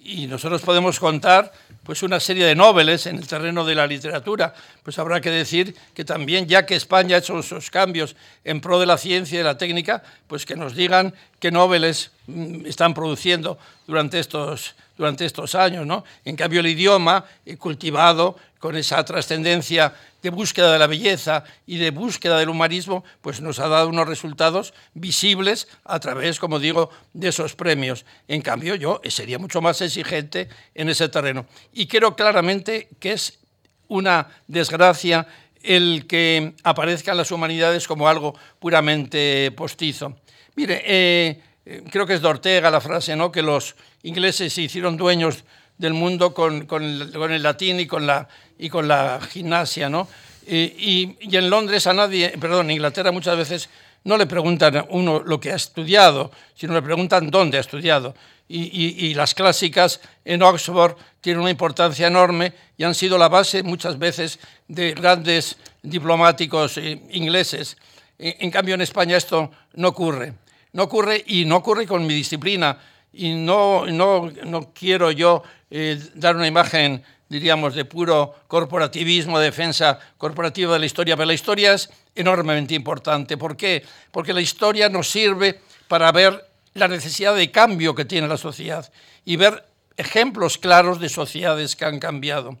Y 0.00 0.26
nosotros 0.26 0.62
podemos 0.62 0.98
contar 0.98 1.52
pues 1.82 2.02
una 2.02 2.20
serie 2.20 2.46
de 2.46 2.54
noveles 2.54 3.06
en 3.06 3.16
el 3.16 3.26
terreno 3.26 3.64
de 3.64 3.74
la 3.74 3.86
literatura. 3.86 4.54
Pues 4.82 4.98
habrá 4.98 5.20
que 5.20 5.30
decir 5.30 5.74
que 5.94 6.04
también, 6.04 6.46
ya 6.46 6.64
que 6.64 6.76
España 6.76 7.16
ha 7.16 7.18
hecho 7.18 7.38
esos 7.38 7.70
cambios 7.70 8.16
en 8.44 8.60
pro 8.60 8.80
de 8.80 8.86
la 8.86 8.96
ciencia 8.96 9.34
y 9.34 9.38
de 9.38 9.44
la 9.44 9.58
técnica, 9.58 10.02
pues 10.26 10.46
que 10.46 10.56
nos 10.56 10.74
digan 10.74 11.14
qué 11.38 11.50
noveles 11.50 12.10
mm, 12.26 12.66
están 12.66 12.94
produciendo 12.94 13.58
durante 13.86 14.18
estos, 14.18 14.74
durante 14.96 15.24
estos 15.24 15.54
años. 15.54 15.86
¿no? 15.86 16.04
En 16.24 16.36
cambio, 16.36 16.60
el 16.60 16.66
idioma, 16.66 17.24
cultivado 17.58 18.36
con 18.58 18.76
esa 18.76 19.04
trascendencia 19.04 19.94
de 20.22 20.30
búsqueda 20.30 20.72
de 20.72 20.78
la 20.78 20.88
belleza 20.88 21.44
y 21.66 21.78
de 21.78 21.90
búsqueda 21.90 22.38
del 22.38 22.48
humanismo, 22.48 23.04
pues 23.22 23.40
nos 23.40 23.60
ha 23.60 23.68
dado 23.68 23.88
unos 23.88 24.08
resultados 24.08 24.74
visibles 24.94 25.68
a 25.84 26.00
través, 26.00 26.40
como 26.40 26.58
digo, 26.58 26.90
de 27.12 27.28
esos 27.28 27.54
premios. 27.54 28.04
En 28.26 28.42
cambio, 28.42 28.74
yo 28.74 29.00
sería 29.04 29.38
mucho 29.38 29.60
más 29.60 29.80
exigente 29.80 30.48
en 30.74 30.88
ese 30.88 31.08
terreno. 31.08 31.46
Y 31.72 31.86
creo 31.86 32.16
claramente 32.16 32.88
que 32.98 33.12
es 33.12 33.38
una 33.86 34.28
desgracia 34.48 35.26
el 35.62 36.06
que 36.06 36.54
aparezcan 36.62 37.16
las 37.16 37.30
humanidades 37.30 37.86
como 37.86 38.08
algo 38.08 38.34
puramente 38.58 39.52
postizo. 39.56 40.16
Mire, 40.58 40.82
eh, 40.84 41.40
eh, 41.64 41.84
creo 41.88 42.04
que 42.04 42.14
es 42.14 42.20
de 42.20 42.26
Ortega 42.26 42.68
la 42.68 42.80
frase, 42.80 43.14
¿no? 43.14 43.30
que 43.30 43.42
los 43.42 43.76
ingleses 44.02 44.52
se 44.52 44.62
hicieron 44.62 44.96
dueños 44.96 45.44
del 45.76 45.94
mundo 45.94 46.34
con, 46.34 46.66
el, 46.82 47.42
latín 47.44 47.78
y 47.78 47.86
con 47.86 48.08
la, 48.08 48.26
y 48.58 48.68
con 48.68 48.88
la 48.88 49.20
gimnasia. 49.20 49.88
¿no? 49.88 50.08
y, 50.48 51.16
en 51.20 51.48
Londres 51.48 51.86
a 51.86 51.92
nadie, 51.92 52.30
perdón, 52.40 52.66
en 52.66 52.72
Inglaterra 52.72 53.12
muchas 53.12 53.36
veces 53.36 53.68
no 54.02 54.16
le 54.16 54.26
preguntan 54.26 54.78
a 54.78 54.86
uno 54.88 55.22
lo 55.24 55.38
que 55.38 55.52
ha 55.52 55.54
estudiado, 55.54 56.32
sino 56.56 56.74
le 56.74 56.82
preguntan 56.82 57.30
dónde 57.30 57.58
ha 57.58 57.60
estudiado. 57.60 58.16
Y, 58.48 59.14
las 59.14 59.32
clásicas 59.32 60.00
en 60.24 60.42
Oxford 60.42 60.96
tienen 61.20 61.40
una 61.40 61.50
importancia 61.52 62.08
enorme 62.08 62.52
y 62.76 62.82
han 62.82 62.96
sido 62.96 63.16
la 63.16 63.28
base 63.28 63.62
muchas 63.62 63.96
veces 63.96 64.40
de 64.66 64.92
grandes 64.92 65.56
diplomáticos 65.84 66.78
eh, 66.78 67.00
ingleses. 67.10 67.76
En, 68.18 68.50
cambio, 68.50 68.74
en 68.74 68.80
España 68.80 69.16
esto 69.16 69.52
no 69.74 69.88
ocurre. 69.88 70.32
No 70.78 70.84
ocurre 70.84 71.24
y 71.26 71.44
no 71.44 71.56
ocurre 71.56 71.88
con 71.88 72.06
mi 72.06 72.14
disciplina. 72.14 72.78
Y 73.12 73.34
no, 73.34 73.84
no, 73.86 74.30
no 74.44 74.72
quiero 74.72 75.10
yo 75.10 75.42
eh, 75.72 76.00
dar 76.14 76.36
una 76.36 76.46
imagen 76.46 77.02
diríamos, 77.28 77.74
de 77.74 77.84
puro 77.84 78.36
corporativismo, 78.46 79.40
defensa 79.40 79.98
corporativa 80.16 80.74
de 80.74 80.78
la 80.78 80.86
historia, 80.86 81.16
pero 81.16 81.26
la 81.26 81.34
historia 81.34 81.72
es 81.72 81.90
enormemente 82.14 82.76
importante. 82.76 83.36
¿Por 83.36 83.56
qué? 83.56 83.84
Porque 84.12 84.32
la 84.32 84.40
historia 84.40 84.88
nos 84.88 85.10
sirve 85.10 85.60
para 85.88 86.12
ver 86.12 86.46
la 86.74 86.86
necesidad 86.86 87.34
de 87.34 87.50
cambio 87.50 87.92
que 87.96 88.04
tiene 88.04 88.28
la 88.28 88.36
sociedad 88.36 88.88
y 89.24 89.34
ver 89.34 89.66
ejemplos 89.96 90.58
claros 90.58 91.00
de 91.00 91.08
sociedades 91.08 91.74
que 91.74 91.86
han 91.86 91.98
cambiado. 91.98 92.56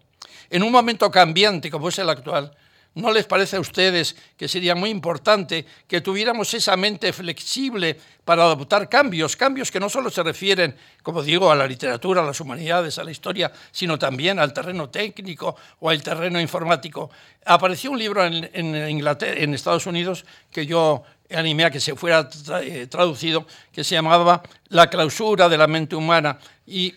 En 0.50 0.64
un 0.64 0.72
momento 0.72 1.08
cambiante 1.12 1.70
como 1.70 1.88
es 1.88 2.00
el 2.00 2.10
actual, 2.10 2.52
¿No 2.94 3.12
les 3.12 3.26
parece 3.26 3.56
a 3.56 3.60
ustedes 3.60 4.16
que 4.36 4.48
sería 4.48 4.74
muy 4.74 4.90
importante 4.90 5.64
que 5.86 6.00
tuviéramos 6.00 6.52
esa 6.54 6.76
mente 6.76 7.12
flexible 7.12 7.96
para 8.24 8.42
adoptar 8.42 8.88
cambios, 8.88 9.36
cambios 9.36 9.70
que 9.70 9.78
no 9.78 9.88
solo 9.88 10.10
se 10.10 10.22
refieren, 10.22 10.74
como 11.02 11.22
digo, 11.22 11.50
a 11.50 11.54
la 11.54 11.66
literatura, 11.66 12.22
a 12.22 12.24
las 12.26 12.40
humanidades, 12.40 12.98
a 12.98 13.04
la 13.04 13.12
historia, 13.12 13.52
sino 13.70 13.98
también 13.98 14.38
al 14.38 14.52
terreno 14.52 14.88
técnico 14.88 15.54
o 15.78 15.90
al 15.90 16.02
terreno 16.02 16.40
informático? 16.40 17.10
Apareció 17.44 17.92
un 17.92 17.98
libro 17.98 18.24
en, 18.24 18.90
Inglaterra, 18.90 19.40
en 19.40 19.54
Estados 19.54 19.86
Unidos 19.86 20.24
que 20.50 20.66
yo 20.66 21.04
animé 21.30 21.66
a 21.66 21.70
que 21.70 21.80
se 21.80 21.94
fuera 21.94 22.28
eh, 22.62 22.86
traducido, 22.88 23.46
que 23.72 23.84
se 23.84 23.94
llamaba 23.94 24.42
La 24.68 24.90
clausura 24.90 25.48
de 25.48 25.58
la 25.58 25.66
mente 25.66 25.94
humana 25.94 26.38
y 26.66 26.94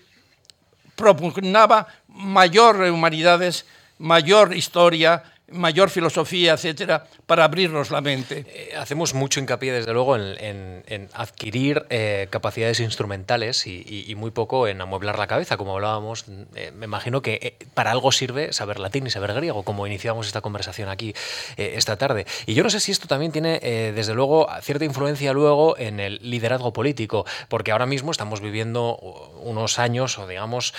propugnaba 0.96 1.88
mayor 2.08 2.82
humanidades, 2.82 3.66
mayor 4.00 4.56
historia, 4.56 5.24
mayor 5.52 5.90
filosofía, 5.90 6.54
etcétera, 6.54 7.06
para 7.26 7.44
abrirnos 7.44 7.92
la 7.92 8.02
mente. 8.02 8.46
Eh, 8.48 8.74
hacemos 8.78 9.14
mucho 9.14 9.40
hincapié, 9.40 9.72
desde 9.72 9.94
luego, 9.94 10.16
en, 10.16 11.10
adquirir 11.14 11.86
eh, 11.90 12.28
capacidades 12.30 12.80
instrumentales 12.80 13.68
y, 13.68 14.14
muy 14.16 14.32
poco 14.32 14.68
en 14.68 14.82
amueblar 14.82 15.18
la 15.18 15.28
cabeza, 15.28 15.58
como 15.58 15.74
hablábamos. 15.74 16.26
Eh, 16.56 16.72
me 16.76 16.86
imagino 16.86 17.22
que 17.22 17.56
para 17.74 17.92
algo 17.92 18.12
sirve 18.12 18.54
saber 18.54 18.80
latín 18.80 19.08
y 19.08 19.10
saber 19.10 19.34
griego, 19.34 19.64
como 19.64 19.88
iniciamos 19.88 20.28
esta 20.28 20.42
conversación 20.42 20.90
aquí 20.90 21.14
esta 21.58 21.98
tarde. 21.98 22.26
Y 22.46 22.54
yo 22.54 22.64
no 22.64 22.70
sé 22.70 22.80
si 22.80 22.92
esto 22.92 23.08
también 23.08 23.32
tiene, 23.32 23.60
desde 23.60 24.14
luego, 24.14 24.48
cierta 24.62 24.86
influencia 24.86 25.34
luego 25.34 25.78
en 25.78 26.00
el 26.00 26.20
liderazgo 26.22 26.74
político, 26.74 27.26
porque 27.48 27.72
ahora 27.72 27.86
mismo 27.86 28.12
estamos 28.12 28.42
viviendo 28.42 28.98
unos 29.42 29.80
años 29.80 30.18
o, 30.20 30.28
digamos, 30.28 30.74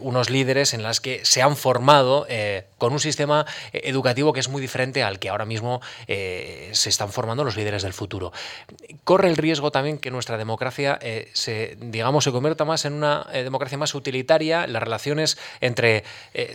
unos 0.00 0.30
líderes 0.30 0.74
en 0.74 0.82
las 0.82 1.00
que 1.00 1.24
se 1.24 1.42
han 1.42 1.56
formado 1.56 2.26
con 2.78 2.92
un 2.92 3.00
sistema 3.00 3.46
educativo 3.84 4.32
que 4.32 4.40
es 4.40 4.48
muy 4.48 4.60
diferente 4.60 5.02
al 5.02 5.18
que 5.18 5.28
ahora 5.28 5.44
mismo 5.44 5.80
eh, 6.06 6.70
se 6.72 6.88
están 6.88 7.10
formando 7.10 7.44
los 7.44 7.56
líderes 7.56 7.82
del 7.82 7.92
futuro. 7.92 8.32
Corre 9.04 9.28
el 9.28 9.36
riesgo 9.36 9.70
también 9.70 9.98
que 9.98 10.10
nuestra 10.10 10.36
democracia 10.36 10.98
eh, 11.00 11.30
se, 11.32 11.76
digamos, 11.80 12.24
se 12.24 12.32
convierta 12.32 12.64
más 12.64 12.84
en 12.84 12.94
una 12.94 13.26
eh, 13.32 13.42
democracia 13.42 13.78
más 13.78 13.94
utilitaria, 13.94 14.66
las 14.66 14.82
relaciones 14.82 15.38
entre 15.60 16.04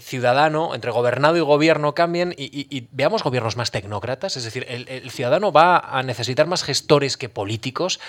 ciudadano, 0.02 0.76
entre 0.76 0.92
gobernado 0.92 1.38
y 1.38 1.42
gobierno 1.42 1.94
cambien 1.94 2.34
y, 2.38 2.88
veamos 2.92 3.24
gobiernos 3.24 3.56
más 3.56 3.72
tecnócratas, 3.72 4.38
es 4.38 4.44
decir, 4.44 4.66
el 4.70 5.12
ciudadano 5.12 5.52
va 5.52 5.78
a 5.78 6.04
necesitar 6.04 6.48
más 6.48 6.64
gestores 6.64 7.18
que 7.18 7.30
políticos, 7.30 8.00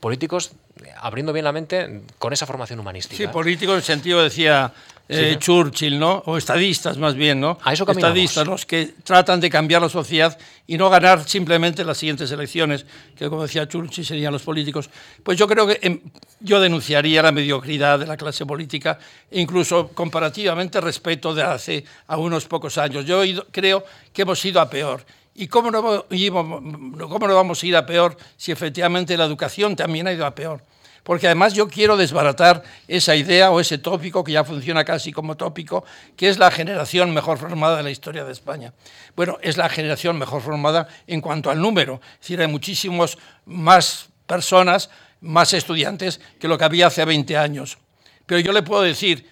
políticos 0.00 0.52
abriendo 0.98 1.32
bien 1.32 1.44
la 1.44 1.52
mente 1.52 2.02
con 2.18 2.32
esa 2.32 2.46
formación 2.46 2.80
humanística. 2.80 3.16
Sí, 3.16 3.28
políticos 3.28 3.72
en 3.72 3.78
el 3.78 3.82
sentido, 3.82 4.22
decía 4.22 4.72
eh, 5.08 5.36
Churchill, 5.38 5.98
¿no? 5.98 6.22
O 6.26 6.36
estadistas 6.36 6.98
más 6.98 7.14
bien, 7.14 7.40
¿no? 7.40 7.58
A 7.62 7.72
eso 7.72 7.88
estadistas, 7.90 8.46
los 8.46 8.66
que 8.66 8.94
tratan 9.04 9.40
de 9.40 9.48
cambiar 9.48 9.82
la 9.82 9.88
sociedad 9.88 10.36
y 10.66 10.76
no 10.76 10.90
ganar 10.90 11.28
simplemente 11.28 11.84
las 11.84 11.98
siguientes 11.98 12.30
elecciones, 12.30 12.86
que 13.16 13.28
como 13.28 13.42
decía 13.42 13.68
Churchill 13.68 14.04
serían 14.04 14.32
los 14.32 14.42
políticos. 14.42 14.90
Pues 15.22 15.38
yo 15.38 15.46
creo 15.46 15.66
que 15.66 15.78
em, 15.82 16.00
yo 16.40 16.60
denunciaría 16.60 17.22
la 17.22 17.32
mediocridad 17.32 17.98
de 17.98 18.06
la 18.06 18.16
clase 18.16 18.44
política, 18.44 18.98
incluso 19.30 19.88
comparativamente 19.88 20.80
respecto 20.80 21.34
de 21.34 21.42
hace 21.42 21.84
a 22.08 22.16
unos 22.16 22.46
pocos 22.46 22.78
años. 22.78 23.04
Yo 23.04 23.22
creo 23.50 23.84
que 24.12 24.22
hemos 24.22 24.44
ido 24.44 24.60
a 24.60 24.68
peor 24.68 25.04
¿Y 25.38 25.48
cómo 25.48 25.70
no, 25.70 26.06
cómo 26.08 27.28
no 27.28 27.34
vamos 27.34 27.62
a 27.62 27.66
ir 27.66 27.76
a 27.76 27.84
peor 27.84 28.16
si 28.38 28.52
efectivamente 28.52 29.16
la 29.16 29.26
educación 29.26 29.76
también 29.76 30.06
ha 30.06 30.12
ido 30.12 30.24
a 30.24 30.34
peor? 30.34 30.62
Porque 31.06 31.28
además 31.28 31.54
yo 31.54 31.68
quiero 31.68 31.96
desbaratar 31.96 32.64
esa 32.88 33.14
idea 33.14 33.52
o 33.52 33.60
ese 33.60 33.78
tópico 33.78 34.24
que 34.24 34.32
ya 34.32 34.42
funciona 34.42 34.84
casi 34.84 35.12
como 35.12 35.36
tópico, 35.36 35.84
que 36.16 36.28
es 36.28 36.36
la 36.36 36.50
generación 36.50 37.14
mejor 37.14 37.38
formada 37.38 37.76
de 37.76 37.84
la 37.84 37.92
historia 37.92 38.24
de 38.24 38.32
España. 38.32 38.74
Bueno, 39.14 39.38
es 39.40 39.56
la 39.56 39.68
generación 39.68 40.18
mejor 40.18 40.42
formada 40.42 40.88
en 41.06 41.20
cuanto 41.20 41.48
al 41.48 41.60
número. 41.60 42.00
Es 42.14 42.22
decir, 42.22 42.40
hay 42.40 42.48
muchísimos 42.48 43.18
más 43.44 44.08
personas, 44.26 44.90
más 45.20 45.54
estudiantes 45.54 46.20
que 46.40 46.48
lo 46.48 46.58
que 46.58 46.64
había 46.64 46.88
hace 46.88 47.04
20 47.04 47.36
años. 47.36 47.78
Pero 48.26 48.40
yo 48.40 48.50
le 48.50 48.64
puedo 48.64 48.82
decir, 48.82 49.30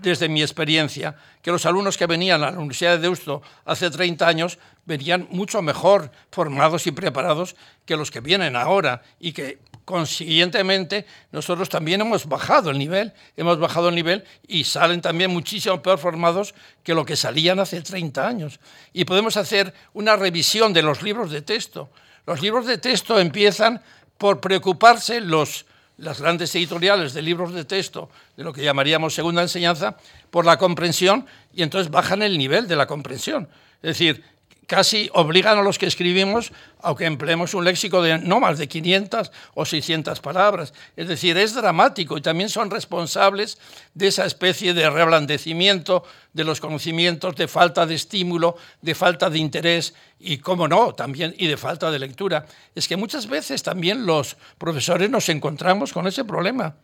desde 0.00 0.30
mi 0.30 0.40
experiencia, 0.40 1.14
que 1.42 1.50
los 1.50 1.66
alumnos 1.66 1.98
que 1.98 2.06
venían 2.06 2.42
a 2.42 2.52
la 2.52 2.56
Universidad 2.56 2.92
de 2.92 3.02
Deusto 3.02 3.42
hace 3.66 3.90
30 3.90 4.26
años 4.26 4.58
venían 4.86 5.28
mucho 5.30 5.60
mejor 5.60 6.10
formados 6.30 6.86
y 6.86 6.92
preparados 6.92 7.54
que 7.84 7.98
los 7.98 8.10
que 8.10 8.20
vienen 8.20 8.56
ahora 8.56 9.02
y 9.20 9.34
que 9.34 9.58
consiguientemente 9.84 11.06
nosotros 11.32 11.68
también 11.68 12.00
hemos 12.00 12.26
bajado 12.26 12.70
el 12.70 12.78
nivel, 12.78 13.12
hemos 13.36 13.58
bajado 13.58 13.88
el 13.88 13.94
nivel 13.94 14.24
y 14.46 14.64
salen 14.64 15.00
también 15.00 15.30
muchísimo 15.30 15.82
peor 15.82 15.98
formados 15.98 16.54
que 16.82 16.94
lo 16.94 17.04
que 17.04 17.16
salían 17.16 17.58
hace 17.58 17.80
30 17.80 18.26
años. 18.26 18.60
Y 18.92 19.04
podemos 19.04 19.36
hacer 19.36 19.74
una 19.92 20.16
revisión 20.16 20.72
de 20.72 20.82
los 20.82 21.02
libros 21.02 21.30
de 21.30 21.42
texto. 21.42 21.90
Los 22.26 22.40
libros 22.40 22.66
de 22.66 22.78
texto 22.78 23.18
empiezan 23.18 23.82
por 24.18 24.40
preocuparse 24.40 25.20
los 25.20 25.66
las 25.98 26.20
grandes 26.20 26.54
editoriales 26.54 27.12
de 27.14 27.22
libros 27.22 27.52
de 27.52 27.64
texto, 27.64 28.10
de 28.36 28.42
lo 28.42 28.52
que 28.52 28.64
llamaríamos 28.64 29.14
segunda 29.14 29.42
enseñanza, 29.42 29.96
por 30.30 30.44
la 30.44 30.58
comprensión 30.58 31.26
y 31.52 31.62
entonces 31.62 31.90
bajan 31.90 32.22
el 32.22 32.38
nivel 32.38 32.66
de 32.66 32.76
la 32.76 32.86
comprensión. 32.86 33.48
Es 33.82 33.98
decir, 33.98 34.24
casi 34.72 35.10
obligan 35.12 35.58
a 35.58 35.62
los 35.62 35.78
que 35.78 35.84
escribimos 35.84 36.50
a 36.80 36.94
que 36.94 37.04
empleemos 37.04 37.52
un 37.52 37.62
léxico 37.62 38.00
de 38.00 38.16
no 38.16 38.40
más 38.40 38.56
de 38.56 38.68
500 38.68 39.30
o 39.52 39.66
600 39.66 40.18
palabras. 40.20 40.72
Es 40.96 41.08
decir, 41.08 41.36
es 41.36 41.52
dramático 41.52 42.16
y 42.16 42.22
también 42.22 42.48
son 42.48 42.70
responsables 42.70 43.58
de 43.92 44.06
esa 44.08 44.24
especie 44.24 44.72
de 44.72 44.88
reblandecimiento 44.88 46.04
de 46.32 46.44
los 46.44 46.58
conocimientos, 46.58 47.36
de 47.36 47.48
falta 47.48 47.84
de 47.84 47.96
estímulo, 47.96 48.56
de 48.80 48.94
falta 48.94 49.28
de 49.28 49.40
interés 49.40 49.92
y, 50.18 50.38
cómo 50.38 50.66
no, 50.66 50.94
también 50.94 51.34
y 51.36 51.48
de 51.48 51.58
falta 51.58 51.90
de 51.90 51.98
lectura. 51.98 52.46
Es 52.74 52.88
que 52.88 52.96
muchas 52.96 53.26
veces 53.26 53.62
también 53.62 54.06
los 54.06 54.38
profesores 54.56 55.10
nos 55.10 55.28
encontramos 55.28 55.92
con 55.92 56.06
ese 56.06 56.24
problema, 56.24 56.76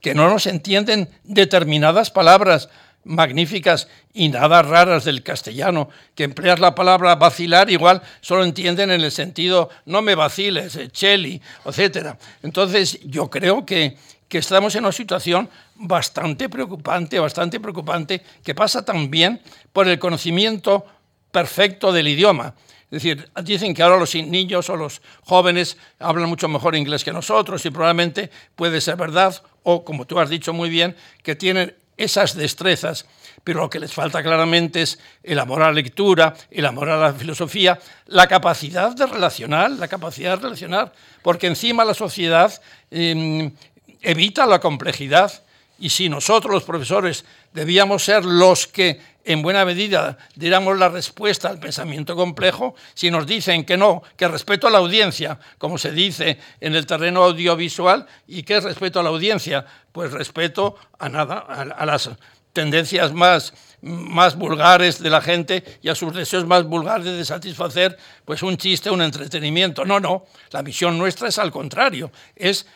que 0.00 0.14
no 0.14 0.30
nos 0.30 0.46
entienden 0.46 1.10
determinadas 1.24 2.10
palabras 2.10 2.70
magníficas 3.04 3.88
y 4.12 4.28
nada 4.28 4.62
raras 4.62 5.04
del 5.04 5.22
castellano, 5.22 5.88
que 6.14 6.24
empleas 6.24 6.60
la 6.60 6.74
palabra 6.74 7.14
vacilar, 7.16 7.70
igual 7.70 8.02
solo 8.20 8.44
entienden 8.44 8.90
en 8.90 9.00
el 9.00 9.12
sentido 9.12 9.70
no 9.86 10.02
me 10.02 10.14
vaciles, 10.14 10.76
eh, 10.76 10.88
cheli, 10.90 11.40
etc. 11.64 12.16
Entonces, 12.42 12.98
yo 13.04 13.28
creo 13.30 13.64
que, 13.64 13.96
que 14.28 14.38
estamos 14.38 14.74
en 14.74 14.84
una 14.84 14.92
situación 14.92 15.48
bastante 15.76 16.48
preocupante, 16.48 17.18
bastante 17.18 17.60
preocupante, 17.60 18.22
que 18.42 18.54
pasa 18.54 18.84
también 18.84 19.40
por 19.72 19.88
el 19.88 19.98
conocimiento 19.98 20.86
perfecto 21.30 21.92
del 21.92 22.08
idioma. 22.08 22.54
Es 22.84 23.02
decir, 23.02 23.28
dicen 23.42 23.74
que 23.74 23.82
ahora 23.82 23.98
los 23.98 24.14
niños 24.14 24.70
o 24.70 24.76
los 24.76 25.02
jóvenes 25.22 25.76
hablan 25.98 26.28
mucho 26.28 26.46
mejor 26.46 26.76
inglés 26.76 27.02
que 27.02 27.12
nosotros 27.12 27.66
y 27.66 27.70
probablemente 27.70 28.30
puede 28.54 28.80
ser 28.80 28.96
verdad, 28.96 29.42
o 29.64 29.84
como 29.84 30.04
tú 30.04 30.20
has 30.20 30.30
dicho 30.30 30.52
muy 30.52 30.70
bien, 30.70 30.94
que 31.24 31.34
tienen 31.34 31.74
esas 31.96 32.34
destrezas, 32.34 33.06
pero 33.42 33.60
lo 33.60 33.70
que 33.70 33.78
les 33.78 33.92
falta 33.92 34.22
claramente 34.22 34.82
es 34.82 34.98
el 35.22 35.38
amor 35.38 35.62
a 35.62 35.66
la 35.66 35.72
lectura, 35.72 36.34
el 36.50 36.66
amor 36.66 36.88
a 36.90 36.96
la 36.96 37.12
filosofía, 37.12 37.78
la 38.06 38.26
capacidad 38.26 38.94
de 38.94 39.06
relacionar, 39.06 39.70
la 39.70 39.88
capacidad 39.88 40.36
de 40.36 40.42
relacionar, 40.42 40.92
porque 41.22 41.46
encima 41.46 41.84
la 41.84 41.94
sociedad 41.94 42.52
em, 42.90 43.52
evita 44.00 44.46
la 44.46 44.60
complejidad 44.60 45.44
y 45.78 45.90
si 45.90 46.08
nosotros 46.08 46.54
los 46.54 46.64
profesores 46.64 47.24
debíamos 47.52 48.04
ser 48.04 48.24
los 48.24 48.66
que 48.66 49.00
en 49.24 49.42
buena 49.42 49.64
medida 49.64 50.18
diéramos 50.34 50.78
la 50.78 50.88
respuesta 50.88 51.48
al 51.48 51.58
pensamiento 51.58 52.14
complejo, 52.14 52.74
si 52.94 53.10
nos 53.10 53.26
dicen 53.26 53.64
que 53.64 53.76
no, 53.76 54.02
que 54.16 54.28
respeto 54.28 54.66
a 54.66 54.70
la 54.70 54.78
audiencia, 54.78 55.38
como 55.58 55.78
se 55.78 55.92
dice 55.92 56.38
en 56.60 56.74
el 56.74 56.86
terreno 56.86 57.24
audiovisual, 57.24 58.06
¿y 58.26 58.42
qué 58.42 58.58
es 58.58 58.64
respeto 58.64 59.00
a 59.00 59.02
la 59.02 59.08
audiencia? 59.08 59.64
Pues 59.92 60.12
respeto 60.12 60.76
a 60.98 61.08
nada, 61.08 61.38
a, 61.38 61.86
las 61.86 62.10
tendencias 62.52 63.12
más, 63.12 63.54
más 63.82 64.36
vulgares 64.36 65.02
de 65.02 65.10
la 65.10 65.20
gente 65.20 65.64
y 65.82 65.88
a 65.88 65.94
sus 65.94 66.14
deseos 66.14 66.46
más 66.46 66.64
vulgares 66.64 67.04
de 67.04 67.24
satisfacer 67.24 67.96
pues 68.24 68.42
un 68.42 68.56
chiste, 68.56 68.90
un 68.90 69.02
entretenimiento. 69.02 69.84
No, 69.84 70.00
no, 70.00 70.26
la 70.50 70.62
misión 70.62 70.98
nuestra 70.98 71.28
es 71.28 71.38
al 71.38 71.50
contrario, 71.50 72.12
es 72.36 72.66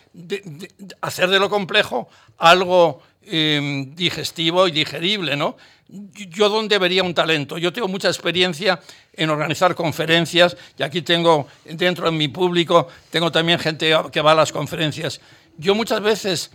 hacer 1.01 1.29
de 1.29 1.39
lo 1.39 1.49
complejo 1.49 2.09
algo 2.39 3.03
em, 3.23 3.95
digestivo 3.95 4.67
y 4.67 4.73
digerible, 4.73 5.37
¿no? 5.37 5.57
Yo 5.89 6.49
dónde 6.49 6.79
vería 6.79 7.03
un 7.03 7.15
talento. 7.15 7.57
Yo 7.59 7.73
tengo 7.73 7.89
mucha 7.89 8.09
experiencia 8.09 8.81
en 9.13 9.31
organizar 9.31 9.75
conferencias 9.75 10.57
y 10.77 10.83
aquí 10.83 11.03
tengo 11.03 11.49
dentro 11.65 12.07
de 12.07 12.17
mi 12.17 12.29
público, 12.29 12.89
tengo 13.11 13.33
también 13.33 13.59
gente 13.59 13.95
que 14.13 14.21
va 14.21 14.33
a 14.33 14.35
las 14.35 14.53
conferencias. 14.53 15.21
Yo 15.57 15.75
muchas 15.75 16.01
veces 16.01 16.51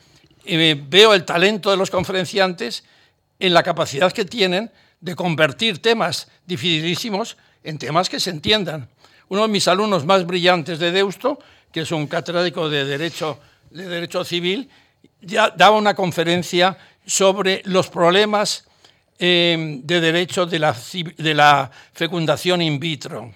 eh, 0.46 0.82
veo 0.88 1.14
el 1.14 1.26
talento 1.26 1.72
de 1.72 1.78
los 1.78 1.90
conferenciantes 1.90 2.84
en 3.40 3.54
la 3.54 3.64
capacidad 3.64 4.12
que 4.12 4.26
tienen 4.26 4.72
de 5.02 5.16
convertir 5.16 5.82
temas 5.82 6.30
dificilísimos 6.46 7.38
en 7.64 7.78
temas 7.78 8.10
que 8.10 8.20
se 8.20 8.30
entiendan. 8.30 8.88
Uno 9.30 9.42
de 9.42 9.48
mis 9.48 9.68
alumnos 9.68 10.06
más 10.06 10.26
brillantes 10.26 10.80
de 10.80 10.92
Deusto, 10.92 11.40
que 11.72 11.82
es 11.82 11.92
un 11.92 12.08
catedrático 12.08 12.70
de 12.70 12.86
Derecho, 12.86 13.40
de 13.72 13.88
derecho 13.88 14.24
Civil, 14.24 14.70
ya 15.22 15.50
daba 15.50 15.78
una 15.78 15.96
conferencia 15.96 16.78
sobre 17.06 17.62
los 17.66 17.90
problemas 17.90 18.68
Em, 19.20 19.86
de 19.86 20.02
derecho 20.02 20.48
de 20.48 20.58
la, 20.58 20.76
de 21.18 21.34
la 21.36 21.70
fecundación 21.94 22.62
in 22.62 22.80
vitro. 22.80 23.32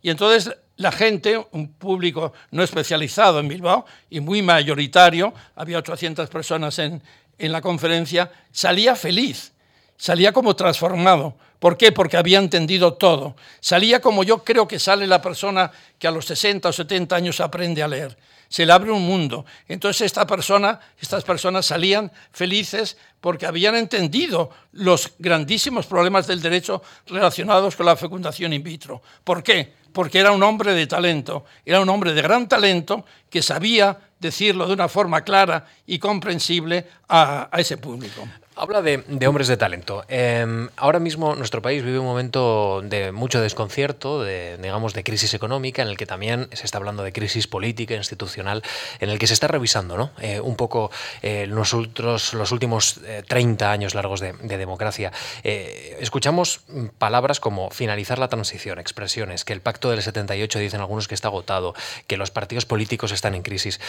Y 0.00 0.08
entonces 0.08 0.54
la 0.76 0.90
gente, 0.90 1.36
un 1.52 1.74
público 1.74 2.32
no 2.50 2.62
especializado 2.62 3.40
en 3.40 3.48
Bilbao 3.48 3.84
y 4.08 4.20
muy 4.20 4.40
mayoritario, 4.40 5.34
había 5.54 5.78
800 5.78 6.30
personas 6.30 6.78
en, 6.78 7.02
en 7.38 7.52
la 7.52 7.60
conferencia, 7.60 8.32
salía 8.50 8.96
feliz, 8.96 9.52
salía 9.98 10.32
como 10.32 10.56
transformado. 10.56 11.36
¿Por 11.58 11.76
qué? 11.76 11.92
Porque 11.92 12.16
había 12.16 12.38
entendido 12.38 12.94
todo. 12.94 13.36
Salía 13.60 14.00
como 14.00 14.24
yo 14.24 14.42
creo 14.42 14.66
que 14.66 14.78
sale 14.78 15.06
la 15.06 15.20
persona 15.20 15.70
que 15.98 16.08
a 16.08 16.10
los 16.10 16.24
60 16.24 16.70
o 16.70 16.72
70 16.72 17.14
años 17.14 17.38
aprende 17.40 17.82
a 17.82 17.88
leer 17.88 18.16
se 18.50 18.66
le 18.66 18.72
abre 18.72 18.90
un 18.90 19.06
mundo. 19.06 19.46
Entonces 19.68 20.02
esta 20.02 20.26
persona, 20.26 20.80
estas 21.00 21.22
personas 21.24 21.64
salían 21.64 22.10
felices 22.32 22.98
porque 23.20 23.46
habían 23.46 23.74
entendido 23.74 24.50
los 24.72 25.12
grandísimos 25.18 25.86
problemas 25.86 26.26
del 26.26 26.40
derecho 26.40 26.82
relacionados 27.06 27.76
con 27.76 27.86
la 27.86 27.96
fecundación 27.96 28.52
in 28.52 28.62
vitro. 28.62 29.02
¿Por 29.24 29.42
qué? 29.42 29.74
Porque 29.92 30.18
era 30.18 30.32
un 30.32 30.42
hombre 30.42 30.72
de 30.72 30.86
talento, 30.86 31.44
era 31.64 31.80
un 31.80 31.88
hombre 31.88 32.12
de 32.12 32.22
gran 32.22 32.48
talento 32.48 33.04
que 33.28 33.42
sabía 33.42 33.98
decirlo 34.20 34.66
de 34.66 34.74
una 34.74 34.88
forma 34.88 35.22
clara 35.22 35.66
y 35.86 35.98
comprensible 35.98 36.86
a, 37.08 37.48
ese 37.56 37.78
público. 37.78 38.28
Habla 38.54 38.82
de, 38.82 39.26
hombres 39.26 39.48
de 39.48 39.56
talento. 39.56 40.04
Em, 40.06 40.68
ahora 40.76 40.98
mismo 40.98 41.34
nuestro 41.34 41.62
país 41.62 41.82
vive 41.82 41.98
un 41.98 42.04
momento 42.04 42.82
de 42.82 43.10
mucho 43.10 43.40
desconcierto, 43.40 44.22
de, 44.22 44.58
digamos, 44.58 44.92
de 44.92 45.02
crisis 45.02 45.32
económica, 45.32 45.80
en 45.80 45.88
el 45.88 45.96
que 45.96 46.04
también 46.04 46.46
se 46.52 46.66
está 46.66 46.76
hablando 46.76 47.02
de 47.02 47.10
crisis 47.10 47.46
política, 47.46 47.94
institucional, 47.94 48.62
en 48.98 49.08
el 49.08 49.18
que 49.18 49.26
se 49.26 49.32
está 49.32 49.48
revisando 49.48 49.96
¿no? 49.96 50.10
Eh, 50.20 50.40
un 50.40 50.56
poco 50.56 50.90
eh, 51.22 51.46
nosotros, 51.48 52.34
los 52.34 52.52
últimos 52.52 53.00
30 53.26 53.64
eh, 53.64 53.68
años 53.68 53.94
largos 53.94 54.20
de, 54.20 54.32
de 54.32 54.58
democracia. 54.58 55.12
escuchamos 55.42 56.60
palabras 56.98 57.40
como 57.40 57.70
finalizar 57.70 58.18
la 58.18 58.28
transición, 58.28 58.78
expresiones, 58.78 59.44
que 59.44 59.52
el 59.52 59.60
pacto 59.60 59.90
del 59.90 60.02
78 60.02 60.58
dicen 60.58 60.80
algunos 60.80 61.08
que 61.08 61.14
está 61.14 61.28
agotado, 61.28 61.74
que 62.06 62.16
los 62.16 62.30
partidos 62.30 62.66
políticos 62.66 63.12
están 63.12 63.34
en 63.34 63.42
crisis 63.42 63.80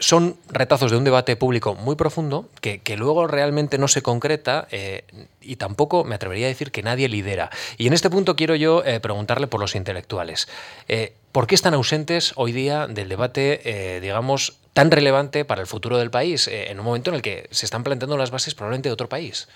son 0.00 0.36
retazos 0.48 0.90
de 0.90 0.96
un 0.96 1.04
debate 1.04 1.36
público 1.36 1.74
muy 1.74 1.96
profundo 1.96 2.48
que, 2.60 2.80
luego 2.96 3.26
realmente 3.26 3.78
no 3.78 3.88
se 3.88 4.02
concreta 4.02 4.66
eh, 4.70 5.04
y 5.40 5.56
tampoco 5.56 6.04
me 6.04 6.14
atrevería 6.14 6.46
a 6.46 6.48
decir 6.48 6.70
que 6.70 6.82
nadie 6.82 7.08
lidera. 7.08 7.50
Y 7.76 7.86
en 7.86 7.92
este 7.92 8.10
punto 8.10 8.36
quiero 8.36 8.54
yo 8.54 8.84
eh, 8.84 9.00
preguntarle 9.00 9.46
por 9.46 9.60
los 9.60 9.74
intelectuales. 9.74 10.48
Eh, 10.88 11.14
¿Por 11.38 11.46
qué 11.46 11.54
están 11.54 11.72
ausentes 11.74 12.32
hoy 12.34 12.50
día 12.50 12.88
del 12.88 13.08
debate, 13.08 14.00
digamos, 14.02 14.58
tan 14.72 14.90
relevante 14.90 15.44
para 15.44 15.60
el 15.60 15.68
futuro 15.68 15.96
del 15.96 16.10
país, 16.10 16.48
en 16.48 16.80
un 16.80 16.84
momento 16.84 17.10
en 17.10 17.14
el 17.14 17.22
que 17.22 17.46
se 17.52 17.64
están 17.64 17.84
planteando 17.84 18.16
las 18.16 18.32
bases 18.32 18.56
probablemente 18.56 18.88
de 18.88 18.92
otro 18.92 19.08
país? 19.08 19.46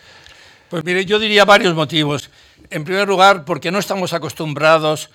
Pues 0.70 0.84
mire, 0.84 1.04
yo 1.04 1.18
diría 1.18 1.44
varios 1.44 1.74
motivos. 1.74 2.30
En 2.70 2.84
primer 2.84 3.08
lugar, 3.08 3.44
porque 3.44 3.72
no 3.72 3.80
estamos 3.80 4.12
acostumbrados 4.12 5.10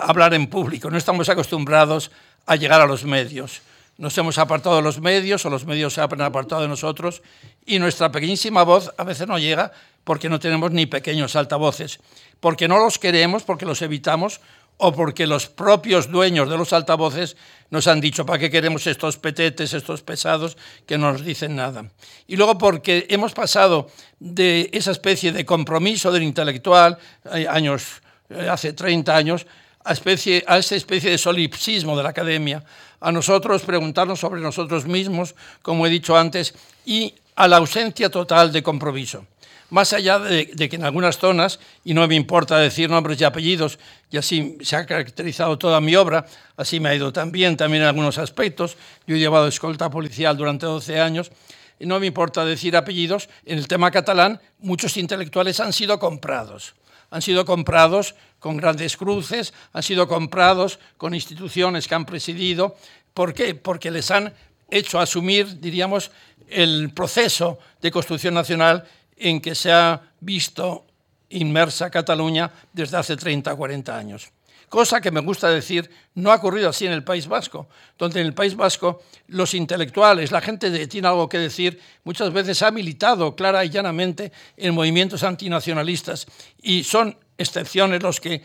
a 0.00 0.06
hablar 0.06 0.32
en 0.32 0.46
público, 0.46 0.90
no 0.90 0.96
estamos 0.96 1.28
acostumbrados 1.28 2.12
a 2.46 2.54
llegar 2.54 2.80
a 2.80 2.86
los 2.86 3.02
medios 3.02 3.60
nos 4.00 4.16
hemos 4.16 4.38
apartado 4.38 4.76
de 4.76 4.82
los 4.82 4.98
medios 4.98 5.44
o 5.44 5.50
los 5.50 5.66
medios 5.66 5.92
se 5.92 6.00
han 6.00 6.22
apartado 6.22 6.62
de 6.62 6.68
nosotros 6.68 7.22
y 7.66 7.78
nuestra 7.78 8.10
pequeñísima 8.10 8.62
voz 8.62 8.90
a 8.96 9.04
veces 9.04 9.28
no 9.28 9.38
llega 9.38 9.72
porque 10.04 10.30
no 10.30 10.40
tenemos 10.40 10.70
ni 10.70 10.86
pequeños 10.86 11.36
altavoces, 11.36 12.00
porque 12.40 12.66
no 12.66 12.78
los 12.78 12.98
queremos, 12.98 13.42
porque 13.42 13.66
los 13.66 13.82
evitamos 13.82 14.40
o 14.80 14.92
porque 14.92 15.26
los 15.26 15.46
propios 15.46 16.10
dueños 16.10 16.48
de 16.48 16.56
los 16.56 16.72
altavoces 16.72 17.36
nos 17.68 17.86
han 17.86 18.00
dicho, 18.00 18.24
¿para 18.24 18.38
qué 18.38 18.50
queremos 18.50 18.86
estos 18.86 19.18
petetes, 19.18 19.74
estos 19.74 20.02
pesados 20.02 20.56
que 20.86 20.96
no 20.96 21.12
nos 21.12 21.24
dicen 21.24 21.54
nada? 21.54 21.84
Y 22.26 22.36
luego 22.36 22.56
porque 22.56 23.06
hemos 23.10 23.32
pasado 23.32 23.88
de 24.18 24.70
esa 24.72 24.90
especie 24.90 25.32
de 25.32 25.44
compromiso 25.44 26.10
del 26.10 26.22
intelectual, 26.22 26.98
eh, 27.32 27.46
años, 27.48 28.00
eh, 28.30 28.48
hace 28.50 28.72
30 28.72 29.14
años, 29.14 29.46
a, 29.84 29.92
especie, 29.92 30.42
a 30.46 30.58
esa 30.58 30.76
especie 30.76 31.10
de 31.10 31.18
solipsismo 31.18 31.96
de 31.96 32.02
la 32.02 32.10
academia, 32.10 32.64
a 33.00 33.12
nosotros 33.12 33.62
preguntarnos 33.62 34.18
sobre 34.18 34.40
nosotros 34.40 34.86
mismos, 34.86 35.34
como 35.62 35.86
he 35.86 35.90
dicho 35.90 36.16
antes, 36.16 36.54
y 36.86 37.14
a 37.36 37.48
la 37.48 37.58
ausencia 37.58 38.10
total 38.10 38.50
de 38.50 38.62
compromiso. 38.62 39.26
Más 39.70 39.92
allá 39.92 40.18
de, 40.18 40.46
que 40.46 40.76
en 40.76 40.84
algunas 40.84 41.18
zonas, 41.18 41.60
y 41.84 41.94
no 41.94 42.06
me 42.06 42.14
importa 42.14 42.58
decir 42.58 42.90
nombres 42.90 43.20
y 43.20 43.24
apellidos, 43.24 43.78
y 44.10 44.16
así 44.16 44.58
se 44.60 44.76
ha 44.76 44.84
caracterizado 44.84 45.56
toda 45.58 45.80
mi 45.80 45.96
obra, 45.96 46.26
así 46.56 46.80
me 46.80 46.88
ha 46.88 46.94
ido 46.94 47.12
también, 47.12 47.56
también 47.56 47.82
en 47.82 47.88
algunos 47.88 48.18
aspectos, 48.18 48.76
yo 49.06 49.16
he 49.16 49.18
llevado 49.18 49.46
escolta 49.46 49.88
policial 49.90 50.36
durante 50.36 50.66
12 50.66 51.00
años, 51.00 51.30
y 51.78 51.86
no 51.86 51.98
me 51.98 52.06
importa 52.06 52.44
decir 52.44 52.76
apellidos, 52.76 53.28
en 53.46 53.58
el 53.58 53.68
tema 53.68 53.90
catalán 53.90 54.40
muchos 54.58 54.96
intelectuales 54.96 55.60
han 55.60 55.72
sido 55.72 55.98
comprados 55.98 56.74
han 57.10 57.22
sido 57.22 57.44
comprados 57.44 58.14
con 58.38 58.56
grandes 58.56 58.96
cruces, 58.96 59.52
han 59.72 59.82
sido 59.82 60.08
comprados 60.08 60.78
con 60.96 61.14
instituciones 61.14 61.88
que 61.88 61.94
han 61.94 62.06
presidido. 62.06 62.76
¿Por 63.12 63.34
qué? 63.34 63.54
Porque 63.54 63.90
les 63.90 64.10
han 64.10 64.32
hecho 64.70 65.00
asumir, 65.00 65.60
diríamos, 65.60 66.10
el 66.48 66.92
proceso 66.92 67.58
de 67.80 67.90
construcción 67.90 68.34
nacional 68.34 68.84
en 69.20 69.40
que 69.40 69.54
se 69.54 69.70
ha 69.70 70.00
visto 70.20 70.86
inmersa 71.28 71.90
Cataluña 71.90 72.50
desde 72.72 72.96
hace 72.96 73.16
30 73.16 73.52
o 73.52 73.56
40 73.56 73.96
años. 73.96 74.32
Cosa 74.68 75.00
que 75.00 75.10
me 75.10 75.20
gusta 75.20 75.50
decir, 75.50 75.90
no 76.14 76.30
ha 76.30 76.36
ocurrido 76.36 76.68
así 76.68 76.86
en 76.86 76.92
el 76.92 77.02
País 77.02 77.26
Vasco, 77.26 77.68
donde 77.98 78.20
en 78.20 78.26
el 78.26 78.34
País 78.34 78.54
Vasco 78.54 79.02
los 79.26 79.52
intelectuales, 79.54 80.30
la 80.30 80.40
gente 80.40 80.70
que 80.70 80.86
tiene 80.86 81.08
algo 81.08 81.28
que 81.28 81.38
decir, 81.38 81.80
muchas 82.04 82.32
veces 82.32 82.62
ha 82.62 82.70
militado 82.70 83.34
clara 83.34 83.64
y 83.64 83.70
llanamente 83.70 84.30
en 84.56 84.74
movimientos 84.74 85.24
antinacionalistas 85.24 86.26
y 86.62 86.84
son 86.84 87.16
excepciones 87.36 88.00
los 88.00 88.20
que 88.20 88.42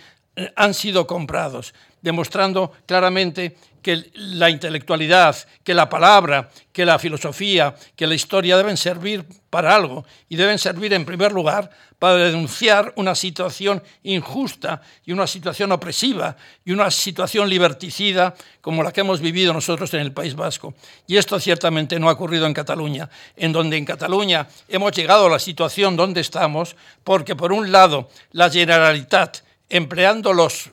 han 0.55 0.73
sido 0.73 1.07
comprados, 1.07 1.73
demostrando 2.01 2.71
claramente 2.85 3.55
que 3.85 4.09
la 4.15 4.49
intelectualidad, 4.49 5.35
que 5.63 5.75
la 5.75 5.87
palabra, 5.87 6.49
que 6.73 6.85
la 6.85 6.97
filosofía, 6.97 7.75
que 7.95 8.07
la 8.07 8.15
historia 8.15 8.57
deben 8.57 8.77
servir 8.77 9.23
para 9.51 9.75
algo 9.75 10.03
y 10.27 10.35
deben 10.35 10.57
servir 10.57 10.91
en 10.93 11.05
primer 11.05 11.31
lugar 11.31 11.69
para 11.99 12.15
denunciar 12.15 12.93
una 12.95 13.13
situación 13.13 13.83
injusta 14.01 14.81
y 15.05 15.11
una 15.11 15.27
situación 15.27 15.71
opresiva 15.71 16.35
y 16.65 16.71
una 16.71 16.89
situación 16.89 17.47
liberticida 17.47 18.33
como 18.59 18.81
la 18.81 18.91
que 18.91 19.01
hemos 19.01 19.21
vivido 19.21 19.53
nosotros 19.53 19.93
en 19.93 19.99
el 19.99 20.11
País 20.11 20.35
Vasco. 20.35 20.73
Y 21.05 21.17
esto 21.17 21.39
ciertamente 21.39 21.99
no 21.99 22.09
ha 22.09 22.13
ocurrido 22.13 22.47
en 22.47 22.55
Cataluña, 22.55 23.07
en 23.35 23.51
donde 23.51 23.77
en 23.77 23.85
Cataluña 23.85 24.47
hemos 24.67 24.93
llegado 24.93 25.27
a 25.27 25.29
la 25.29 25.39
situación 25.39 25.95
donde 25.95 26.21
estamos 26.21 26.75
porque 27.03 27.35
por 27.35 27.53
un 27.53 27.71
lado 27.71 28.09
la 28.31 28.49
Generalitat 28.49 29.44
empleando 29.69 30.33
los 30.33 30.71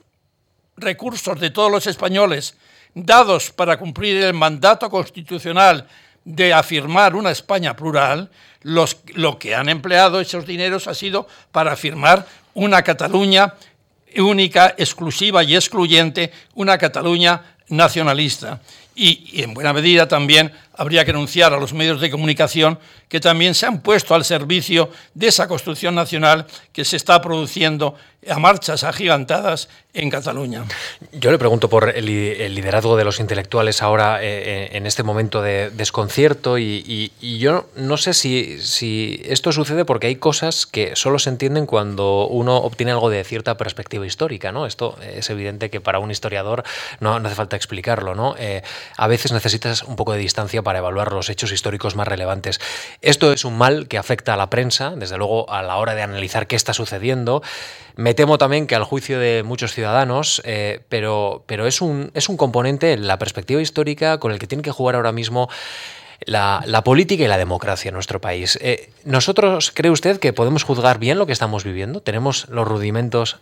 recursos 0.77 1.39
de 1.39 1.49
todos 1.49 1.71
los 1.71 1.87
españoles 1.87 2.57
dados 2.95 3.51
para 3.51 3.77
cumplir 3.77 4.17
el 4.23 4.33
mandato 4.33 4.89
constitucional 4.89 5.87
de 6.25 6.53
afirmar 6.53 7.15
una 7.15 7.31
España 7.31 7.75
plural, 7.75 8.29
los, 8.61 8.97
lo 9.13 9.37
que 9.37 9.55
han 9.55 9.67
empleado 9.67 10.21
esos 10.21 10.45
dineros 10.45 10.87
ha 10.87 10.93
sido 10.93 11.27
para 11.51 11.73
afirmar 11.73 12.25
una 12.53 12.81
Cataluña 12.81 13.55
única, 14.17 14.75
exclusiva 14.77 15.43
y 15.43 15.55
excluyente, 15.55 16.31
una 16.53 16.77
Cataluña 16.77 17.55
nacionalista. 17.69 18.61
y, 18.95 19.41
en 19.41 19.53
buena 19.55 19.73
medida 19.73 20.07
también 20.07 20.53
habría 20.75 21.05
que 21.05 21.11
anunciar 21.11 21.53
a 21.53 21.59
los 21.59 21.73
medios 21.73 22.01
de 22.01 22.09
comunicación 22.09 22.79
que 23.07 23.19
también 23.19 23.53
se 23.53 23.65
han 23.65 23.81
puesto 23.81 24.15
al 24.15 24.25
servicio 24.25 24.89
de 25.13 25.27
esa 25.27 25.47
construcción 25.47 25.95
nacional 25.95 26.47
que 26.71 26.83
se 26.83 26.97
está 26.97 27.21
produciendo 27.21 27.95
a 28.29 28.39
marchas 28.39 28.83
agigantadas 28.83 29.69
en 29.93 30.09
Cataluña. 30.09 30.63
Yo 31.11 31.29
le 31.29 31.37
pregunto 31.37 31.69
por 31.69 31.89
el, 31.89 32.05
liderazgo 32.05 32.97
de 32.97 33.03
los 33.03 33.19
intelectuales 33.19 33.81
ahora 33.81 34.23
eh, 34.23 34.25
eh, 34.25 34.69
en 34.73 34.87
este 34.87 35.03
momento 35.03 35.41
de 35.41 35.69
desconcierto 35.69 36.57
y, 36.57 37.11
yo 37.21 37.67
no 37.75 37.97
sé 37.97 38.13
si, 38.13 38.59
si, 38.59 39.21
esto 39.25 39.51
sucede 39.51 39.85
porque 39.85 40.07
hay 40.07 40.15
cosas 40.15 40.65
que 40.65 40.95
solo 40.95 41.19
se 41.19 41.29
entienden 41.29 41.65
cuando 41.65 42.27
uno 42.27 42.57
obtiene 42.57 42.91
algo 42.91 43.09
de 43.09 43.23
cierta 43.23 43.57
perspectiva 43.57 44.05
histórica, 44.05 44.51
¿no? 44.51 44.65
Esto 44.65 44.97
es 45.01 45.29
evidente 45.29 45.69
que 45.69 45.81
para 45.81 45.99
un 45.99 46.09
historiador 46.09 46.63
no, 46.99 47.15
hace 47.15 47.35
falta 47.35 47.55
explicarlo, 47.55 48.15
¿no? 48.15 48.35
Eh, 48.39 48.63
a 48.97 49.07
veces 49.07 49.31
necesitas 49.31 49.83
un 49.83 49.95
poco 49.95 50.13
de 50.13 50.19
distancia 50.19 50.62
para 50.63 50.79
evaluar 50.79 51.13
los 51.13 51.29
hechos 51.29 51.51
históricos 51.51 51.95
más 51.95 52.07
relevantes. 52.07 52.59
Esto 53.01 53.31
es 53.33 53.45
un 53.45 53.57
mal 53.57 53.87
que 53.87 53.97
afecta 53.97 54.33
a 54.33 54.37
la 54.37 54.49
prensa, 54.49 54.93
desde 54.95 55.17
luego 55.17 55.49
a 55.49 55.61
la 55.61 55.77
hora 55.77 55.95
de 55.95 56.01
analizar 56.01 56.47
qué 56.47 56.55
está 56.55 56.73
sucediendo. 56.73 57.41
Me 57.95 58.13
temo 58.13 58.37
también 58.37 58.67
que 58.67 58.75
al 58.75 58.83
juicio 58.83 59.19
de 59.19 59.43
muchos 59.43 59.73
ciudadanos, 59.73 60.41
eh, 60.45 60.81
pero, 60.89 61.43
pero 61.45 61.67
es, 61.67 61.81
un, 61.81 62.11
es 62.13 62.29
un 62.29 62.37
componente 62.37 62.93
en 62.93 63.07
la 63.07 63.19
perspectiva 63.19 63.61
histórica 63.61 64.19
con 64.19 64.31
el 64.31 64.39
que 64.39 64.47
tiene 64.47 64.63
que 64.63 64.71
jugar 64.71 64.95
ahora 64.95 65.11
mismo 65.11 65.49
la, 66.25 66.81
política 66.83 67.23
y 67.23 67.27
la 67.27 67.37
democracia 67.37 67.89
en 67.89 67.95
nuestro 67.95 68.21
país. 68.21 68.57
Eh, 68.61 68.89
¿Nosotros 69.03 69.71
cree 69.73 69.91
usted 69.91 70.19
que 70.19 70.33
podemos 70.33 70.63
juzgar 70.63 70.99
bien 70.99 71.17
lo 71.17 71.25
que 71.25 71.33
estamos 71.33 71.63
viviendo? 71.63 72.01
¿Tenemos 72.01 72.47
los 72.49 72.67
rudimentos 72.67 73.39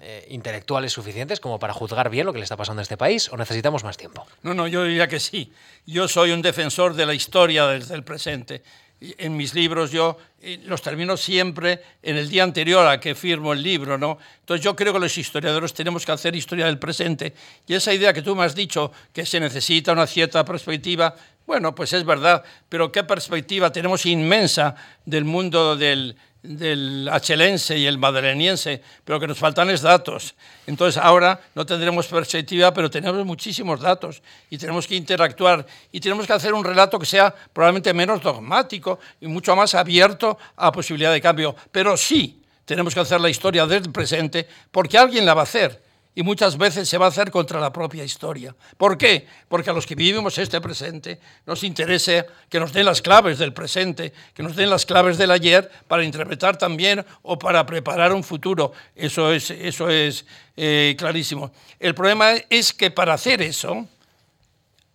eh, 0.00 0.26
intelectuales 0.30 0.92
suficientes 0.92 1.40
como 1.40 1.58
para 1.58 1.72
juzgar 1.72 2.10
bien 2.10 2.26
lo 2.26 2.32
que 2.32 2.38
le 2.38 2.44
está 2.44 2.56
pasando 2.56 2.80
a 2.80 2.82
este 2.82 2.96
país 2.96 3.30
o 3.32 3.36
necesitamos 3.36 3.84
más 3.84 3.96
tiempo? 3.96 4.26
No, 4.42 4.54
no, 4.54 4.66
yo 4.66 4.84
diría 4.84 5.08
que 5.08 5.20
sí. 5.20 5.52
Yo 5.86 6.08
soy 6.08 6.32
un 6.32 6.42
defensor 6.42 6.94
de 6.94 7.06
la 7.06 7.14
historia 7.14 7.66
desde 7.66 7.94
el 7.94 8.04
presente 8.04 8.62
en 9.00 9.36
mis 9.36 9.54
libros 9.54 9.90
yo 9.90 10.18
los 10.64 10.82
termino 10.82 11.16
siempre 11.16 11.82
en 12.02 12.16
el 12.16 12.28
día 12.28 12.42
anterior 12.42 12.86
a 12.86 12.98
que 12.98 13.14
firmo 13.14 13.52
el 13.52 13.62
libro, 13.62 13.98
¿no? 13.98 14.18
Entonces 14.40 14.64
yo 14.64 14.74
creo 14.74 14.92
que 14.92 14.98
los 14.98 15.16
historiadores 15.16 15.72
tenemos 15.72 16.04
que 16.04 16.12
hacer 16.12 16.34
historia 16.34 16.66
del 16.66 16.78
presente 16.78 17.34
y 17.66 17.74
esa 17.74 17.92
idea 17.92 18.12
que 18.12 18.22
tú 18.22 18.34
me 18.34 18.44
has 18.44 18.54
dicho 18.54 18.92
que 19.12 19.24
se 19.24 19.40
necesita 19.40 19.92
una 19.92 20.06
cierta 20.06 20.44
perspectiva, 20.44 21.14
bueno, 21.46 21.74
pues 21.74 21.92
es 21.92 22.04
verdad, 22.04 22.44
pero 22.68 22.90
qué 22.90 23.04
perspectiva 23.04 23.72
tenemos 23.72 24.04
inmensa 24.04 24.74
del 25.04 25.24
mundo 25.24 25.76
del, 25.76 26.16
del 26.42 27.08
achelense 27.10 27.76
y 27.76 27.86
el 27.86 27.98
madreniense, 27.98 28.82
pero 29.04 29.18
que 29.18 29.26
nos 29.26 29.38
faltan 29.38 29.70
es 29.70 29.82
datos. 29.82 30.34
Entonces 30.66 31.00
ahora 31.02 31.40
no 31.54 31.66
tendremos 31.66 32.06
perspectiva, 32.06 32.72
pero 32.72 32.90
tenemos 32.90 33.24
muchísimos 33.24 33.80
datos 33.80 34.22
y 34.48 34.58
tenemos 34.58 34.86
que 34.86 34.94
interactuar 34.94 35.66
y 35.90 36.00
tenemos 36.00 36.26
que 36.26 36.32
hacer 36.32 36.54
un 36.54 36.64
relato 36.64 36.98
que 36.98 37.06
sea 37.06 37.34
probablemente 37.52 37.92
menos 37.92 38.22
dogmático 38.22 38.98
y 39.20 39.26
mucho 39.26 39.54
más 39.56 39.74
abierto 39.74 40.38
a 40.56 40.70
posibilidad 40.70 41.12
de 41.12 41.20
cambio. 41.20 41.56
Pero 41.72 41.96
sí 41.96 42.42
tenemos 42.64 42.94
que 42.94 43.00
hacer 43.00 43.20
la 43.20 43.30
historia 43.30 43.66
del 43.66 43.90
presente 43.90 44.46
porque 44.70 44.98
alguien 44.98 45.26
la 45.26 45.34
va 45.34 45.40
a 45.40 45.44
hacer 45.44 45.87
y 46.18 46.24
muchas 46.24 46.58
veces 46.58 46.88
se 46.88 46.98
va 46.98 47.06
a 47.06 47.10
hacer 47.10 47.30
contra 47.30 47.60
la 47.60 47.72
propia 47.72 48.02
historia. 48.02 48.52
¿Por 48.76 48.98
qué? 48.98 49.24
Porque 49.46 49.70
a 49.70 49.72
los 49.72 49.86
que 49.86 49.94
vivimos 49.94 50.36
este 50.36 50.60
presente 50.60 51.20
nos 51.46 51.62
interesa 51.62 52.26
que 52.48 52.58
nos 52.58 52.72
den 52.72 52.86
las 52.86 53.00
claves 53.00 53.38
del 53.38 53.52
presente, 53.52 54.12
que 54.34 54.42
nos 54.42 54.56
den 54.56 54.68
las 54.68 54.84
claves 54.84 55.16
del 55.16 55.30
ayer 55.30 55.70
para 55.86 56.02
interpretar 56.02 56.58
también 56.58 57.06
o 57.22 57.38
para 57.38 57.64
preparar 57.64 58.12
un 58.12 58.24
futuro. 58.24 58.72
Eso 58.96 59.32
es, 59.32 59.52
eso 59.52 59.88
es 59.88 60.26
eh, 60.56 60.96
clarísimo. 60.98 61.52
El 61.78 61.94
problema 61.94 62.32
es 62.50 62.72
que 62.72 62.90
para 62.90 63.14
hacer 63.14 63.40
eso 63.40 63.86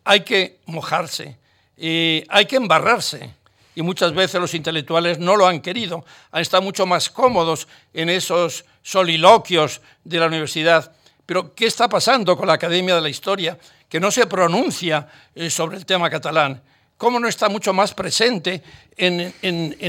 hay 0.04 0.26
que 0.26 0.58
mojarse, 0.66 1.38
hay 1.78 2.46
que 2.50 2.58
embarrarse 2.58 3.34
y 3.76 3.82
muchas 3.82 4.14
veces 4.14 4.42
los 4.42 4.54
intelectuales 4.54 5.20
no 5.20 5.38
lo 5.38 5.48
han 5.48 5.62
querido, 5.62 6.04
han 6.34 6.42
estado 6.42 6.64
mucho 6.64 6.86
más 6.86 7.10
cómodos 7.10 7.70
en 7.94 8.10
esos 8.10 8.66
soliloquios 8.82 9.80
de 10.04 10.20
la 10.20 10.28
universidad 10.28 10.94
pero 11.26 11.54
¿qué 11.56 11.66
está 11.66 11.88
pasando 11.88 12.36
con 12.36 12.48
la 12.48 12.54
Academia 12.54 12.96
de 12.96 13.02
la 13.02 13.10
Historia, 13.10 13.58
que 13.88 14.00
no 14.00 14.12
se 14.12 14.28
pronuncia 14.28 15.08
eh, 15.34 15.50
sobre 15.50 15.78
el 15.78 15.86
tema 15.86 16.10
catalán? 16.10 16.62
¿Cómo 16.98 17.20
no 17.20 17.28
está 17.28 17.50
mucho 17.50 17.74
más 17.74 17.94
presente 17.94 18.62
en, 18.96 19.34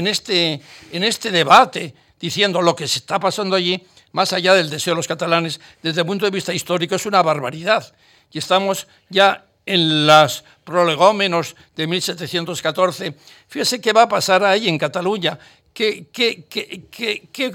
este, 0.07 0.61
en 0.91 1.03
este 1.03 1.31
debate, 1.31 1.93
diciendo 2.19 2.61
lo 2.61 2.75
que 2.75 2.87
se 2.87 2.99
está 2.99 3.19
pasando 3.19 3.55
allí, 3.55 3.85
más 4.11 4.33
allá 4.33 4.53
del 4.53 4.69
deseo 4.69 4.93
de 4.93 4.97
los 4.97 5.07
catalanes, 5.07 5.59
desde 5.81 6.01
el 6.01 6.07
punto 6.07 6.25
de 6.25 6.31
vista 6.31 6.53
histórico, 6.53 6.95
es 6.95 7.05
una 7.05 7.21
barbaridad? 7.21 7.93
Y 8.31 8.39
estamos 8.39 8.87
ya 9.09 9.45
en 9.65 10.07
los 10.07 10.43
prolegómenos 10.63 11.55
de 11.75 11.87
1714. 11.87 13.15
Fíjese 13.47 13.79
qué 13.81 13.93
va 13.93 14.03
a 14.03 14.09
pasar 14.09 14.43
ahí 14.43 14.67
en 14.67 14.77
Cataluña, 14.77 15.37
qué 15.73 16.07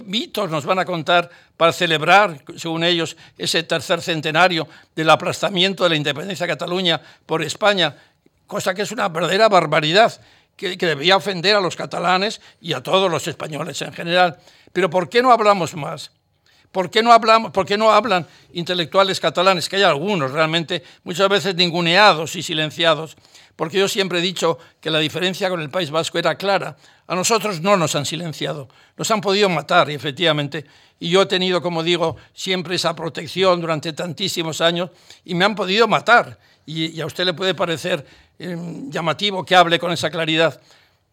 mitos 0.05 0.51
nos 0.51 0.64
van 0.64 0.78
a 0.78 0.85
contar 0.85 1.31
para 1.61 1.75
celebrar, 1.75 2.43
según 2.57 2.85
ellos, 2.85 3.19
ese 3.37 3.63
tercer 3.65 4.01
centenario 4.01 4.67
del 4.97 5.11
aplastamiento 5.11 5.85
de 5.85 5.91
la 5.91 5.97
independencia 5.97 6.47
de 6.47 6.53
Cataluña 6.55 7.03
por 7.27 7.43
España, 7.43 7.95
cosa 8.47 8.73
que 8.73 8.81
es 8.81 8.93
una 8.93 9.11
verdadera 9.11 9.47
barbaridad, 9.51 10.19
que, 10.57 10.75
debía 10.75 11.19
ofender 11.19 11.57
a 11.57 11.61
los 11.61 11.77
catalanes 11.77 12.41
y 12.63 12.73
a 12.73 12.83
todos 12.83 13.11
los 13.11 13.29
españoles 13.29 13.83
en 13.83 13.93
general. 13.93 14.39
Pero 14.73 14.89
¿por 14.89 15.11
qué 15.11 15.21
no 15.21 15.33
hablamos 15.33 15.75
más? 15.75 16.13
¿Por 16.73 16.89
qué 16.89 17.03
no, 17.03 17.13
hablamos, 17.13 17.51
¿Por 17.53 17.67
qué 17.67 17.77
no 17.77 17.93
hablan 17.93 18.27
intelectuales 18.55 19.21
catalanes? 19.21 19.69
Que 19.69 19.77
hay 19.77 19.83
algunos 19.83 20.33
realmente, 20.33 20.83
muchas 21.05 21.29
veces 21.29 21.57
ninguneados 21.57 22.37
y 22.37 22.43
silenciados. 22.43 23.19
Porque 23.61 23.77
yo 23.77 23.89
siempre 23.89 24.21
he 24.21 24.23
dicho 24.23 24.57
que 24.81 24.91
la 24.91 25.01
diferencia 25.01 25.51
con 25.51 25.61
el 25.61 25.69
País 25.69 25.91
Vasco 25.91 26.19
era 26.19 26.37
clara. 26.37 26.79
A 27.07 27.15
nosotros 27.15 27.61
no 27.61 27.77
nos 27.77 27.95
han 27.95 28.07
silenciado, 28.07 28.71
nos 28.97 29.11
han 29.11 29.21
podido 29.21 29.51
matar, 29.51 29.91
efectivamente. 29.91 30.65
Y 30.99 31.11
yo 31.11 31.21
he 31.21 31.27
tenido, 31.27 31.61
como 31.61 31.83
digo, 31.83 32.17
siempre 32.33 32.77
esa 32.77 32.97
protección 32.97 33.61
durante 33.61 33.93
tantísimos 33.93 34.63
años 34.63 34.89
y 35.27 35.35
me 35.35 35.45
han 35.45 35.55
podido 35.55 35.87
matar. 35.87 36.39
Y, 36.65 36.99
a 37.03 37.05
usted 37.05 37.27
le 37.27 37.35
puede 37.35 37.55
parecer 37.55 38.03
em, 38.39 38.91
llamativo 38.91 39.45
que 39.45 39.55
hable 39.55 39.79
con 39.79 39.93
esa 39.93 40.09
claridad 40.09 40.59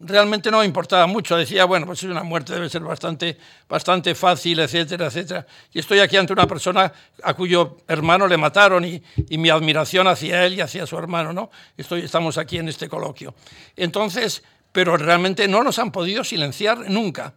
realmente 0.00 0.50
no 0.50 0.62
importaba 0.62 1.06
mucho. 1.06 1.36
Decía, 1.36 1.64
bueno, 1.64 1.86
pues 1.86 2.02
una 2.04 2.22
muerte 2.22 2.54
debe 2.54 2.68
ser 2.68 2.82
bastante, 2.82 3.36
bastante 3.68 4.14
fácil, 4.14 4.60
etcétera, 4.60 5.06
etcétera. 5.06 5.46
Y 5.72 5.80
estoy 5.80 6.00
aquí 6.00 6.16
ante 6.16 6.32
una 6.32 6.46
persona 6.46 6.92
a 7.22 7.34
cuyo 7.34 7.78
hermano 7.88 8.26
le 8.26 8.36
mataron 8.36 8.84
y, 8.84 9.02
mi 9.30 9.50
admiración 9.50 10.06
hacia 10.06 10.44
él 10.44 10.54
y 10.54 10.60
hacia 10.60 10.86
su 10.86 10.96
hermano, 10.96 11.32
¿no? 11.32 11.50
Estoy, 11.76 12.02
estamos 12.02 12.38
aquí 12.38 12.58
en 12.58 12.68
este 12.68 12.88
coloquio. 12.88 13.34
Entonces, 13.76 14.42
pero 14.72 14.96
realmente 14.96 15.48
no 15.48 15.62
nos 15.62 15.78
han 15.78 15.90
podido 15.90 16.24
silenciar 16.24 16.90
nunca. 16.90 17.34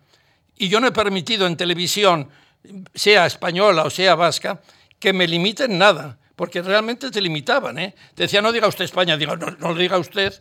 Y 0.57 0.69
yo 0.69 0.79
no 0.79 0.87
he 0.87 0.91
permitido 0.91 1.47
en 1.47 1.57
televisión, 1.57 2.29
sea 2.93 3.25
española 3.25 3.83
o 3.83 3.89
sea 3.89 4.15
vasca, 4.15 4.61
que 4.99 5.13
me 5.13 5.27
limiten 5.27 5.77
nada, 5.77 6.17
porque 6.35 6.61
realmente 6.61 7.09
te 7.09 7.21
limitaban. 7.21 7.79
¿eh? 7.79 7.95
Decía, 8.15 8.41
no 8.41 8.51
diga 8.51 8.67
usted 8.67 8.85
España, 8.85 9.17
diga, 9.17 9.35
no, 9.35 9.49
no 9.51 9.73
diga 9.73 9.97
usted, 9.97 10.33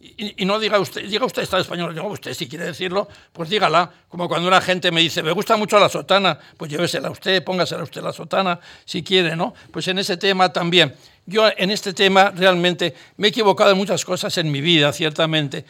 y, 0.00 0.44
no 0.44 0.58
diga 0.58 0.78
usted, 0.78 1.08
diga 1.08 1.24
usted 1.24 1.42
está 1.42 1.58
español, 1.58 1.94
digo 1.94 2.08
usted 2.08 2.34
si 2.34 2.46
quiere 2.46 2.66
decirlo, 2.66 3.08
pues 3.32 3.48
dígala, 3.48 3.90
como 4.08 4.28
cuando 4.28 4.46
una 4.46 4.60
gente 4.60 4.90
me 4.90 5.00
dice, 5.00 5.22
me 5.22 5.32
gusta 5.32 5.56
mucho 5.56 5.78
la 5.78 5.88
sotana, 5.88 6.38
pues 6.58 6.70
llévesela 6.70 7.10
usted, 7.10 7.42
póngasela 7.42 7.82
usted 7.82 8.02
la 8.02 8.12
sotana, 8.12 8.60
si 8.84 9.02
quiere, 9.02 9.34
¿no? 9.34 9.54
Pues 9.70 9.88
en 9.88 9.98
ese 9.98 10.16
tema 10.16 10.52
también. 10.52 10.94
Yo 11.26 11.48
en 11.56 11.70
este 11.70 11.94
tema 11.94 12.30
realmente 12.36 12.94
me 13.16 13.28
he 13.28 13.30
equivocado 13.30 13.70
en 13.70 13.78
muchas 13.78 14.04
cosas 14.04 14.36
en 14.36 14.52
mi 14.52 14.60
vida, 14.60 14.92
ciertamente, 14.92 15.64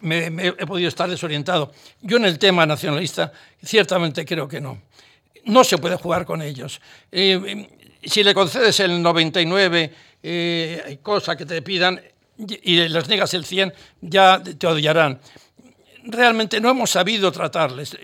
me, 0.00 0.26
he 0.26 0.66
podido 0.66 0.88
estar 0.88 1.10
desorientado. 1.10 1.72
Yo 2.00 2.16
en 2.16 2.24
el 2.24 2.38
tema 2.38 2.64
nacionalista, 2.64 3.32
ciertamente 3.62 4.24
creo 4.24 4.48
que 4.48 4.62
no. 4.62 4.80
No 5.44 5.62
se 5.62 5.76
puede 5.76 5.96
jugar 5.96 6.24
con 6.24 6.40
ellos. 6.40 6.80
Eh, 7.12 7.68
si 8.02 8.24
le 8.24 8.32
concedes 8.32 8.80
el 8.80 9.02
99, 9.02 9.92
eh, 10.22 10.98
cosa 11.02 11.36
que 11.36 11.44
te 11.44 11.60
pidan, 11.60 12.00
y 12.36 12.88
les 12.88 13.08
niegas 13.08 13.34
el 13.34 13.44
100, 13.44 13.72
ya 14.00 14.42
te 14.42 14.66
odiarán. 14.66 15.20
Realmente 16.04 16.60
no 16.60 16.70
hemos 16.70 16.90
sabido 16.90 17.32
tratarles, 17.32 17.96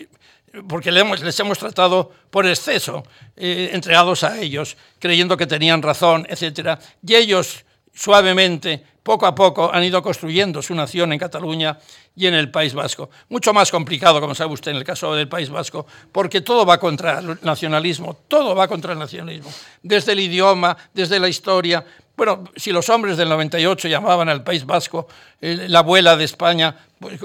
porque 0.68 0.90
les 0.90 1.40
hemos, 1.40 1.58
tratado 1.58 2.10
por 2.30 2.46
exceso, 2.46 3.04
eh, 3.36 3.70
entregados 3.72 4.24
a 4.24 4.38
ellos, 4.38 4.76
creyendo 4.98 5.36
que 5.36 5.46
tenían 5.46 5.82
razón, 5.82 6.26
etc. 6.28 6.78
Y 7.06 7.14
ellos, 7.14 7.64
suavemente, 7.94 8.84
poco 9.02 9.26
a 9.26 9.34
poco, 9.34 9.72
han 9.72 9.84
ido 9.84 10.02
construyendo 10.02 10.60
su 10.60 10.74
nación 10.74 11.12
en 11.12 11.18
Cataluña 11.18 11.78
y 12.16 12.26
en 12.26 12.34
el 12.34 12.50
País 12.50 12.74
Vasco. 12.74 13.10
Mucho 13.28 13.52
más 13.52 13.70
complicado, 13.70 14.20
como 14.20 14.34
sabe 14.34 14.52
usted, 14.52 14.72
en 14.72 14.78
el 14.78 14.84
caso 14.84 15.14
del 15.14 15.28
País 15.28 15.48
Vasco, 15.50 15.86
porque 16.10 16.40
todo 16.40 16.66
va 16.66 16.78
contra 16.78 17.20
el 17.20 17.38
nacionalismo, 17.42 18.18
todo 18.26 18.54
va 18.54 18.66
contra 18.66 18.92
el 18.92 18.98
nacionalismo, 18.98 19.50
desde 19.82 20.12
el 20.12 20.20
idioma, 20.20 20.76
desde 20.92 21.20
la 21.20 21.28
historia, 21.28 21.84
bueno, 22.20 22.44
si 22.54 22.70
los 22.70 22.86
hombres 22.90 23.16
del 23.16 23.30
98 23.30 23.88
llamaban 23.88 24.28
al 24.28 24.44
País 24.44 24.66
Vasco 24.66 25.08
eh, 25.40 25.64
la 25.68 25.78
abuela 25.78 26.18
de 26.18 26.24
España, 26.24 26.76
pues, 26.98 27.18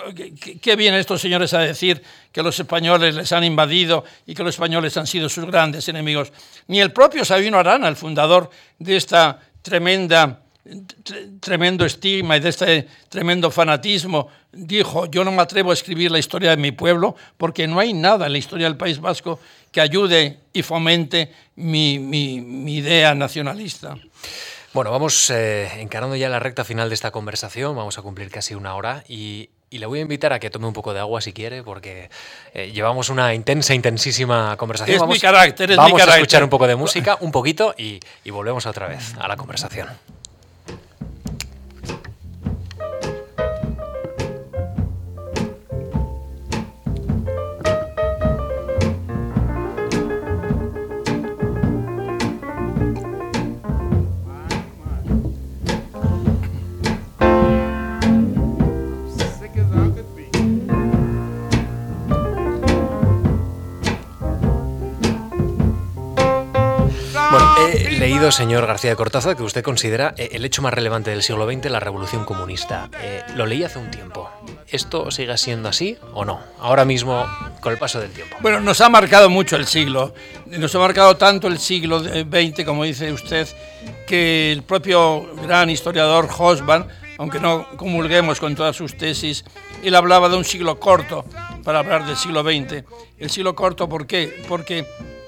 ¿qué, 0.61 0.75
vienen 0.77 1.01
estos 1.01 1.19
señores 1.19 1.53
a 1.53 1.59
decir 1.59 2.01
que 2.31 2.41
los 2.41 2.57
españoles 2.57 3.13
les 3.13 3.29
han 3.33 3.43
invadido 3.43 4.05
y 4.25 4.33
que 4.33 4.41
los 4.41 4.55
españoles 4.55 4.95
han 4.95 5.05
sido 5.05 5.27
sus 5.27 5.43
grandes 5.47 5.89
enemigos? 5.89 6.31
Ni 6.67 6.79
el 6.79 6.93
propio 6.93 7.25
Sabino 7.25 7.59
Arana, 7.59 7.89
el 7.89 7.97
fundador 7.97 8.49
de 8.79 8.95
esta 8.95 9.37
tremenda 9.61 10.39
tremendo 11.41 11.85
estigma 11.85 12.37
y 12.37 12.39
de 12.39 12.49
este 12.49 12.87
tremendo 13.09 13.51
fanatismo, 13.51 14.29
dijo, 14.49 15.07
yo 15.07 15.25
no 15.25 15.33
me 15.33 15.41
atrevo 15.41 15.71
a 15.71 15.73
escribir 15.73 16.09
la 16.09 16.19
historia 16.19 16.51
de 16.51 16.57
mi 16.57 16.71
pueblo 16.71 17.17
porque 17.35 17.67
no 17.67 17.79
hay 17.79 17.91
nada 17.91 18.27
en 18.27 18.31
la 18.31 18.37
historia 18.37 18.67
del 18.67 18.77
País 18.77 19.01
Vasco 19.01 19.41
que 19.73 19.81
ayude 19.81 20.39
y 20.53 20.63
fomente 20.63 21.33
mi, 21.57 21.95
idea 22.73 23.13
nacionalista. 23.13 23.97
Bueno, 24.75 24.91
vamos 24.91 25.29
eh, 25.29 25.71
encarando 25.79 26.17
ya 26.17 26.27
la 26.27 26.37
recta 26.37 26.65
final 26.65 26.89
de 26.89 26.95
esta 26.95 27.11
conversación, 27.11 27.77
vamos 27.77 27.97
a 27.97 28.01
cumplir 28.01 28.29
casi 28.29 28.55
una 28.55 28.75
hora 28.75 29.05
y, 29.07 29.49
le 29.71 29.85
voy 29.85 29.99
a 29.99 30.01
invitar 30.01 30.33
a 30.33 30.39
que 30.39 30.49
tome 30.49 30.67
un 30.67 30.73
poco 30.73 30.93
de 30.93 30.99
agua 30.99 31.21
si 31.21 31.31
quiere, 31.31 31.63
porque 31.63 32.09
eh, 32.53 32.71
llevamos 32.73 33.07
una 33.07 33.33
intensa, 33.33 33.73
intensísima 33.73 34.57
conversación. 34.57 34.95
Es 34.95 34.99
vamos, 34.99 35.15
mi 35.15 35.21
carácter, 35.21 35.71
es 35.71 35.77
vamos 35.77 35.93
mi 35.93 35.97
carácter. 35.97 36.13
a 36.13 36.21
escuchar 36.21 36.43
un 36.43 36.49
poco 36.49 36.67
de 36.67 36.75
música, 36.75 37.17
un 37.21 37.31
poquito, 37.31 37.73
y 37.77 38.01
volvemos 38.29 38.65
otra 38.65 38.89
vez 38.89 39.15
a 39.17 39.29
la 39.29 39.37
conversación. 39.37 39.87
Señor 68.35 68.67
García 68.67 68.89
de 68.89 68.97
Cortázar, 68.97 69.37
que 69.37 69.43
usted 69.43 69.63
considera 69.63 70.13
eh, 70.17 70.31
el 70.33 70.43
hecho 70.43 70.61
más 70.61 70.73
relevante 70.73 71.09
del 71.09 71.23
siglo 71.23 71.49
XX 71.49 71.71
la 71.71 71.79
revolución 71.79 72.25
comunista. 72.25 72.89
Eh, 73.01 73.23
lo 73.33 73.45
leí 73.45 73.63
hace 73.63 73.79
un 73.79 73.89
tiempo. 73.89 74.29
¿Esto 74.67 75.09
sigue 75.09 75.37
siendo 75.37 75.69
así 75.69 75.97
o 76.13 76.25
no? 76.25 76.41
Ahora 76.59 76.83
mismo, 76.83 77.25
con 77.61 77.71
el 77.71 77.79
paso 77.79 78.01
del 78.01 78.11
tiempo. 78.11 78.35
Bueno, 78.41 78.59
nos 78.59 78.81
ha 78.81 78.89
marcado 78.89 79.29
mucho 79.29 79.55
el 79.55 79.65
siglo. 79.65 80.13
Nos 80.47 80.75
ha 80.75 80.79
marcado 80.79 81.15
tanto 81.15 81.47
el 81.47 81.59
siglo 81.59 82.01
XX, 82.01 82.65
como 82.65 82.83
dice 82.83 83.13
usted, 83.13 83.47
que 84.05 84.51
el 84.51 84.63
propio 84.63 85.33
gran 85.41 85.69
historiador 85.69 86.27
Hosban, 86.37 86.89
aunque 87.17 87.39
no 87.39 87.65
comulguemos 87.77 88.41
con 88.41 88.53
todas 88.53 88.75
sus 88.75 88.97
tesis, 88.97 89.45
él 89.81 89.95
hablaba 89.95 90.27
de 90.27 90.35
un 90.35 90.43
siglo 90.43 90.77
corto 90.77 91.23
para 91.63 91.79
hablar 91.79 92.05
del 92.05 92.17
siglo 92.17 92.43
XX. 92.43 92.83
El 93.17 93.29
siglo 93.29 93.55
corto, 93.55 93.87
¿por 93.87 94.05
qué? 94.05 94.43
Porque 94.49 94.85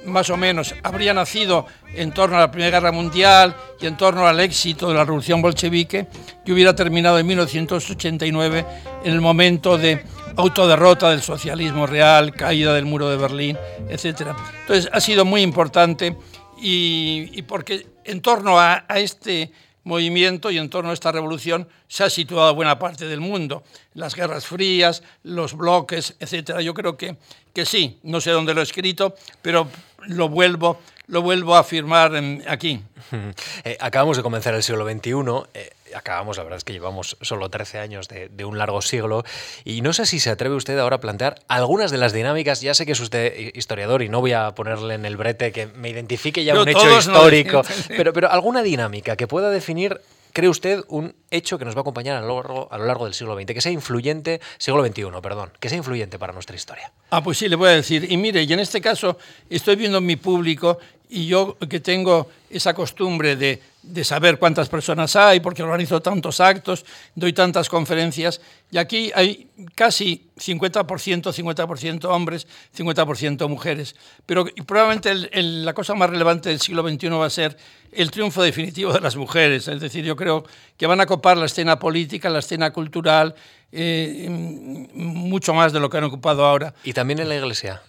más 0.07 0.29
o 0.29 0.37
menos, 0.37 0.73
habría 0.83 1.13
nacido 1.13 1.65
en 1.93 2.11
torno 2.11 2.37
a 2.37 2.39
la 2.39 2.51
Primera 2.51 2.79
Guerra 2.79 2.91
Mundial 2.91 3.55
y 3.79 3.85
en 3.85 3.97
torno 3.97 4.27
al 4.27 4.39
éxito 4.39 4.87
de 4.87 4.95
la 4.95 5.03
Revolución 5.05 5.41
Bolchevique, 5.41 6.07
que 6.45 6.51
hubiera 6.53 6.75
terminado 6.75 7.19
en 7.19 7.27
1989 7.27 8.65
en 9.03 9.13
el 9.13 9.21
momento 9.21 9.77
de 9.77 10.03
autoderrota 10.35 11.09
del 11.09 11.21
socialismo 11.21 11.87
real, 11.87 12.33
caída 12.33 12.73
del 12.73 12.85
muro 12.85 13.09
de 13.09 13.17
Berlín, 13.17 13.57
etc. 13.89 14.33
Entonces 14.61 14.89
ha 14.91 14.99
sido 14.99 15.25
muy 15.25 15.41
importante 15.41 16.15
y, 16.59 17.41
porque 17.43 17.87
en 18.03 18.21
torno 18.21 18.59
a 18.59 18.85
este 18.95 19.51
movimiento 19.87 20.51
y 20.51 20.57
en 20.57 20.69
torno 20.69 20.91
a 20.91 20.93
esta 20.93 21.11
revolución 21.11 21.67
se 21.87 22.03
ha 22.03 22.09
situado 22.09 22.53
buena 22.53 22.77
parte 22.77 23.07
del 23.07 23.21
mundo. 23.21 23.63
Las 23.93 24.13
guerras 24.13 24.45
frías, 24.45 25.01
los 25.23 25.55
bloques, 25.55 26.15
etc. 26.19 26.59
Yo 26.59 26.73
creo 26.73 26.97
que, 26.97 27.15
que 27.53 27.65
sí, 27.65 27.97
no 28.03 28.21
sé 28.21 28.31
dónde 28.31 28.53
lo 28.53 28.59
he 28.59 28.63
escrito, 28.63 29.15
pero 29.41 29.67
lo 30.07 30.29
vuelvo, 30.29 30.79
lo 31.07 31.21
vuelvo 31.21 31.55
a 31.55 31.59
afirmar 31.59 32.11
aquí. 32.47 32.81
Eh, 33.63 33.77
acabamos 33.79 34.17
de 34.17 34.23
comenzar 34.23 34.53
el 34.53 34.63
siglo 34.63 34.85
XXI. 34.85 35.11
Eh, 35.53 35.69
acabamos, 35.95 36.37
la 36.37 36.43
verdad 36.43 36.57
es 36.57 36.63
que 36.63 36.73
llevamos 36.73 37.17
solo 37.21 37.49
13 37.49 37.79
años 37.79 38.07
de, 38.07 38.29
de, 38.29 38.45
un 38.45 38.57
largo 38.57 38.81
siglo, 38.81 39.23
y 39.63 39.81
no 39.81 39.93
sé 39.93 40.05
si 40.05 40.19
se 40.19 40.29
atreve 40.29 40.55
usted 40.55 40.77
ahora 40.77 40.97
a 40.97 40.99
plantear 40.99 41.39
algunas 41.47 41.91
de 41.91 41.97
las 41.97 42.11
dinámicas, 42.11 42.61
ya 42.61 42.73
sé 42.73 42.85
que 42.85 42.91
es 42.91 42.99
usted 42.99 43.51
historiador 43.53 44.01
y 44.01 44.09
no 44.09 44.19
voy 44.19 44.33
a 44.33 44.53
ponerle 44.53 44.95
en 44.95 45.05
el 45.05 45.15
brete 45.15 45.51
que 45.51 45.67
me 45.67 45.89
identifique 45.89 46.43
ya 46.43 46.59
un 46.59 46.67
hecho 46.67 46.97
histórico, 46.97 47.61
pero, 47.87 48.11
pero 48.13 48.29
alguna 48.29 48.63
dinámica 48.63 49.15
que 49.15 49.27
pueda 49.27 49.49
definir 49.49 50.01
cree 50.37 50.49
usted 50.49 50.83
un 50.89 51.15
hecho 51.31 51.57
que 51.57 51.65
nos 51.65 51.73
va 51.73 51.79
a 51.79 51.81
acompañar 51.81 52.17
a 52.17 52.21
lo, 52.21 52.69
largo, 52.85 53.05
del 53.05 53.15
siglo 53.15 53.35
XX, 53.35 53.55
que 53.55 53.61
sea 53.61 53.71
influyente, 53.71 54.39
siglo 54.59 54.85
XXI, 54.85 55.05
perdón, 55.19 55.51
que 55.59 55.67
sea 55.67 55.79
influyente 55.79 56.19
para 56.19 56.31
nuestra 56.31 56.55
historia? 56.55 56.91
Ah, 57.09 57.23
pues 57.23 57.39
sí, 57.39 57.49
le 57.49 57.55
voy 57.55 57.69
a 57.69 57.71
decir. 57.71 58.05
Y 58.11 58.17
mire, 58.17 58.43
y 58.43 58.53
en 58.53 58.59
este 58.59 58.79
caso 58.79 59.17
estoy 59.49 59.77
viendo 59.77 59.99
mi 59.99 60.15
público 60.15 60.77
y 61.09 61.27
yo 61.27 61.57
que 61.69 61.79
tengo 61.79 62.29
esa 62.49 62.73
costumbre 62.73 63.35
de, 63.35 63.61
de, 63.83 64.03
saber 64.03 64.39
cuántas 64.39 64.69
personas 64.69 65.15
hay, 65.15 65.39
porque 65.39 65.63
organizo 65.63 66.01
tantos 66.01 66.39
actos, 66.39 66.85
doy 67.15 67.33
tantas 67.33 67.69
conferencias, 67.69 68.41
y 68.71 68.77
aquí 68.77 69.11
hay 69.15 69.47
casi 69.75 70.29
50%, 70.37 70.85
50% 70.85 72.05
hombres, 72.05 72.47
50% 72.77 73.47
mujeres. 73.47 73.95
Pero 74.25 74.45
probablemente 74.65 75.13
la 75.33 75.73
cosa 75.73 75.93
más 75.93 76.09
relevante 76.09 76.49
del 76.49 76.61
siglo 76.61 76.87
XXI 76.87 77.09
va 77.09 77.25
a 77.25 77.29
ser 77.29 77.57
el 77.91 78.11
triunfo 78.11 78.41
definitivo 78.43 78.93
de 78.93 79.01
las 79.01 79.15
mujeres. 79.15 79.67
Es 79.67 79.79
decir, 79.79 80.03
yo 80.03 80.15
creo 80.15 80.45
que 80.77 80.87
van 80.87 81.01
a 81.01 81.05
copar 81.05 81.37
la 81.37 81.45
escena 81.45 81.79
política, 81.79 82.29
la 82.29 82.39
escena 82.39 82.71
cultural, 82.71 83.35
eh, 83.71 84.27
mucho 84.93 85.53
más 85.53 85.73
de 85.73 85.79
lo 85.79 85.89
que 85.89 85.97
han 85.97 86.03
ocupado 86.05 86.45
ahora. 86.45 86.73
¿Y 86.83 86.93
también 86.93 87.19
en 87.19 87.29
la 87.29 87.35
Iglesia? 87.35 87.81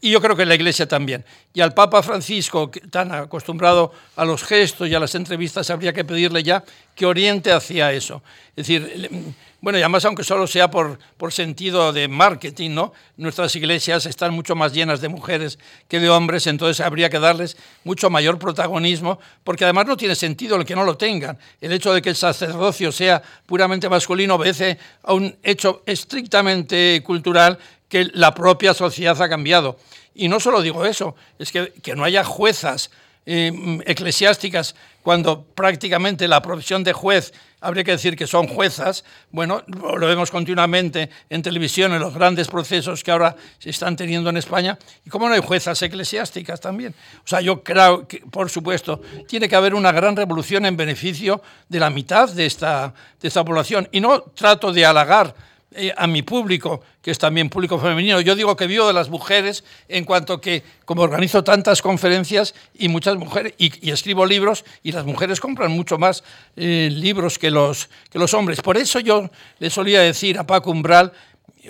Y 0.00 0.10
yo 0.10 0.20
creo 0.20 0.34
que 0.34 0.46
la 0.46 0.54
Iglesia 0.54 0.88
también. 0.88 1.24
Y 1.52 1.60
al 1.60 1.74
Papa 1.74 2.02
Francisco, 2.02 2.70
tan 2.90 3.12
acostumbrado 3.12 3.92
a 4.16 4.24
los 4.24 4.42
gestos 4.42 4.88
y 4.88 4.94
a 4.94 5.00
las 5.00 5.14
entrevistas, 5.14 5.68
habría 5.68 5.92
que 5.92 6.04
pedirle 6.04 6.42
ya 6.42 6.64
que 6.94 7.04
oriente 7.04 7.52
hacia 7.52 7.92
eso. 7.92 8.22
Es 8.56 8.66
decir, 8.66 9.34
bueno, 9.60 9.78
y 9.78 9.82
además, 9.82 10.06
aunque 10.06 10.24
solo 10.24 10.46
sea 10.46 10.70
por, 10.70 10.98
por 11.18 11.32
sentido 11.32 11.92
de 11.92 12.08
marketing, 12.08 12.70
¿no? 12.70 12.94
Nuestras 13.18 13.54
iglesias 13.56 14.06
están 14.06 14.32
mucho 14.32 14.54
más 14.56 14.72
llenas 14.72 15.02
de 15.02 15.08
mujeres 15.08 15.58
que 15.86 16.00
de 16.00 16.08
hombres, 16.08 16.46
entonces 16.46 16.84
habría 16.84 17.10
que 17.10 17.18
darles 17.18 17.58
mucho 17.84 18.08
mayor 18.08 18.38
protagonismo, 18.38 19.18
porque 19.44 19.64
además 19.64 19.86
no 19.86 19.98
tiene 19.98 20.14
sentido 20.14 20.56
el 20.56 20.64
que 20.64 20.74
no 20.74 20.84
lo 20.84 20.96
tengan. 20.96 21.38
El 21.60 21.72
hecho 21.72 21.92
de 21.92 22.00
que 22.00 22.08
el 22.08 22.16
sacerdocio 22.16 22.90
sea 22.90 23.22
puramente 23.44 23.88
masculino 23.90 24.36
obedece 24.36 24.78
a 25.02 25.12
un 25.12 25.36
hecho 25.42 25.82
estrictamente 25.84 27.02
cultural 27.04 27.58
que 27.90 28.08
la 28.14 28.32
propia 28.32 28.72
sociedad 28.72 29.20
ha 29.20 29.28
cambiado. 29.28 29.76
Y 30.14 30.28
no 30.28 30.40
solo 30.40 30.62
digo 30.62 30.86
eso, 30.86 31.14
es 31.38 31.52
que, 31.52 31.74
que 31.82 31.94
no 31.94 32.04
haya 32.04 32.24
juezas 32.24 32.90
eh, 33.26 33.52
eclesiásticas 33.84 34.74
cuando 35.02 35.42
prácticamente 35.42 36.26
la 36.26 36.40
profesión 36.40 36.82
de 36.82 36.94
juez 36.94 37.34
habría 37.60 37.84
que 37.84 37.90
decir 37.90 38.16
que 38.16 38.26
son 38.26 38.46
juezas, 38.48 39.04
bueno, 39.30 39.62
lo 39.66 40.06
vemos 40.06 40.30
continuamente 40.30 41.10
en 41.28 41.42
televisión 41.42 41.92
en 41.92 42.00
los 42.00 42.14
grandes 42.14 42.48
procesos 42.48 43.04
que 43.04 43.10
ahora 43.10 43.36
se 43.58 43.70
están 43.70 43.96
teniendo 43.96 44.30
en 44.30 44.38
España, 44.38 44.78
y 45.04 45.10
cómo 45.10 45.28
no 45.28 45.34
hay 45.34 45.42
juezas 45.42 45.82
eclesiásticas 45.82 46.60
también. 46.60 46.94
O 47.22 47.28
sea, 47.28 47.42
yo 47.42 47.62
creo 47.62 48.08
que, 48.08 48.20
por 48.20 48.48
supuesto, 48.48 49.02
tiene 49.28 49.48
que 49.48 49.56
haber 49.56 49.74
una 49.74 49.92
gran 49.92 50.16
revolución 50.16 50.64
en 50.64 50.76
beneficio 50.76 51.42
de 51.68 51.80
la 51.80 51.90
mitad 51.90 52.30
de 52.30 52.46
esta, 52.46 52.94
de 53.20 53.28
esta 53.28 53.44
población, 53.44 53.88
y 53.92 54.00
no 54.00 54.22
trato 54.22 54.72
de 54.72 54.86
halagar 54.86 55.34
eh, 55.72 55.92
a 55.96 56.08
mi 56.08 56.22
público, 56.22 56.82
que 57.00 57.12
es 57.12 57.18
también 57.18 57.48
público 57.48 57.78
femenino. 57.78 58.20
Yo 58.20 58.34
digo 58.34 58.56
que 58.56 58.66
vivo 58.66 58.88
de 58.88 58.92
las 58.92 59.08
mujeres 59.08 59.62
en 59.88 60.04
cuanto 60.04 60.40
que, 60.40 60.64
como 60.84 61.02
organizo 61.02 61.44
tantas 61.44 61.80
conferencias 61.80 62.56
y 62.74 62.88
muchas 62.88 63.16
mujeres, 63.16 63.54
y, 63.56 63.90
escribo 63.90 64.26
libros, 64.26 64.64
y 64.82 64.90
las 64.90 65.04
mujeres 65.04 65.38
compran 65.38 65.70
mucho 65.70 65.96
más 65.96 66.24
eh, 66.56 66.88
libros 66.90 67.38
que 67.38 67.52
los, 67.52 67.88
que 68.10 68.18
los 68.18 68.34
hombres. 68.34 68.62
Por 68.62 68.76
eso 68.76 68.98
yo 68.98 69.30
le 69.60 69.70
solía 69.70 70.00
decir 70.00 70.38
a 70.40 70.46
Paco 70.46 70.72
Umbral, 70.72 71.12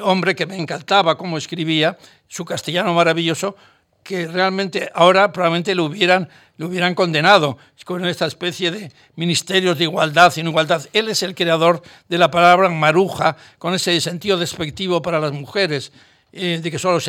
hombre 0.03 0.35
que 0.35 0.47
me 0.47 0.57
encantaba 0.57 1.19
cómo 1.19 1.37
escribía, 1.37 1.99
su 2.27 2.47
castellano 2.47 2.95
maravilloso, 2.95 3.55
que 4.03 4.27
realmente 4.27 4.91
ahora 4.95 5.31
probablemente 5.31 5.75
lo 5.75 5.85
hubieran, 5.85 6.29
lo 6.61 6.67
hubieran 6.67 6.95
condenado 6.95 7.57
con 7.87 8.05
esta 8.05 8.27
especie 8.27 8.71
de 8.71 8.93
ministerios 9.17 9.79
de 9.79 9.85
igualdad 9.85 10.31
y 10.37 10.41
igualdad. 10.41 10.87
Él 10.93 11.09
es 11.09 11.23
el 11.23 11.35
creador 11.35 11.81
de 12.07 12.19
la 12.19 12.31
palabra 12.31 12.69
maruja, 12.69 13.35
con 13.57 13.73
ese 13.73 13.99
sentido 13.99 14.37
despectivo 14.37 15.01
para 15.01 15.19
las 15.19 15.33
mujeres. 15.33 15.91
Eh, 16.33 16.61
de 16.63 16.71
que 16.71 16.79
solo 16.79 17.01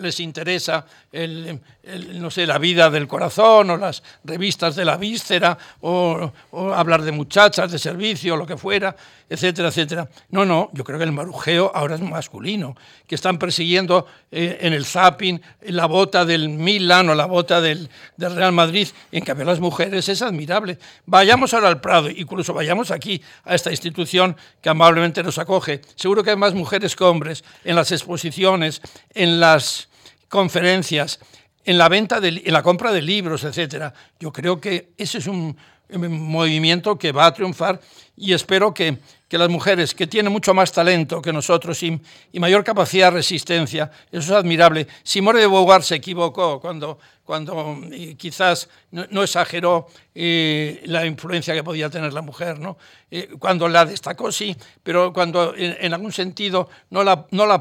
les 0.00 0.18
interesa 0.18 0.84
no 1.12 2.30
sé, 2.32 2.46
la 2.48 2.58
vida 2.58 2.90
del 2.90 3.06
corazón 3.06 3.70
o 3.70 3.76
las 3.76 4.02
revistas 4.24 4.74
de 4.74 4.84
la 4.84 4.96
víscera 4.96 5.56
o, 5.82 6.32
hablar 6.74 7.02
de 7.02 7.12
muchachas 7.12 7.70
de 7.70 7.78
servicio 7.78 8.34
o 8.34 8.36
lo 8.36 8.44
que 8.44 8.56
fuera, 8.56 8.96
etcétera, 9.28 9.68
etcétera. 9.68 10.08
No, 10.30 10.44
no, 10.44 10.70
yo 10.72 10.84
creo 10.84 10.98
que 10.98 11.04
el 11.04 11.12
marujeo 11.12 11.70
ahora 11.74 11.96
es 11.96 12.00
masculino, 12.00 12.76
que 13.06 13.14
están 13.14 13.38
persiguiendo 13.38 14.06
eh, 14.30 14.58
en 14.60 14.72
el 14.72 14.84
zapping 14.84 15.40
la 15.62 15.86
bota 15.86 16.24
del 16.24 16.48
Milan 16.48 17.08
o 17.10 17.14
la 17.14 17.26
bota 17.26 17.60
del, 17.60 17.88
del, 18.16 18.36
Real 18.36 18.52
Madrid, 18.52 18.88
en 19.12 19.24
cambio 19.24 19.44
las 19.44 19.60
mujeres 19.60 20.08
es 20.08 20.22
admirable. 20.22 20.78
Vayamos 21.06 21.54
ahora 21.54 21.68
al 21.68 21.80
Prado, 21.80 22.10
incluso 22.10 22.54
vayamos 22.54 22.90
aquí 22.90 23.20
a 23.44 23.54
esta 23.54 23.70
institución 23.70 24.36
que 24.60 24.68
amablemente 24.68 25.22
nos 25.22 25.38
acoge. 25.38 25.80
Seguro 25.94 26.22
que 26.22 26.30
hay 26.30 26.36
más 26.36 26.54
mujeres 26.54 26.94
que 26.94 27.04
hombres 27.04 27.44
en 27.64 27.76
las 27.76 27.92
exposiciones 27.92 28.80
en 29.14 29.40
las 29.40 29.88
conferencias, 30.28 31.20
en 31.64 31.78
la 31.78 31.88
venta, 31.88 32.20
de, 32.20 32.42
en 32.44 32.52
la 32.52 32.62
compra 32.62 32.92
de 32.92 33.02
libros, 33.02 33.44
etcétera. 33.44 33.92
Yo 34.20 34.32
creo 34.32 34.60
que 34.60 34.92
ese 34.96 35.18
es 35.18 35.26
un, 35.26 35.56
movimiento 35.88 36.98
que 36.98 37.12
va 37.12 37.26
a 37.26 37.32
triunfar 37.32 37.80
y 38.16 38.32
espero 38.32 38.74
que, 38.74 38.98
que 39.28 39.38
las 39.38 39.48
mujeres 39.48 39.94
que 39.94 40.06
tienen 40.06 40.32
mucho 40.32 40.54
más 40.54 40.72
talento 40.72 41.20
que 41.20 41.32
nosotros 41.32 41.82
y, 41.82 42.00
y 42.32 42.40
mayor 42.40 42.62
capacidad 42.62 43.06
de 43.06 43.18
resistencia, 43.18 43.90
eso 44.10 44.20
es 44.20 44.30
admirable. 44.30 44.86
Simone 45.02 45.40
de 45.40 45.46
Beauvoir 45.46 45.82
se 45.82 45.96
equivocó 45.96 46.60
cuando 46.60 46.98
cuando 47.26 47.80
quizás 48.16 48.68
no, 48.92 49.22
exageró 49.24 49.88
eh, 50.14 50.80
la 50.84 51.04
influencia 51.04 51.52
que 51.52 51.64
podía 51.64 51.90
tener 51.90 52.12
la 52.12 52.22
mujer, 52.22 52.60
¿no? 52.60 52.78
Eh, 53.10 53.30
cuando 53.38 53.68
la 53.68 53.84
destacó 53.84 54.30
sí, 54.30 54.56
pero 54.82 55.12
cuando 55.12 55.52
en, 55.56 55.92
algún 55.92 56.12
sentido 56.12 56.70
no 56.90 57.02
la, 57.02 57.26
no, 57.32 57.44
la 57.44 57.60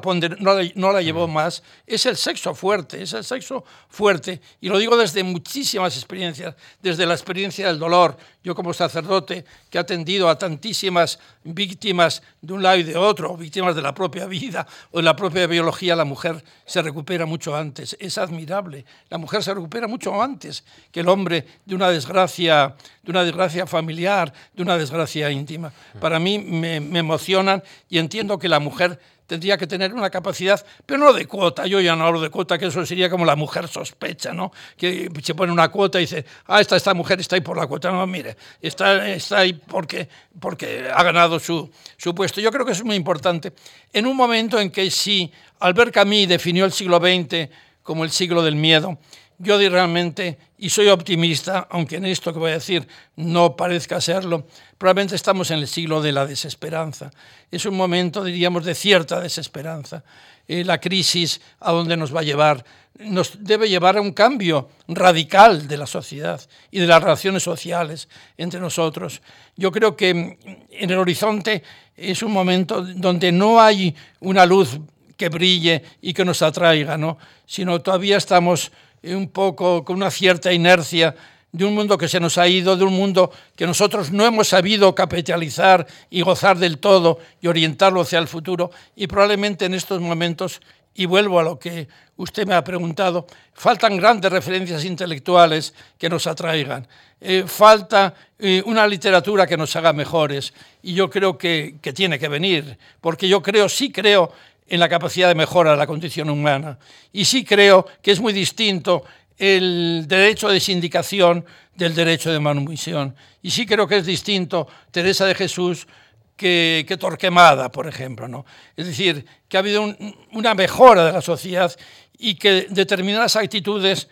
no, 0.76 0.94
la, 0.94 1.02
llevó 1.02 1.28
más, 1.28 1.64
es 1.88 2.06
el 2.06 2.16
sexo 2.16 2.54
fuerte, 2.54 3.02
es 3.02 3.14
el 3.14 3.24
sexo 3.24 3.66
fuerte. 3.90 4.40
Y 4.62 4.70
lo 4.70 4.78
digo 4.78 4.96
desde 4.96 5.24
muchísimas 5.24 5.96
experiencias, 5.98 6.56
desde 6.80 7.08
la 7.08 7.16
experiencia 7.16 7.68
del 7.68 7.80
dolor. 7.80 8.18
Yo 8.44 8.54
como 8.54 8.72
sacerdote 8.72 9.46
que 9.72 9.80
he 9.80 9.82
atendido 9.82 10.30
a 10.30 10.38
tantísimas 10.38 11.18
víctimas 11.56 12.22
de 12.42 12.54
un 12.54 12.62
lado 12.62 12.78
y 12.78 12.84
de 12.84 12.98
otro, 12.98 13.36
víctimas 13.36 13.76
de 13.76 13.82
la 13.82 13.94
propia 13.94 14.26
vida 14.28 14.68
o 14.92 14.98
de 14.98 15.04
la 15.04 15.16
propia 15.16 15.48
biología, 15.48 15.96
la 15.96 16.06
mujer 16.06 16.44
se 16.66 16.82
recupera 16.82 17.26
mucho 17.26 17.56
antes. 17.56 17.96
Es 18.00 18.18
admirable. 18.18 18.86
La 19.10 19.18
mujer 19.18 19.42
se 19.42 19.54
recupera 19.54 19.88
mucho 19.88 20.22
antes 20.22 20.64
que 20.92 21.00
el 21.00 21.08
hombre 21.08 21.48
de 21.66 21.74
una 21.74 21.90
desgracia, 21.90 22.76
de 23.02 23.12
una 23.12 23.24
desgracia 23.24 23.66
familiar, 23.66 24.32
de 24.54 24.62
una 24.62 24.78
desgracia 24.78 25.32
íntima. 25.32 25.72
Para 26.00 26.20
mí 26.20 26.38
me, 26.38 26.80
me 26.80 27.00
emocionan 27.00 27.64
y 27.90 27.98
entiendo 27.98 28.38
que 28.38 28.50
la 28.50 28.60
mujer 28.60 29.00
tendría 29.28 29.58
que 29.58 29.68
tener 29.68 29.94
una 29.94 30.10
capacidad, 30.10 30.64
pero 30.86 31.00
no 31.00 31.14
de 31.14 31.26
cuota, 31.26 31.66
yo 31.66 31.82
ya 31.82 31.96
no 31.96 32.06
hablo 32.06 32.22
de 32.22 32.30
cuota, 32.30 32.58
que 32.58 32.68
eso 32.68 32.86
sería 32.86 33.10
como 33.10 33.26
la 33.26 33.36
mujer 33.36 33.68
sospecha, 33.68 34.34
¿no? 34.34 34.52
Que 34.78 35.10
se 35.24 35.36
pone 35.36 35.52
una 35.52 35.70
cuota 35.70 36.00
y 36.00 36.02
dice, 36.02 36.26
ah, 36.48 36.62
esta, 36.62 36.76
esta 36.76 36.94
mujer 36.94 37.20
está 37.20 37.36
ahí 37.36 37.42
por 37.42 37.58
la 37.58 37.68
cuota, 37.68 37.92
no, 37.92 38.06
mire, 38.08 38.38
está, 38.62 39.08
está 39.10 39.40
ahí 39.40 39.54
porque, 39.54 40.08
porque 40.40 40.90
ha 40.94 41.04
ganado 41.04 41.40
su, 41.40 41.70
su 41.98 42.14
puesto. 42.14 42.42
Yo 42.42 42.52
creo 42.52 42.66
que 42.66 42.72
eso 42.72 42.82
es 42.82 42.86
muy 42.86 42.96
importante. 42.96 43.54
En 43.94 44.06
un 44.06 44.16
momento 44.16 44.60
en 44.60 44.70
que 44.72 44.90
si 44.92 45.32
Albert 45.60 45.94
Camus 45.94 46.28
definió 46.28 46.66
el 46.66 46.72
siglo 46.72 46.98
XX 46.98 47.50
como 47.84 48.04
el 48.04 48.12
siglo 48.12 48.42
del 48.42 48.56
miedo, 48.56 48.98
yo 49.38 49.58
realmente, 49.58 50.38
y 50.58 50.70
soy 50.70 50.88
optimista, 50.88 51.68
aunque 51.70 51.98
en 51.98 52.06
esto 52.06 52.32
que 52.34 52.40
voy 52.40 52.52
a 52.52 52.56
decir 52.56 52.88
no 53.16 53.56
parezca 53.56 54.00
serlo, 54.02 54.48
probablemente 54.78 55.16
estamos 55.16 55.52
en 55.52 55.60
el 55.60 55.68
siglo 55.68 56.02
de 56.02 56.12
la 56.12 56.26
desesperanza. 56.26 57.12
Es 57.52 57.66
un 57.66 57.76
momento, 57.76 58.24
diríamos, 58.24 58.66
de 58.66 58.76
cierta 58.76 59.20
desesperanza. 59.20 60.04
Eh, 60.48 60.64
la 60.64 60.80
crisis 60.80 61.42
a 61.60 61.72
dónde 61.72 61.98
nos 61.98 62.16
va 62.16 62.20
a 62.20 62.24
llevar 62.24 62.64
nos 63.00 63.44
debe 63.44 63.68
llevar 63.68 63.98
a 63.98 64.02
un 64.02 64.14
cambio 64.14 64.70
radical 64.88 65.68
de 65.68 65.78
la 65.78 65.86
sociedad 65.86 66.42
y 66.72 66.80
de 66.80 66.88
las 66.88 67.04
relaciones 67.04 67.44
sociales 67.44 68.08
entre 68.38 68.60
nosotros. 68.60 69.22
Yo 69.58 69.72
creo 69.72 69.96
que 69.96 70.10
en 70.10 70.90
el 70.90 70.98
horizonte 70.98 71.62
es 71.98 72.24
un 72.24 72.32
momento 72.32 72.82
donde 72.82 73.32
no 73.32 73.60
hay 73.60 73.94
una 74.22 74.46
luz 74.46 74.80
que 75.18 75.30
brille 75.30 75.84
y 76.02 76.14
que 76.14 76.26
nos 76.26 76.42
atraiga, 76.42 76.98
¿no? 76.98 77.18
sino 77.46 77.82
todavía 77.82 78.18
estamos 78.18 78.72
un 79.14 79.30
poco 79.30 79.84
con 79.84 79.98
una 79.98 80.10
cierta 80.10 80.52
inercia 80.54 81.16
de 81.56 81.64
un 81.64 81.74
mundo 81.74 81.98
que 81.98 82.10
se 82.10 82.20
nos 82.20 82.38
ha 82.38 82.48
ido, 82.48 82.76
de 82.76 82.84
un 82.84 82.94
mundo 82.94 83.32
que 83.56 83.66
nosotros 83.66 84.12
no 84.12 84.26
hemos 84.26 84.50
sabido 84.50 84.94
capitalizar 84.94 85.88
y 86.10 86.22
gozar 86.22 86.58
del 86.58 86.80
todo 86.80 87.20
y 87.40 87.48
orientarlo 87.48 88.02
hacia 88.02 88.20
el 88.20 88.28
futuro. 88.28 88.72
Y 88.96 89.08
probablemente 89.08 89.64
en 89.64 89.74
estos 89.74 90.02
momentos, 90.02 90.60
y 90.94 91.06
vuelvo 91.06 91.40
a 91.40 91.44
lo 91.44 91.58
que 91.58 91.88
usted 92.18 92.46
me 92.46 92.56
ha 92.56 92.64
preguntado, 92.64 93.26
faltan 93.54 93.96
grandes 93.96 94.32
referencias 94.34 94.84
intelectuales 94.84 95.74
que 95.98 96.10
nos 96.10 96.28
atraigan. 96.28 96.86
Eh, 97.22 97.46
falta 97.48 98.14
eh, 98.38 98.62
una 98.66 98.86
literatura 98.86 99.48
que 99.48 99.56
nos 99.56 99.74
haga 99.78 99.94
mejores. 99.94 100.54
Y 100.84 100.94
yo 100.94 101.10
creo 101.10 101.38
que, 101.38 101.78
que 101.82 101.94
tiene 101.94 102.20
que 102.20 102.28
venir, 102.28 102.78
porque 103.00 103.30
yo 103.30 103.42
creo, 103.42 103.70
sí 103.70 103.94
creo 103.94 104.30
en 104.68 104.80
la 104.80 104.90
capacidad 104.90 105.28
de 105.28 105.36
mejora 105.36 105.72
de 105.72 105.78
la 105.78 105.88
condición 105.88 106.30
humana. 106.30 106.78
Y 107.14 107.26
sí 107.26 107.44
creo 107.44 107.86
que 108.02 108.12
es 108.12 108.20
muy 108.20 108.34
distinto 108.34 109.04
el 109.38 110.06
derecho 110.08 110.50
de 110.50 110.60
sindicación 110.60 111.46
del 111.76 111.94
derecho 111.94 112.32
de 112.32 112.40
manumisión. 112.40 113.16
Y 113.42 113.52
sí 113.52 113.66
creo 113.66 113.88
que 113.88 113.98
es 113.98 114.06
distinto 114.06 114.68
Teresa 114.92 115.26
de 115.26 115.36
Jesús 115.36 115.88
que, 116.36 116.98
Torquemada, 117.00 117.72
por 117.72 117.88
ejemplo. 117.88 118.28
¿no? 118.28 118.46
Es 118.76 118.88
decir, 118.88 119.26
que 119.48 119.58
ha 119.58 119.60
habido 119.60 119.96
una 120.32 120.54
mejora 120.54 121.06
de 121.06 121.12
la 121.12 121.22
sociedad 121.22 121.74
y 122.18 122.36
que 122.36 122.68
determinadas 122.70 123.36
actitudes 123.36 124.08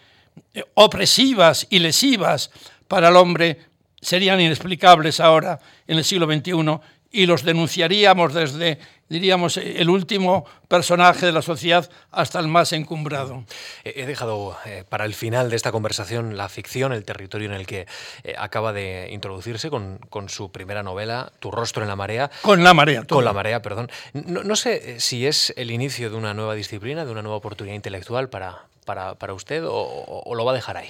eh, 0.53 0.63
opresivas 0.73 1.67
y 1.69 1.79
lesivas 1.79 2.51
para 2.87 3.09
el 3.09 3.15
hombre 3.15 3.59
serían 4.01 4.41
inexplicables 4.41 5.19
ahora 5.19 5.59
en 5.87 5.97
el 5.97 6.03
siglo 6.03 6.25
XXI 6.25 6.79
y 7.13 7.27
los 7.27 7.43
denunciaríamos 7.43 8.33
desde, 8.33 8.79
diríamos, 9.07 9.57
el 9.57 9.87
último 9.87 10.45
personaje 10.67 11.27
de 11.27 11.31
la 11.31 11.43
sociedad 11.43 11.87
hasta 12.11 12.39
el 12.39 12.47
más 12.47 12.73
encumbrado. 12.73 13.45
He 13.83 14.07
dejado 14.07 14.57
eh, 14.65 14.83
para 14.89 15.05
el 15.05 15.13
final 15.13 15.51
de 15.51 15.55
esta 15.55 15.71
conversación 15.71 16.35
la 16.35 16.49
ficción, 16.49 16.91
el 16.91 17.05
territorio 17.05 17.47
en 17.47 17.53
el 17.53 17.67
que 17.67 17.85
eh, 18.23 18.33
acaba 18.37 18.73
de 18.73 19.09
introducirse 19.11 19.69
con, 19.69 19.99
su 20.27 20.51
primera 20.51 20.81
novela, 20.81 21.31
Tu 21.39 21.51
rostro 21.51 21.83
en 21.83 21.89
la 21.89 21.95
marea. 21.95 22.31
Con 22.41 22.63
la 22.63 22.73
marea. 22.73 23.03
Con 23.03 23.23
la 23.23 23.31
marea, 23.31 23.61
perdón. 23.61 23.91
No, 24.13 24.55
sé 24.55 24.95
eh, 24.95 24.99
si 24.99 25.27
es 25.27 25.53
el 25.55 25.69
inicio 25.69 26.09
de 26.09 26.15
una 26.15 26.33
nueva 26.33 26.55
disciplina, 26.55 27.05
de 27.05 27.11
una 27.11 27.21
nueva 27.21 27.37
oportunidad 27.37 27.75
intelectual 27.75 28.29
para, 28.29 28.63
para, 28.85 29.33
usted 29.33 29.63
o, 29.67 30.33
lo 30.35 30.45
va 30.45 30.51
a 30.51 30.55
dejar 30.55 30.77
ahí. 30.77 30.89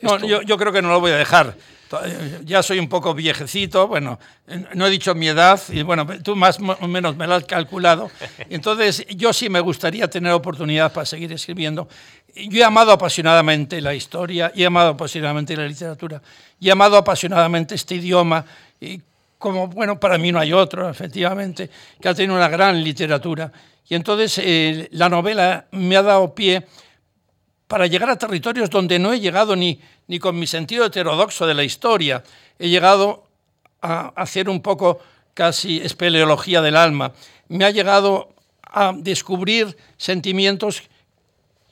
No, 0.00 0.18
yo, 0.24 0.40
yo 0.40 0.56
creo 0.56 0.72
que 0.72 0.80
no 0.80 0.88
lo 0.88 1.00
voy 1.00 1.10
a 1.10 1.16
dejar 1.16 1.54
ya 2.44 2.62
soy 2.62 2.78
un 2.78 2.88
poco 2.88 3.14
viejecito, 3.14 3.86
bueno, 3.86 4.18
no 4.74 4.86
he 4.86 4.90
dicho 4.90 5.14
mi 5.14 5.28
edad, 5.28 5.60
y 5.68 5.82
bueno, 5.82 6.06
tú 6.22 6.36
más 6.36 6.58
o 6.58 6.88
menos 6.88 7.16
me 7.16 7.26
lo 7.26 7.34
has 7.34 7.44
calculado. 7.44 8.10
Entonces, 8.50 9.06
yo 9.08 9.32
sí 9.32 9.48
me 9.48 9.60
gustaría 9.60 10.08
tener 10.08 10.32
oportunidad 10.32 10.92
para 10.92 11.06
seguir 11.06 11.32
escribiendo. 11.32 11.88
Yo 12.34 12.60
he 12.60 12.64
amado 12.64 12.92
apasionadamente 12.92 13.80
la 13.80 13.94
historia, 13.94 14.50
y 14.54 14.62
he 14.62 14.66
amado 14.66 14.90
apasionadamente 14.90 15.56
la 15.56 15.66
literatura, 15.66 16.20
he 16.60 16.70
amado 16.70 16.96
apasionadamente 16.96 17.74
este 17.74 17.96
idioma, 17.96 18.44
y 18.80 19.00
como, 19.38 19.68
bueno, 19.68 20.00
para 20.00 20.16
mí 20.16 20.32
no 20.32 20.38
hay 20.38 20.52
otro, 20.52 20.88
efectivamente, 20.88 21.70
que 22.00 22.08
ha 22.08 22.14
tenido 22.14 22.34
una 22.34 22.48
gran 22.48 22.82
literatura. 22.82 23.52
Y 23.88 23.94
entonces 23.94 24.38
eh, 24.38 24.88
la 24.92 25.10
novela 25.10 25.66
me 25.72 25.96
ha 25.96 26.02
dado 26.02 26.34
pie 26.34 26.64
para 27.68 27.86
llegar 27.86 28.10
a 28.10 28.18
territorios 28.18 28.70
donde 28.70 28.98
no 28.98 29.12
he 29.12 29.20
llegado 29.20 29.56
ni, 29.56 29.80
ni 30.06 30.18
con 30.18 30.38
mi 30.38 30.46
sentido 30.46 30.84
heterodoxo 30.84 31.46
de 31.46 31.54
la 31.54 31.64
historia. 31.64 32.22
He 32.58 32.68
llegado 32.68 33.26
a 33.80 34.12
hacer 34.16 34.48
un 34.48 34.60
poco 34.60 35.00
casi 35.34 35.78
espeleología 35.78 36.62
del 36.62 36.76
alma. 36.76 37.12
Me 37.48 37.64
ha 37.64 37.70
llegado 37.70 38.34
a 38.62 38.92
descubrir 38.96 39.76
sentimientos 39.96 40.82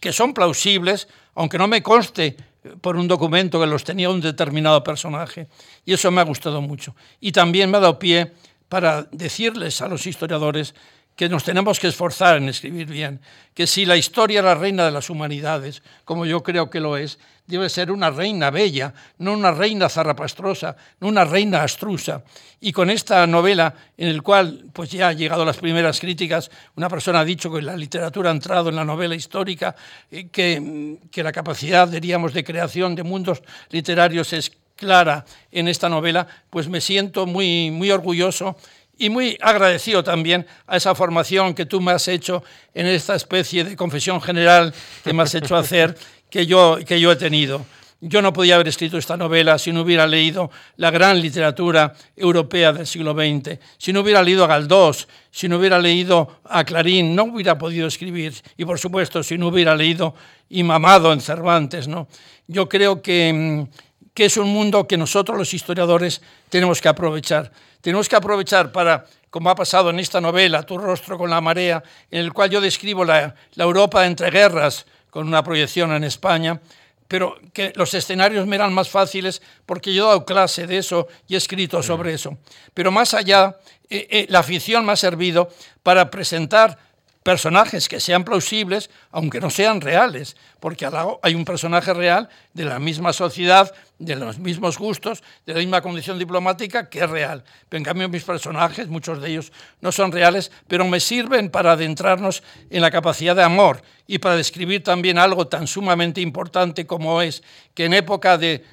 que 0.00 0.12
son 0.12 0.34
plausibles, 0.34 1.08
aunque 1.34 1.58
no 1.58 1.68
me 1.68 1.82
conste 1.82 2.36
por 2.80 2.96
un 2.96 3.08
documento 3.08 3.60
que 3.60 3.66
los 3.66 3.84
tenía 3.84 4.10
un 4.10 4.20
determinado 4.20 4.82
personaje. 4.82 5.48
Y 5.84 5.92
eso 5.92 6.10
me 6.10 6.20
ha 6.20 6.24
gustado 6.24 6.60
mucho. 6.60 6.94
Y 7.20 7.32
también 7.32 7.70
me 7.70 7.78
ha 7.78 7.80
dado 7.80 7.98
pie 7.98 8.32
para 8.68 9.02
decirles 9.10 9.80
a 9.82 9.88
los 9.88 10.06
historiadores 10.06 10.74
que 11.22 11.28
nos 11.28 11.44
tenemos 11.44 11.78
que 11.78 11.86
esforzar 11.86 12.38
en 12.38 12.48
escribir 12.48 12.88
bien, 12.88 13.20
que 13.54 13.68
si 13.68 13.86
la 13.86 13.96
historia 13.96 14.40
es 14.40 14.44
la 14.44 14.56
reina 14.56 14.84
de 14.84 14.90
las 14.90 15.08
humanidades, 15.08 15.80
como 16.04 16.26
yo 16.26 16.42
creo 16.42 16.68
que 16.68 16.80
lo 16.80 16.96
es, 16.96 17.20
debe 17.46 17.68
ser 17.68 17.92
una 17.92 18.10
reina 18.10 18.50
bella, 18.50 18.92
no 19.18 19.32
una 19.32 19.52
reina 19.52 19.88
zarrapastrosa, 19.88 20.74
no 20.98 21.06
una 21.06 21.24
reina 21.24 21.62
astrusa. 21.62 22.24
Y 22.60 22.72
con 22.72 22.90
esta 22.90 23.24
novela, 23.28 23.72
en 23.96 24.08
el 24.08 24.20
cual 24.20 24.64
pues 24.72 24.90
ya 24.90 25.10
han 25.10 25.16
llegado 25.16 25.44
las 25.44 25.58
primeras 25.58 26.00
críticas, 26.00 26.50
una 26.74 26.88
persona 26.88 27.20
ha 27.20 27.24
dicho 27.24 27.52
que 27.52 27.62
la 27.62 27.76
literatura 27.76 28.30
ha 28.30 28.32
entrado 28.32 28.70
en 28.70 28.74
la 28.74 28.84
novela 28.84 29.14
histórica, 29.14 29.76
eh, 30.10 30.26
que, 30.26 30.98
que 31.12 31.22
la 31.22 31.30
capacidad, 31.30 31.86
diríamos, 31.86 32.34
de 32.34 32.42
creación 32.42 32.96
de 32.96 33.04
mundos 33.04 33.44
literarios 33.70 34.32
es 34.32 34.50
clara 34.74 35.24
en 35.52 35.68
esta 35.68 35.88
novela, 35.88 36.26
pues 36.50 36.66
me 36.66 36.80
siento 36.80 37.26
muy, 37.26 37.70
muy 37.70 37.92
orgulloso 37.92 38.56
y 39.02 39.10
muy 39.10 39.36
agradecido 39.40 40.04
también 40.04 40.46
a 40.64 40.76
esa 40.76 40.94
formación 40.94 41.54
que 41.54 41.66
tú 41.66 41.80
me 41.80 41.90
has 41.90 42.06
hecho 42.06 42.44
en 42.72 42.86
esta 42.86 43.16
especie 43.16 43.64
de 43.64 43.74
confesión 43.74 44.20
general 44.20 44.72
que 45.02 45.12
me 45.12 45.24
has 45.24 45.34
hecho 45.34 45.56
hacer, 45.56 45.98
que 46.30 46.46
yo, 46.46 46.78
que 46.86 47.00
yo 47.00 47.10
he 47.10 47.16
tenido. 47.16 47.66
Yo 48.00 48.22
no 48.22 48.32
podía 48.32 48.54
haber 48.54 48.68
escrito 48.68 48.98
esta 48.98 49.16
novela 49.16 49.58
si 49.58 49.72
no 49.72 49.80
hubiera 49.82 50.06
leído 50.06 50.52
la 50.76 50.92
gran 50.92 51.20
literatura 51.20 51.92
europea 52.14 52.72
del 52.72 52.86
siglo 52.86 53.12
XX, 53.12 53.58
si 53.76 53.92
no 53.92 54.02
hubiera 54.02 54.22
leído 54.22 54.44
a 54.44 54.46
Galdós, 54.46 55.08
si 55.32 55.48
no 55.48 55.58
hubiera 55.58 55.80
leído 55.80 56.38
a 56.44 56.62
Clarín, 56.62 57.16
no 57.16 57.24
hubiera 57.24 57.58
podido 57.58 57.88
escribir. 57.88 58.34
Y 58.56 58.64
por 58.64 58.78
supuesto, 58.78 59.24
si 59.24 59.36
no 59.36 59.48
hubiera 59.48 59.74
leído 59.74 60.14
y 60.48 60.62
mamado 60.62 61.12
en 61.12 61.20
Cervantes. 61.20 61.88
¿no? 61.88 62.06
Yo 62.46 62.68
creo 62.68 63.02
que, 63.02 63.32
mm, 63.32 64.12
que 64.14 64.26
es 64.26 64.36
un 64.36 64.52
mundo 64.52 64.86
que 64.86 64.96
nosotros 64.96 65.36
los 65.36 65.52
historiadores 65.54 66.22
tenemos 66.50 66.80
que 66.80 66.88
aprovechar 66.88 67.50
tenemos 67.82 68.08
que 68.08 68.16
aprovechar 68.16 68.72
para, 68.72 69.04
como 69.28 69.50
ha 69.50 69.54
pasado 69.54 69.90
en 69.90 69.98
esta 69.98 70.20
novela, 70.20 70.62
Tu 70.62 70.78
rostro 70.78 71.18
con 71.18 71.28
la 71.28 71.40
marea, 71.40 71.82
en 72.10 72.20
el 72.20 72.32
cual 72.32 72.48
yo 72.48 72.60
describo 72.60 73.04
la, 73.04 73.34
Europa 73.56 74.06
entre 74.06 74.30
guerras, 74.30 74.86
con 75.10 75.26
una 75.26 75.42
proyección 75.42 75.92
en 75.92 76.04
España, 76.04 76.58
pero 77.06 77.36
que 77.52 77.74
los 77.76 77.92
escenarios 77.92 78.46
me 78.46 78.56
eran 78.56 78.72
más 78.72 78.88
fáciles 78.88 79.42
porque 79.66 79.92
yo 79.92 80.04
he 80.04 80.08
dado 80.08 80.24
clase 80.24 80.66
de 80.66 80.78
eso 80.78 81.08
y 81.28 81.34
he 81.34 81.36
escrito 81.36 81.82
sobre 81.82 82.14
eso. 82.14 82.38
Pero 82.72 82.90
más 82.90 83.12
allá, 83.12 83.58
eh, 83.90 84.06
eh, 84.08 84.26
la 84.30 84.38
afición 84.38 84.86
me 84.86 84.92
ha 84.92 84.96
servido 84.96 85.50
para 85.82 86.10
presentar 86.10 86.78
personajes 87.22 87.88
que 87.88 88.00
sean 88.00 88.24
plausibles, 88.24 88.90
aunque 89.10 89.40
no 89.40 89.50
sean 89.50 89.80
reales, 89.80 90.36
porque 90.58 90.86
al 90.86 90.92
lado 90.92 91.20
hay 91.22 91.34
un 91.34 91.44
personaje 91.44 91.94
real 91.94 92.28
de 92.52 92.64
la 92.64 92.78
misma 92.78 93.12
sociedad, 93.12 93.72
de 93.98 94.16
los 94.16 94.38
mismos 94.38 94.78
gustos, 94.78 95.22
de 95.46 95.54
la 95.54 95.60
misma 95.60 95.80
condición 95.80 96.18
diplomática 96.18 96.88
que 96.88 97.00
es 97.00 97.08
real. 97.08 97.44
Pero 97.68 97.78
en 97.78 97.84
cambio 97.84 98.08
mis 98.08 98.24
personajes, 98.24 98.88
muchos 98.88 99.20
de 99.20 99.30
ellos 99.30 99.52
no 99.80 99.92
son 99.92 100.10
reales, 100.10 100.50
pero 100.66 100.84
me 100.84 100.98
sirven 100.98 101.50
para 101.50 101.72
adentrarnos 101.72 102.42
en 102.70 102.82
la 102.82 102.90
capacidad 102.90 103.36
de 103.36 103.44
amor 103.44 103.82
y 104.06 104.18
para 104.18 104.36
describir 104.36 104.82
también 104.82 105.18
algo 105.18 105.46
tan 105.46 105.66
sumamente 105.66 106.20
importante 106.20 106.86
como 106.86 107.22
es 107.22 107.42
que 107.74 107.84
en 107.84 107.94
época 107.94 108.36
de, 108.36 108.64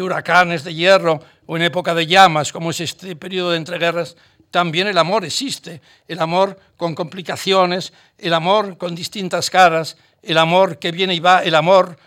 huracanes 0.00 0.64
de 0.64 0.74
hierro 0.74 1.20
o 1.46 1.56
en 1.56 1.62
época 1.62 1.94
de 1.94 2.06
llamas, 2.06 2.52
como 2.52 2.70
es 2.70 2.80
este 2.80 3.14
periodo 3.16 3.50
de 3.50 3.58
entreguerras, 3.58 4.16
también 4.50 4.86
el 4.86 4.98
amor 4.98 5.24
existe, 5.24 5.80
el 6.06 6.20
amor 6.20 6.58
con 6.76 6.94
complicaciones, 6.94 7.92
el 8.16 8.32
amor 8.34 8.78
con 8.78 8.94
distintas 8.94 9.50
caras, 9.50 9.96
el 10.22 10.38
amor 10.38 10.78
que 10.78 10.90
viene 10.90 11.14
y 11.14 11.20
va, 11.20 11.42
el 11.42 11.54
amor 11.54 11.98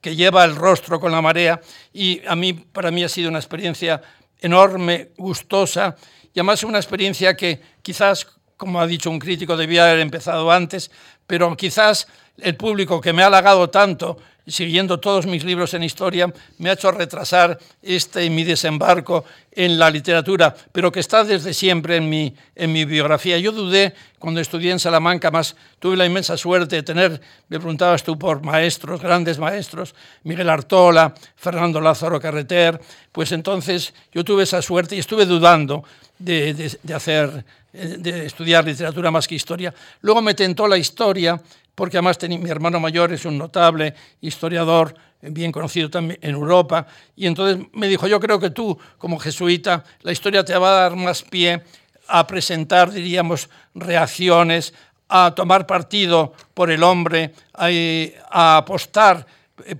que 0.00 0.16
lleva 0.16 0.44
el 0.44 0.56
rostro 0.56 0.98
con 0.98 1.12
la 1.12 1.20
marea. 1.20 1.60
Y 1.92 2.22
a 2.26 2.34
mí, 2.34 2.52
para 2.52 2.90
mí 2.90 3.04
ha 3.04 3.08
sido 3.08 3.28
una 3.28 3.38
experiencia 3.38 4.00
enorme, 4.40 5.10
gustosa, 5.16 5.96
y 6.32 6.38
además 6.38 6.62
una 6.62 6.78
experiencia 6.78 7.36
que 7.36 7.60
quizás, 7.82 8.26
como 8.56 8.80
ha 8.80 8.86
dicho 8.86 9.10
un 9.10 9.18
crítico, 9.18 9.56
debía 9.56 9.84
haber 9.84 10.00
empezado 10.00 10.50
antes, 10.50 10.90
pero 11.26 11.54
quizás 11.56 12.06
el 12.38 12.56
público 12.56 13.00
que 13.00 13.12
me 13.12 13.22
ha 13.22 13.26
halagado 13.26 13.68
tanto 13.68 14.16
siguiendo 14.46 15.00
todos 15.00 15.26
mis 15.26 15.44
libros 15.44 15.74
en 15.74 15.82
historia, 15.82 16.32
me 16.58 16.70
ha 16.70 16.74
hecho 16.74 16.90
retrasar 16.90 17.58
este 17.82 18.28
mi 18.30 18.44
desembarco 18.44 19.24
en 19.52 19.78
la 19.78 19.90
literatura, 19.90 20.54
pero 20.72 20.92
que 20.92 21.00
está 21.00 21.24
desde 21.24 21.52
siempre 21.54 21.96
en 21.96 22.08
mi, 22.08 22.34
en 22.54 22.72
mi 22.72 22.84
biografía. 22.84 23.38
Yo 23.38 23.52
dudé 23.52 23.94
cuando 24.18 24.40
estudié 24.40 24.70
en 24.70 24.78
Salamanca, 24.78 25.30
más 25.30 25.56
tuve 25.78 25.96
la 25.96 26.06
inmensa 26.06 26.36
suerte 26.36 26.76
de 26.76 26.82
tener, 26.82 27.20
me 27.48 27.58
preguntabas 27.58 28.02
tú 28.02 28.18
por 28.18 28.42
maestros, 28.42 29.00
grandes 29.00 29.38
maestros, 29.38 29.94
Miguel 30.24 30.48
Artola, 30.48 31.14
Fernando 31.36 31.80
Lázaro 31.80 32.20
Carreter, 32.20 32.80
pues 33.12 33.32
entonces 33.32 33.92
yo 34.12 34.24
tuve 34.24 34.44
esa 34.44 34.62
suerte 34.62 34.96
y 34.96 35.00
estuve 35.00 35.26
dudando 35.26 35.84
de, 36.18 36.54
de, 36.54 36.78
de 36.82 36.94
hacer, 36.94 37.44
de 37.72 38.26
estudiar 38.26 38.64
literatura 38.64 39.10
más 39.10 39.26
que 39.26 39.34
historia. 39.34 39.74
Luego 40.02 40.22
me 40.22 40.34
tentó 40.34 40.68
la 40.68 40.76
historia 40.76 41.40
porque 41.74 41.96
además 41.96 42.18
mi 42.28 42.50
hermano 42.50 42.80
mayor 42.80 43.12
es 43.12 43.24
un 43.24 43.38
notable 43.38 43.94
historiador, 44.20 44.94
bien 45.22 45.52
conocido 45.52 45.90
también 45.90 46.18
en 46.22 46.30
Europa, 46.30 46.86
y 47.16 47.26
entonces 47.26 47.66
me 47.72 47.88
dijo, 47.88 48.06
yo 48.06 48.20
creo 48.20 48.38
que 48.40 48.50
tú, 48.50 48.78
como 48.98 49.18
jesuita, 49.18 49.84
la 50.02 50.12
historia 50.12 50.44
te 50.44 50.56
va 50.56 50.70
a 50.70 50.80
dar 50.82 50.96
más 50.96 51.22
pie 51.22 51.62
a 52.08 52.26
presentar, 52.26 52.90
diríamos, 52.90 53.48
reacciones, 53.74 54.74
a 55.08 55.32
tomar 55.34 55.66
partido 55.66 56.32
por 56.54 56.70
el 56.70 56.82
hombre, 56.82 57.32
a, 57.52 58.56
apostar 58.56 59.26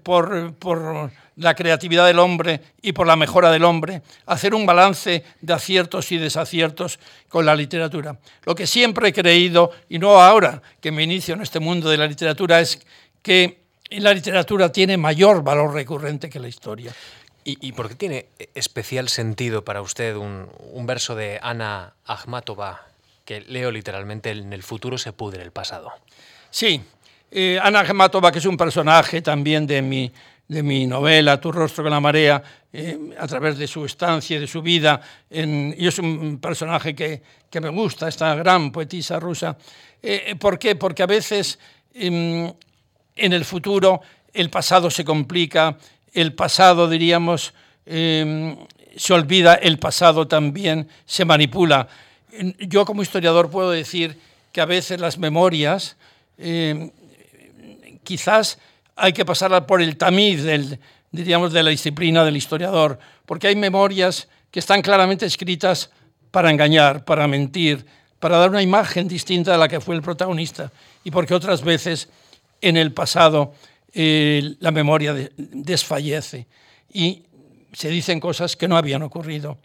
por, 0.03 0.55
por 0.55 1.11
la 1.41 1.55
creatividad 1.55 2.07
del 2.07 2.19
hombre 2.19 2.61
y 2.83 2.93
por 2.93 3.07
la 3.07 3.17
mejora 3.17 3.51
del 3.51 3.65
hombre, 3.65 4.03
hacer 4.27 4.55
un 4.55 4.67
balance 4.67 5.25
de 5.41 5.53
aciertos 5.53 6.13
y 6.13 6.19
desaciertos 6.19 6.99
con 7.29 7.47
la 7.47 7.57
literatura. 7.57 8.19
Lo 8.45 8.55
que 8.55 8.67
siempre 8.67 9.09
he 9.09 9.13
creído, 9.13 9.73
y 9.89 9.99
no 9.99 10.21
ahora 10.21 10.63
que 10.81 10.93
me 10.93 11.03
inicio 11.03 11.35
en 11.35 11.41
este 11.41 11.59
mundo 11.59 11.89
de 11.89 11.97
la 11.97 12.07
literatura, 12.07 12.61
es 12.61 12.81
que 13.23 13.61
la 13.91 14.13
literatura 14.13 14.71
tiene 14.71 14.97
mayor 14.97 15.43
valor 15.43 15.73
recurrente 15.73 16.29
que 16.29 16.39
la 16.39 16.49
historia. 16.49 16.95
¿Y, 17.43 17.73
por 17.73 17.89
qué 17.89 17.95
tiene 17.95 18.27
especial 18.55 19.09
sentido 19.09 19.65
para 19.65 19.81
usted 19.81 20.15
un, 20.15 20.47
verso 20.87 21.17
de 21.17 21.41
Ana 21.43 21.95
Akhmatova, 22.05 22.87
que 23.25 23.41
leo 23.41 23.71
literalmente, 23.71 24.31
en 24.31 24.53
el 24.53 24.63
futuro 24.63 24.99
se 24.99 25.13
pudre 25.13 25.43
el 25.43 25.51
pasado? 25.51 25.91
Sí, 26.51 26.83
eh, 27.31 27.59
Ana 27.61 27.81
Akhmatova, 27.81 28.31
que 28.31 28.39
es 28.39 28.45
un 28.45 28.59
personaje 28.59 29.23
también 29.23 29.67
de 29.67 29.81
mi, 29.83 30.13
de 30.51 30.65
mi 30.65 30.85
novela 30.85 31.41
Tu 31.41 31.53
rostro 31.53 31.85
con 31.85 31.93
la 31.93 32.01
marea, 32.01 32.43
eh, 32.73 33.15
a 33.17 33.27
través 33.29 33.57
de 33.57 33.69
su 33.69 33.85
estancia 33.85 34.37
y 34.37 34.41
de 34.41 34.49
su 34.49 34.61
vida. 34.61 35.01
Y 35.31 35.87
es 35.87 35.99
un 36.01 36.41
personaje 36.41 36.93
que, 36.93 37.23
que, 37.49 37.61
me 37.61 37.69
gusta, 37.69 38.09
esta 38.09 38.35
gran 38.35 38.73
poetisa 38.73 39.21
rusa. 39.21 39.57
Eh, 40.03 40.35
¿Por 40.37 40.59
qué? 40.59 40.75
Porque 40.75 41.05
a 41.05 41.07
veces 41.07 41.57
em, 41.95 42.53
en 43.15 43.33
el 43.33 43.45
futuro 43.45 44.01
el 44.35 44.51
pasado 44.51 44.91
se 44.91 45.05
complica, 45.05 45.77
el 46.13 46.35
pasado, 46.35 46.89
diríamos, 46.89 47.55
em, 47.87 48.57
se 48.97 49.13
olvida, 49.15 49.55
el 49.55 49.79
pasado 49.79 50.27
también 50.27 50.89
se 51.07 51.25
manipula. 51.25 51.87
Yo 52.59 52.85
como 52.85 53.03
historiador 53.03 53.51
puedo 53.51 53.71
decir 53.71 54.19
que 54.51 54.61
a 54.61 54.67
veces 54.67 54.99
las 54.99 55.17
memorias 55.17 55.97
em, 56.39 56.91
quizás 58.03 58.59
hay 59.01 59.13
que 59.13 59.25
pasarla 59.25 59.67
por 59.67 59.81
el 59.81 59.97
tamiz 59.97 60.43
del, 60.43 60.79
diríamos, 61.11 61.53
de 61.53 61.63
la 61.63 61.71
disciplina 61.71 62.25
del 62.25 62.37
historiador, 62.37 62.99
porque 63.27 63.49
hay 63.49 63.57
memorias 63.57 64.29
que 64.51 64.61
están 64.61 64.83
claramente 64.83 65.27
escritas 65.27 65.91
para 66.31 66.51
engañar, 66.51 67.05
para 67.05 67.27
mentir, 67.27 67.87
para 68.19 68.37
dar 68.37 68.51
una 68.51 68.63
imagen 68.63 69.09
distinta 69.09 69.55
a 69.55 69.59
la 69.59 69.69
que 69.69 69.81
fue 69.81 69.95
el 69.97 70.03
protagonista, 70.03 70.71
y 71.03 71.11
porque 71.11 71.35
otras 71.35 71.63
veces 71.63 72.09
en 72.61 72.77
el 72.77 72.93
pasado 72.93 73.55
eh, 73.93 74.55
la 74.61 74.71
memoria 74.71 75.15
desfallece 75.37 76.47
y 76.93 77.25
se 77.73 77.89
dicen 77.89 78.21
cosas 78.21 78.57
que 78.57 78.69
no 78.69 78.77
habían 78.77 79.03
ocurrido. 79.03 79.59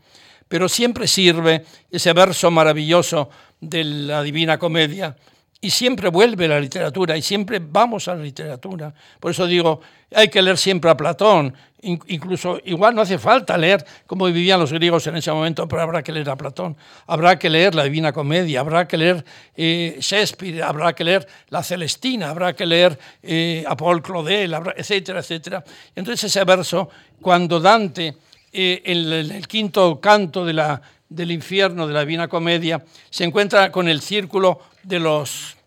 Pero 0.48 0.70
siempre 0.70 1.08
sirve 1.08 1.66
ese 1.92 2.14
verso 2.14 2.52
maravilloso 2.52 3.30
de 3.60 3.84
la 3.84 4.24
Divina 4.24 4.58
Comedia, 4.58 5.16
y 5.62 5.70
siempre 5.72 6.10
vuelve 6.10 6.48
la 6.48 6.60
literatura 6.60 7.18
y 7.18 7.22
siempre 7.22 7.60
vamos 7.60 8.08
a 8.08 8.16
la 8.16 8.22
literatura. 8.22 8.94
Por 9.20 9.32
eso 9.32 9.48
digo, 9.48 9.82
hay 10.14 10.28
que 10.28 10.42
leer 10.42 10.58
siempre 10.58 10.92
a 10.92 10.98
Platón, 10.98 11.54
incluso 11.82 12.60
igual 12.66 12.96
no 12.96 13.02
hace 13.02 13.18
falta 13.18 13.58
leer 13.58 13.86
como 14.06 14.26
vivían 14.26 14.60
los 14.60 14.72
griegos 14.72 15.08
en 15.08 15.16
ese 15.18 15.32
momento, 15.32 15.68
pero 15.68 15.82
habrá 15.82 16.04
que 16.04 16.12
leer 16.12 16.30
a 16.30 16.36
Platón, 16.36 16.76
habrá 17.08 17.38
que 17.38 17.50
leer 17.50 17.76
la 17.76 17.84
Divina 17.84 18.12
Comedia, 18.12 18.60
habrá 18.60 18.88
que 18.88 18.98
leer 18.98 19.26
eh, 19.56 19.98
Shakespeare, 20.00 20.62
habrá 20.64 20.94
que 20.94 21.04
leer 21.04 21.28
la 21.50 21.64
Celestina, 21.64 22.30
habrá 22.30 22.54
que 22.54 22.66
leer 22.66 22.98
eh, 23.24 23.64
a 23.68 23.76
Claudel, 23.76 24.56
etcétera, 24.76 25.20
etcétera. 25.20 25.64
Entonces 25.96 26.26
ese 26.26 26.44
verso, 26.44 26.90
cuando 27.22 27.60
Dante, 27.60 28.18
eh, 28.52 28.82
en 28.86 29.12
el 29.12 29.48
quinto 29.48 30.00
canto 30.00 30.46
de 30.46 30.54
la 30.54 30.82
del 31.08 31.32
infierno 31.32 31.88
de 31.88 31.94
la 31.94 32.00
Divina 32.02 32.28
Comedia, 32.28 32.84
se 33.10 33.24
encuentra 33.24 33.72
con 33.72 33.88
el 33.88 34.02
círculo 34.02 34.60
de 34.86 35.00
los 35.00 35.58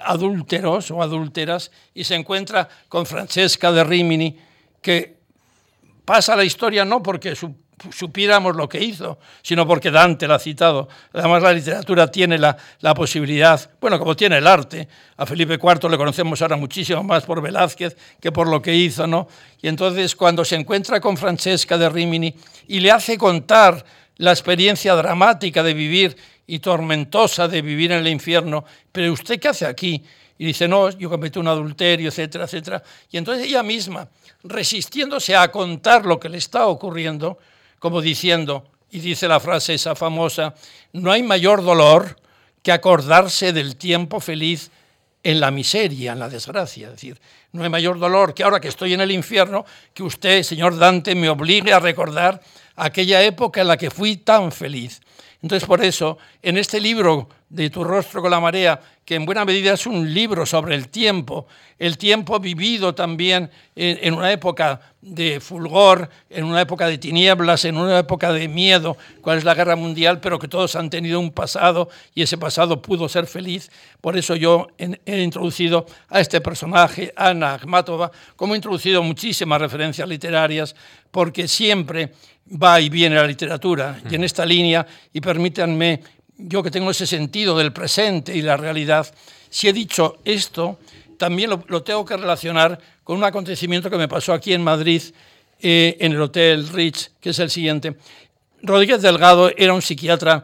adúlteros 0.00 0.90
o 0.90 1.02
adúlteras 1.02 1.70
y 1.94 2.04
se 2.04 2.14
encuentra 2.14 2.68
con 2.88 3.04
Francesca 3.06 3.72
de 3.72 3.84
Rimini, 3.84 4.38
que 4.80 5.16
pasa 6.04 6.36
la 6.36 6.44
historia 6.44 6.84
no 6.84 7.02
porque 7.02 7.36
supiéramos 7.90 8.56
lo 8.56 8.68
que 8.68 8.82
hizo, 8.82 9.18
sino 9.42 9.66
porque 9.66 9.90
Dante 9.90 10.26
la 10.26 10.36
ha 10.36 10.38
citado. 10.38 10.88
Además, 11.12 11.42
la 11.42 11.52
literatura 11.52 12.10
tiene 12.10 12.38
la, 12.38 12.56
la, 12.80 12.94
posibilidad, 12.94 13.70
bueno, 13.80 13.98
como 13.98 14.16
tiene 14.16 14.38
el 14.38 14.46
arte, 14.46 14.88
a 15.16 15.26
Felipe 15.26 15.54
IV 15.54 15.90
le 15.90 15.98
conocemos 15.98 16.40
ahora 16.40 16.56
muchísimo 16.56 17.02
más 17.02 17.24
por 17.24 17.42
Velázquez 17.42 17.96
que 18.20 18.32
por 18.32 18.48
lo 18.48 18.62
que 18.62 18.74
hizo, 18.74 19.06
¿no? 19.06 19.28
Y 19.60 19.68
entonces, 19.68 20.16
cuando 20.16 20.44
se 20.44 20.56
encuentra 20.56 21.00
con 21.00 21.16
Francesca 21.16 21.76
de 21.76 21.88
Rimini 21.88 22.34
y 22.68 22.80
le 22.80 22.90
hace 22.92 23.18
contar 23.18 23.84
la 24.18 24.30
experiencia 24.30 24.94
dramática 24.94 25.62
de 25.62 25.74
vivir 25.74 26.16
y 26.46 26.58
tormentosa 26.58 27.48
de 27.48 27.62
vivir 27.62 27.92
en 27.92 27.98
el 27.98 28.08
infierno, 28.08 28.64
pero 28.92 29.12
¿usted 29.12 29.40
qué 29.40 29.48
hace 29.48 29.66
aquí? 29.66 30.02
Y 30.38 30.46
dice, 30.46 30.68
no, 30.68 30.90
yo 30.90 31.08
cometí 31.08 31.38
un 31.38 31.48
adulterio, 31.48 32.08
etcétera, 32.08 32.44
etcétera. 32.44 32.82
Y 33.10 33.16
entonces 33.16 33.46
ella 33.46 33.62
misma, 33.62 34.08
resistiéndose 34.44 35.34
a 35.34 35.50
contar 35.50 36.04
lo 36.04 36.20
que 36.20 36.28
le 36.28 36.38
está 36.38 36.66
ocurriendo, 36.66 37.38
como 37.78 38.00
diciendo, 38.00 38.64
y 38.90 39.00
dice 39.00 39.28
la 39.28 39.40
frase 39.40 39.74
esa 39.74 39.94
famosa, 39.94 40.54
no 40.92 41.10
hay 41.10 41.22
mayor 41.22 41.62
dolor 41.62 42.16
que 42.62 42.72
acordarse 42.72 43.52
del 43.52 43.76
tiempo 43.76 44.20
feliz 44.20 44.70
en 45.22 45.40
la 45.40 45.50
miseria, 45.50 46.12
en 46.12 46.20
la 46.20 46.28
desgracia. 46.28 46.86
Es 46.86 46.92
decir, 46.94 47.20
no 47.52 47.64
hay 47.64 47.68
mayor 47.68 47.98
dolor 47.98 48.34
que 48.34 48.44
ahora 48.44 48.60
que 48.60 48.68
estoy 48.68 48.94
en 48.94 49.00
el 49.00 49.10
infierno, 49.10 49.64
que 49.92 50.02
usted, 50.02 50.42
señor 50.42 50.78
Dante, 50.78 51.14
me 51.14 51.28
obligue 51.28 51.72
a 51.72 51.80
recordar 51.80 52.40
aquella 52.76 53.22
época 53.22 53.60
en 53.60 53.68
la 53.68 53.76
que 53.76 53.90
fui 53.90 54.18
tan 54.18 54.52
feliz. 54.52 55.00
Entonces, 55.46 55.68
por 55.68 55.80
eso, 55.84 56.18
en 56.42 56.58
este 56.58 56.80
libro 56.80 57.28
de 57.48 57.70
Tu 57.70 57.84
rostro 57.84 58.20
con 58.20 58.32
la 58.32 58.40
marea, 58.40 58.80
que 59.04 59.14
en 59.14 59.24
buena 59.24 59.44
medida 59.44 59.74
es 59.74 59.86
un 59.86 60.12
libro 60.12 60.44
sobre 60.44 60.74
el 60.74 60.88
tiempo, 60.88 61.46
el 61.78 61.96
tiempo 61.96 62.40
vivido 62.40 62.96
también 62.96 63.48
en, 63.76 64.12
una 64.14 64.32
época 64.32 64.80
de 65.00 65.38
fulgor, 65.38 66.10
en 66.28 66.42
una 66.42 66.62
época 66.62 66.88
de 66.88 66.98
tinieblas, 66.98 67.64
en 67.64 67.76
una 67.76 68.00
época 68.00 68.32
de 68.32 68.48
miedo, 68.48 68.96
cuál 69.20 69.38
es 69.38 69.44
la 69.44 69.54
guerra 69.54 69.76
mundial, 69.76 70.18
pero 70.20 70.40
que 70.40 70.48
todos 70.48 70.74
han 70.74 70.90
tenido 70.90 71.20
un 71.20 71.30
pasado 71.30 71.90
y 72.12 72.22
ese 72.22 72.38
pasado 72.38 72.82
pudo 72.82 73.08
ser 73.08 73.28
feliz. 73.28 73.70
Por 74.00 74.16
eso 74.16 74.34
yo 74.34 74.66
he 74.76 75.22
introducido 75.22 75.86
a 76.08 76.18
este 76.18 76.40
personaje, 76.40 77.12
Ana 77.14 77.54
Akhmatova, 77.54 78.10
como 78.34 78.54
he 78.54 78.56
introducido 78.56 79.00
muchísimas 79.04 79.60
referencias 79.60 80.08
literarias, 80.08 80.74
porque 81.12 81.46
siempre 81.46 82.10
va 82.50 82.80
y 82.80 82.88
viene 82.88 83.16
la 83.16 83.26
literatura. 83.26 84.00
Y 84.08 84.14
en 84.14 84.24
esta 84.24 84.44
línea, 84.44 84.86
y 85.12 85.20
permítanme 85.20 86.00
yo 86.38 86.62
que 86.62 86.70
tengo 86.70 86.90
ese 86.90 87.06
sentido 87.06 87.56
del 87.56 87.72
presente 87.72 88.36
y 88.36 88.42
la 88.42 88.56
realidad, 88.56 89.12
si 89.48 89.68
he 89.68 89.72
dicho 89.72 90.18
esto, 90.24 90.78
también 91.16 91.50
lo, 91.50 91.82
tengo 91.82 92.04
que 92.04 92.16
relacionar 92.16 92.78
con 93.02 93.16
un 93.16 93.24
acontecimiento 93.24 93.90
que 93.90 93.96
me 93.96 94.08
pasó 94.08 94.32
aquí 94.32 94.52
en 94.52 94.62
Madrid, 94.62 95.02
eh, 95.60 95.96
en 96.00 96.12
el 96.12 96.20
Hotel 96.20 96.68
Rich, 96.68 97.12
que 97.20 97.30
es 97.30 97.38
el 97.38 97.50
siguiente. 97.50 97.96
Rodríguez 98.62 99.00
Delgado 99.00 99.50
era 99.56 99.72
un 99.72 99.82
psiquiatra 99.82 100.42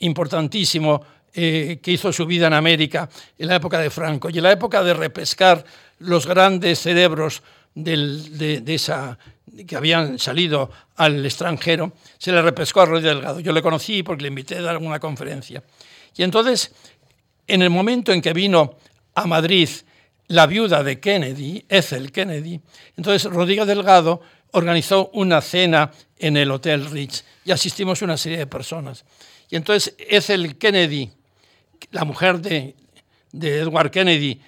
importantísimo 0.00 1.02
eh, 1.34 1.78
que 1.82 1.92
hizo 1.92 2.12
su 2.12 2.26
vida 2.26 2.46
en 2.46 2.52
América 2.52 3.08
en 3.36 3.48
la 3.48 3.56
época 3.56 3.78
de 3.78 3.90
Franco 3.90 4.30
y 4.30 4.38
en 4.38 4.44
la 4.44 4.52
época 4.52 4.82
de 4.82 4.94
repescar 4.94 5.64
los 5.98 6.26
grandes 6.26 6.78
cerebros 6.78 7.42
de, 7.74 8.62
esa, 8.66 9.18
que 9.66 9.76
habían 9.76 10.18
salido 10.18 10.70
al 10.96 11.24
extranjero, 11.24 11.92
se 12.18 12.32
le 12.32 12.42
repescó 12.42 12.80
a 12.80 12.86
Roy 12.86 13.02
Delgado. 13.02 13.40
Yo 13.40 13.52
le 13.52 13.62
conocí 13.62 14.02
porque 14.02 14.22
le 14.22 14.28
invité 14.28 14.56
a 14.56 14.62
dar 14.62 14.78
una 14.78 14.98
conferencia. 14.98 15.62
Y 16.16 16.22
entonces, 16.22 16.72
en 17.46 17.62
el 17.62 17.70
momento 17.70 18.12
en 18.12 18.20
que 18.20 18.32
vino 18.32 18.76
a 19.14 19.26
Madrid 19.26 19.68
la 20.28 20.46
viuda 20.46 20.82
de 20.82 21.00
Kennedy, 21.00 21.64
Ethel 21.68 22.12
Kennedy, 22.12 22.60
entonces 22.96 23.30
Rodríguez 23.30 23.66
Delgado 23.66 24.20
organizó 24.52 25.10
una 25.14 25.40
cena 25.40 25.90
en 26.18 26.36
el 26.36 26.50
Hotel 26.50 26.90
Rich 26.90 27.24
y 27.44 27.50
asistimos 27.50 28.02
una 28.02 28.16
serie 28.16 28.38
de 28.38 28.46
personas. 28.46 29.04
Y 29.48 29.56
entonces 29.56 29.94
Ethel 29.98 30.58
Kennedy, 30.58 31.10
la 31.90 32.04
mujer 32.04 32.40
de, 32.40 32.74
de 33.32 33.58
Edward 33.60 33.90
Kennedy, 33.90 34.40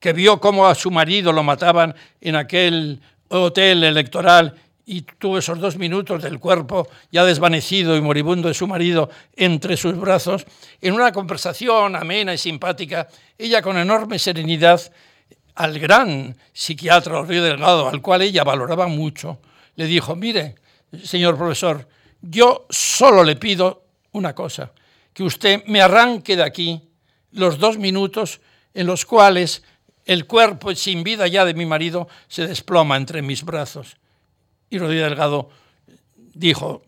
que 0.00 0.12
vio 0.12 0.40
cómo 0.40 0.66
a 0.66 0.74
su 0.74 0.90
marido 0.90 1.32
lo 1.32 1.42
mataban 1.42 1.94
en 2.20 2.36
aquel 2.36 3.00
hotel 3.28 3.84
electoral 3.84 4.54
y 4.86 5.02
tuvo 5.02 5.36
esos 5.36 5.58
dos 5.58 5.76
minutos 5.76 6.22
del 6.22 6.38
cuerpo 6.38 6.88
ya 7.12 7.22
desvanecido 7.24 7.94
y 7.94 8.00
moribundo 8.00 8.48
de 8.48 8.54
su 8.54 8.66
marido 8.66 9.10
entre 9.36 9.76
sus 9.76 9.98
brazos, 9.98 10.46
en 10.80 10.94
una 10.94 11.12
conversación 11.12 11.94
amena 11.94 12.32
y 12.32 12.38
simpática, 12.38 13.06
ella 13.36 13.60
con 13.60 13.76
enorme 13.76 14.18
serenidad 14.18 14.80
al 15.56 15.78
gran 15.78 16.34
psiquiatra 16.52 17.22
Río 17.22 17.42
Delgado, 17.42 17.88
al 17.88 18.00
cual 18.00 18.22
ella 18.22 18.44
valoraba 18.44 18.86
mucho, 18.86 19.40
le 19.76 19.84
dijo, 19.84 20.16
mire, 20.16 20.54
señor 21.04 21.36
profesor, 21.36 21.86
yo 22.22 22.66
solo 22.70 23.22
le 23.22 23.36
pido 23.36 23.84
una 24.12 24.34
cosa, 24.34 24.72
que 25.12 25.22
usted 25.22 25.64
me 25.66 25.82
arranque 25.82 26.34
de 26.34 26.44
aquí 26.44 26.80
los 27.32 27.58
dos 27.58 27.76
minutos 27.76 28.40
en 28.72 28.86
los 28.86 29.04
cuales 29.04 29.62
el 30.08 30.26
cuerpo 30.26 30.74
sin 30.74 31.04
vida 31.04 31.26
ya 31.26 31.44
de 31.44 31.52
mi 31.52 31.66
marido 31.66 32.08
se 32.28 32.46
desploma 32.46 32.96
entre 32.96 33.20
mis 33.20 33.44
brazos. 33.44 33.98
Y 34.70 34.78
Rodríguez 34.78 35.10
Delgado 35.10 35.50
dijo, 36.16 36.82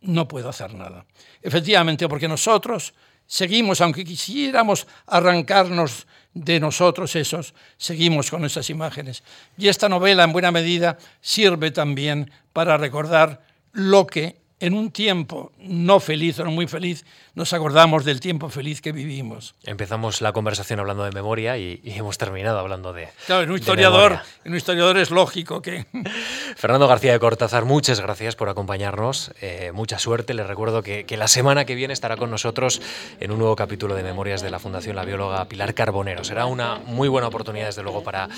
no 0.00 0.26
puedo 0.26 0.48
hacer 0.48 0.74
nada. 0.74 1.06
Efectivamente, 1.40 2.08
porque 2.08 2.26
nosotros 2.26 2.92
seguimos, 3.26 3.80
aunque 3.80 4.04
quisiéramos 4.04 4.88
arrancarnos 5.06 6.08
de 6.34 6.58
nosotros 6.58 7.14
esos, 7.14 7.54
seguimos 7.76 8.28
con 8.28 8.44
esas 8.44 8.68
imágenes. 8.70 9.22
Y 9.56 9.68
esta 9.68 9.88
novela, 9.88 10.24
en 10.24 10.32
buena 10.32 10.50
medida, 10.50 10.98
sirve 11.20 11.70
también 11.70 12.28
para 12.52 12.76
recordar 12.76 13.40
lo 13.70 14.04
que 14.04 14.42
en 14.58 14.74
un 14.74 14.90
tiempo 14.90 15.52
no 15.58 16.00
feliz 16.00 16.40
o 16.40 16.44
no 16.44 16.50
muy 16.50 16.66
feliz, 16.66 17.04
nos 17.34 17.52
acordamos 17.52 18.04
del 18.04 18.20
tiempo 18.20 18.48
feliz 18.48 18.80
que 18.80 18.92
vivimos. 18.92 19.56
Empezamos 19.64 20.20
la 20.20 20.32
conversación 20.32 20.78
hablando 20.78 21.02
de 21.02 21.10
memoria 21.10 21.58
y, 21.58 21.80
hemos 21.84 22.16
terminado 22.16 22.60
hablando 22.60 22.92
de. 22.92 23.08
Claro, 23.26 23.42
en 23.42 23.50
un 23.50 23.58
historiador, 23.58 24.20
en 24.44 24.52
un 24.52 24.56
historiador 24.56 24.98
es 24.98 25.10
lógico 25.10 25.60
que. 25.60 25.86
Fernando 26.56 26.86
García 26.86 27.12
de 27.12 27.18
Cortázar, 27.18 27.64
muchas 27.64 28.00
gracias 28.00 28.36
por 28.36 28.48
acompañarnos. 28.48 29.32
Eh, 29.40 29.72
mucha 29.74 29.98
suerte. 29.98 30.32
Les 30.32 30.46
recuerdo 30.46 30.82
que, 30.82 31.04
la 31.16 31.26
semana 31.26 31.64
que 31.64 31.74
viene 31.74 31.92
estará 31.92 32.16
con 32.16 32.30
nosotros 32.30 32.80
en 33.18 33.32
un 33.32 33.38
nuevo 33.38 33.56
capítulo 33.56 33.96
de 33.96 34.04
Memorias 34.04 34.40
de 34.40 34.50
la 34.50 34.60
Fundación 34.60 34.94
La 34.94 35.04
Bióloga 35.04 35.44
Pilar 35.46 35.74
Carbonero. 35.74 36.22
Será 36.22 36.46
una 36.46 36.76
muy 36.86 37.08
buena 37.08 37.28
oportunidad, 37.28 37.66
desde 37.66 37.82
luego, 37.82 38.04
para, 38.04 38.28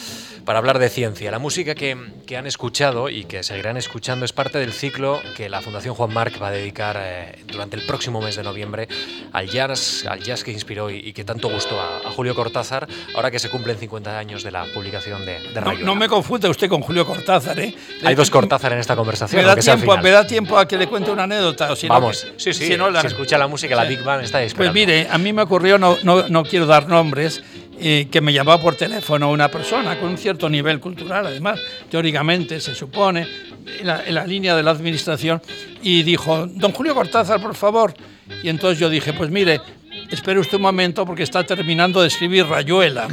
para 0.45 0.59
hablar 0.59 0.79
de 0.79 0.89
ciencia. 0.89 1.31
La 1.31 1.39
música 1.39 1.75
que, 1.75 1.97
que 2.27 2.37
han 2.39 2.47
escuchado 2.47 3.11
y 3.11 3.25
que 3.25 3.43
seguirán 3.43 3.77
escuchando 3.77 4.25
es 4.25 4.33
parte 4.33 4.59
del 4.59 4.73
ciclo 4.73 5.21
que 5.37 5.51
la 5.51 5.61
Fundación 5.61 5.95
Juan 5.95 6.15
Marc 6.15 6.41
va 6.41 6.49
a 6.49 6.53
dedicar 6.53 6.97
eh, 6.99 7.43
durante 7.47 7.77
el 7.77 7.87
próximo 7.87 8.23
mes 8.23 8.37
de 8.37 8.43
noviembre 8.43 8.86
al 9.33 9.49
jazz, 9.49 10.05
al 10.07 10.21
jazz 10.21 10.45
que 10.45 10.53
inspiró 10.53 10.91
y, 10.91 11.13
que 11.13 11.25
tanto 11.25 11.49
gustó 11.49 11.81
a, 11.81 12.11
Julio 12.11 12.35
Cortázar, 12.35 12.87
ahora 13.15 13.31
que 13.31 13.39
se 13.39 13.51
cumplen 13.51 13.77
50 13.77 14.19
años 14.19 14.43
de 14.43 14.51
la 14.51 14.65
publicación 14.73 15.27
de, 15.27 15.41
de 15.41 15.61
no, 15.61 15.73
no, 15.75 15.95
me 15.95 16.09
confunda 16.09 16.49
usted 16.49 16.69
con 16.69 16.81
Julio 16.81 17.07
Cortázar, 17.07 17.59
¿eh? 17.61 17.75
Hay 18.05 18.15
dos 18.15 18.31
Cortázar 18.31 18.73
en 18.73 18.79
esta 18.79 18.97
conversación. 18.97 19.43
Me 19.43 19.47
da, 19.47 19.57
tiempo, 19.57 19.97
me 19.99 20.11
da 20.11 20.27
tiempo 20.27 20.59
a 20.59 20.67
que 20.67 20.77
le 20.77 20.87
cuente 20.87 21.11
una 21.11 21.25
anécdota. 21.25 21.73
O 21.73 21.77
si 21.77 21.89
Vamos, 21.89 22.27
sí, 22.37 22.53
sí, 22.53 22.67
si, 22.67 22.77
no, 22.77 22.91
la, 22.91 23.01
escucha 23.01 23.39
la 23.39 23.47
música, 23.47 23.75
la 23.77 23.85
Big 23.85 24.03
Band 24.03 24.25
está 24.25 24.41
Pues 24.57 24.73
mire, 24.73 25.09
a 25.11 25.19
mí 25.19 25.33
me 25.33 25.43
ocurrió, 25.43 25.79
no, 25.79 25.97
no, 26.03 26.29
no 26.29 26.45
quiero 26.45 26.67
dar 26.67 26.89
nombres, 26.89 27.43
que 27.79 28.21
me 28.21 28.33
llamaba 28.33 28.61
por 28.61 28.75
teléfono 28.75 29.31
una 29.31 29.51
persona 29.51 29.99
con 29.99 30.11
un 30.11 30.19
cierto 30.19 30.49
nivel 30.49 30.81
cultural, 30.81 31.27
además, 31.27 31.61
teóricamente 31.91 32.61
se 32.61 32.75
supone, 32.75 33.27
en 33.81 33.87
la, 33.87 34.05
en 34.07 34.15
la, 34.15 34.27
línea 34.27 34.57
de 34.57 34.63
la 34.63 34.71
administración, 34.71 35.43
y 35.83 36.03
dijo, 36.03 36.47
don 36.47 36.73
Julio 36.73 36.95
Cortázar, 36.95 37.41
por 37.41 37.55
favor. 37.55 37.95
Y 38.43 38.49
entonces 38.49 38.79
yo 38.79 38.89
dije, 38.89 39.13
pues 39.13 39.31
mire, 39.31 39.61
espere 40.11 40.41
usted 40.41 40.57
un 40.57 40.63
momento 40.63 41.05
porque 41.05 41.23
está 41.23 41.45
terminando 41.45 42.01
de 42.01 42.09
escribir 42.09 42.47
Rayuela. 42.47 43.09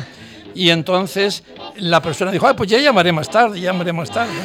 Y 0.56 0.70
entonces 0.70 1.44
la 1.78 2.02
persona 2.02 2.32
dijo, 2.32 2.54
pues 2.56 2.70
ya 2.70 2.80
llamaré 2.80 3.12
más 3.12 3.30
tarde, 3.30 3.60
llamaré 3.60 3.94
más 3.94 4.12
tarde. 4.12 4.34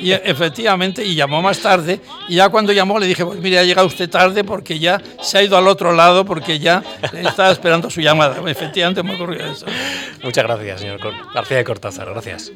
Y 0.00 0.12
efectivamente, 0.12 1.02
y 1.02 1.14
llamó 1.14 1.40
más 1.40 1.60
tarde, 1.60 2.00
y 2.28 2.36
ya 2.36 2.50
cuando 2.50 2.74
llamó 2.74 2.98
le 2.98 3.06
dije, 3.06 3.24
pues 3.24 3.40
mire, 3.40 3.58
ha 3.58 3.64
llegado 3.64 3.86
usted 3.86 4.08
tarde 4.08 4.44
porque 4.44 4.78
ya 4.78 5.00
se 5.22 5.38
ha 5.38 5.42
ido 5.42 5.56
al 5.56 5.66
otro 5.66 5.92
lado, 5.92 6.26
porque 6.26 6.58
ya 6.58 6.82
estaba 7.14 7.50
esperando 7.50 7.88
su 7.88 8.02
llamada. 8.02 8.38
Efectivamente 8.50 9.02
me 9.02 9.14
ocurrió 9.14 9.46
eso. 9.46 9.64
Muchas 10.22 10.44
gracias, 10.44 10.80
señor 10.80 11.00
García 11.32 11.56
de 11.56 11.64
Cortázar, 11.64 12.10
gracias. 12.10 12.52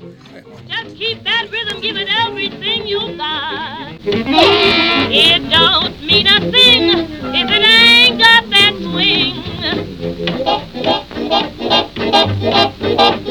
Thank 12.95 13.27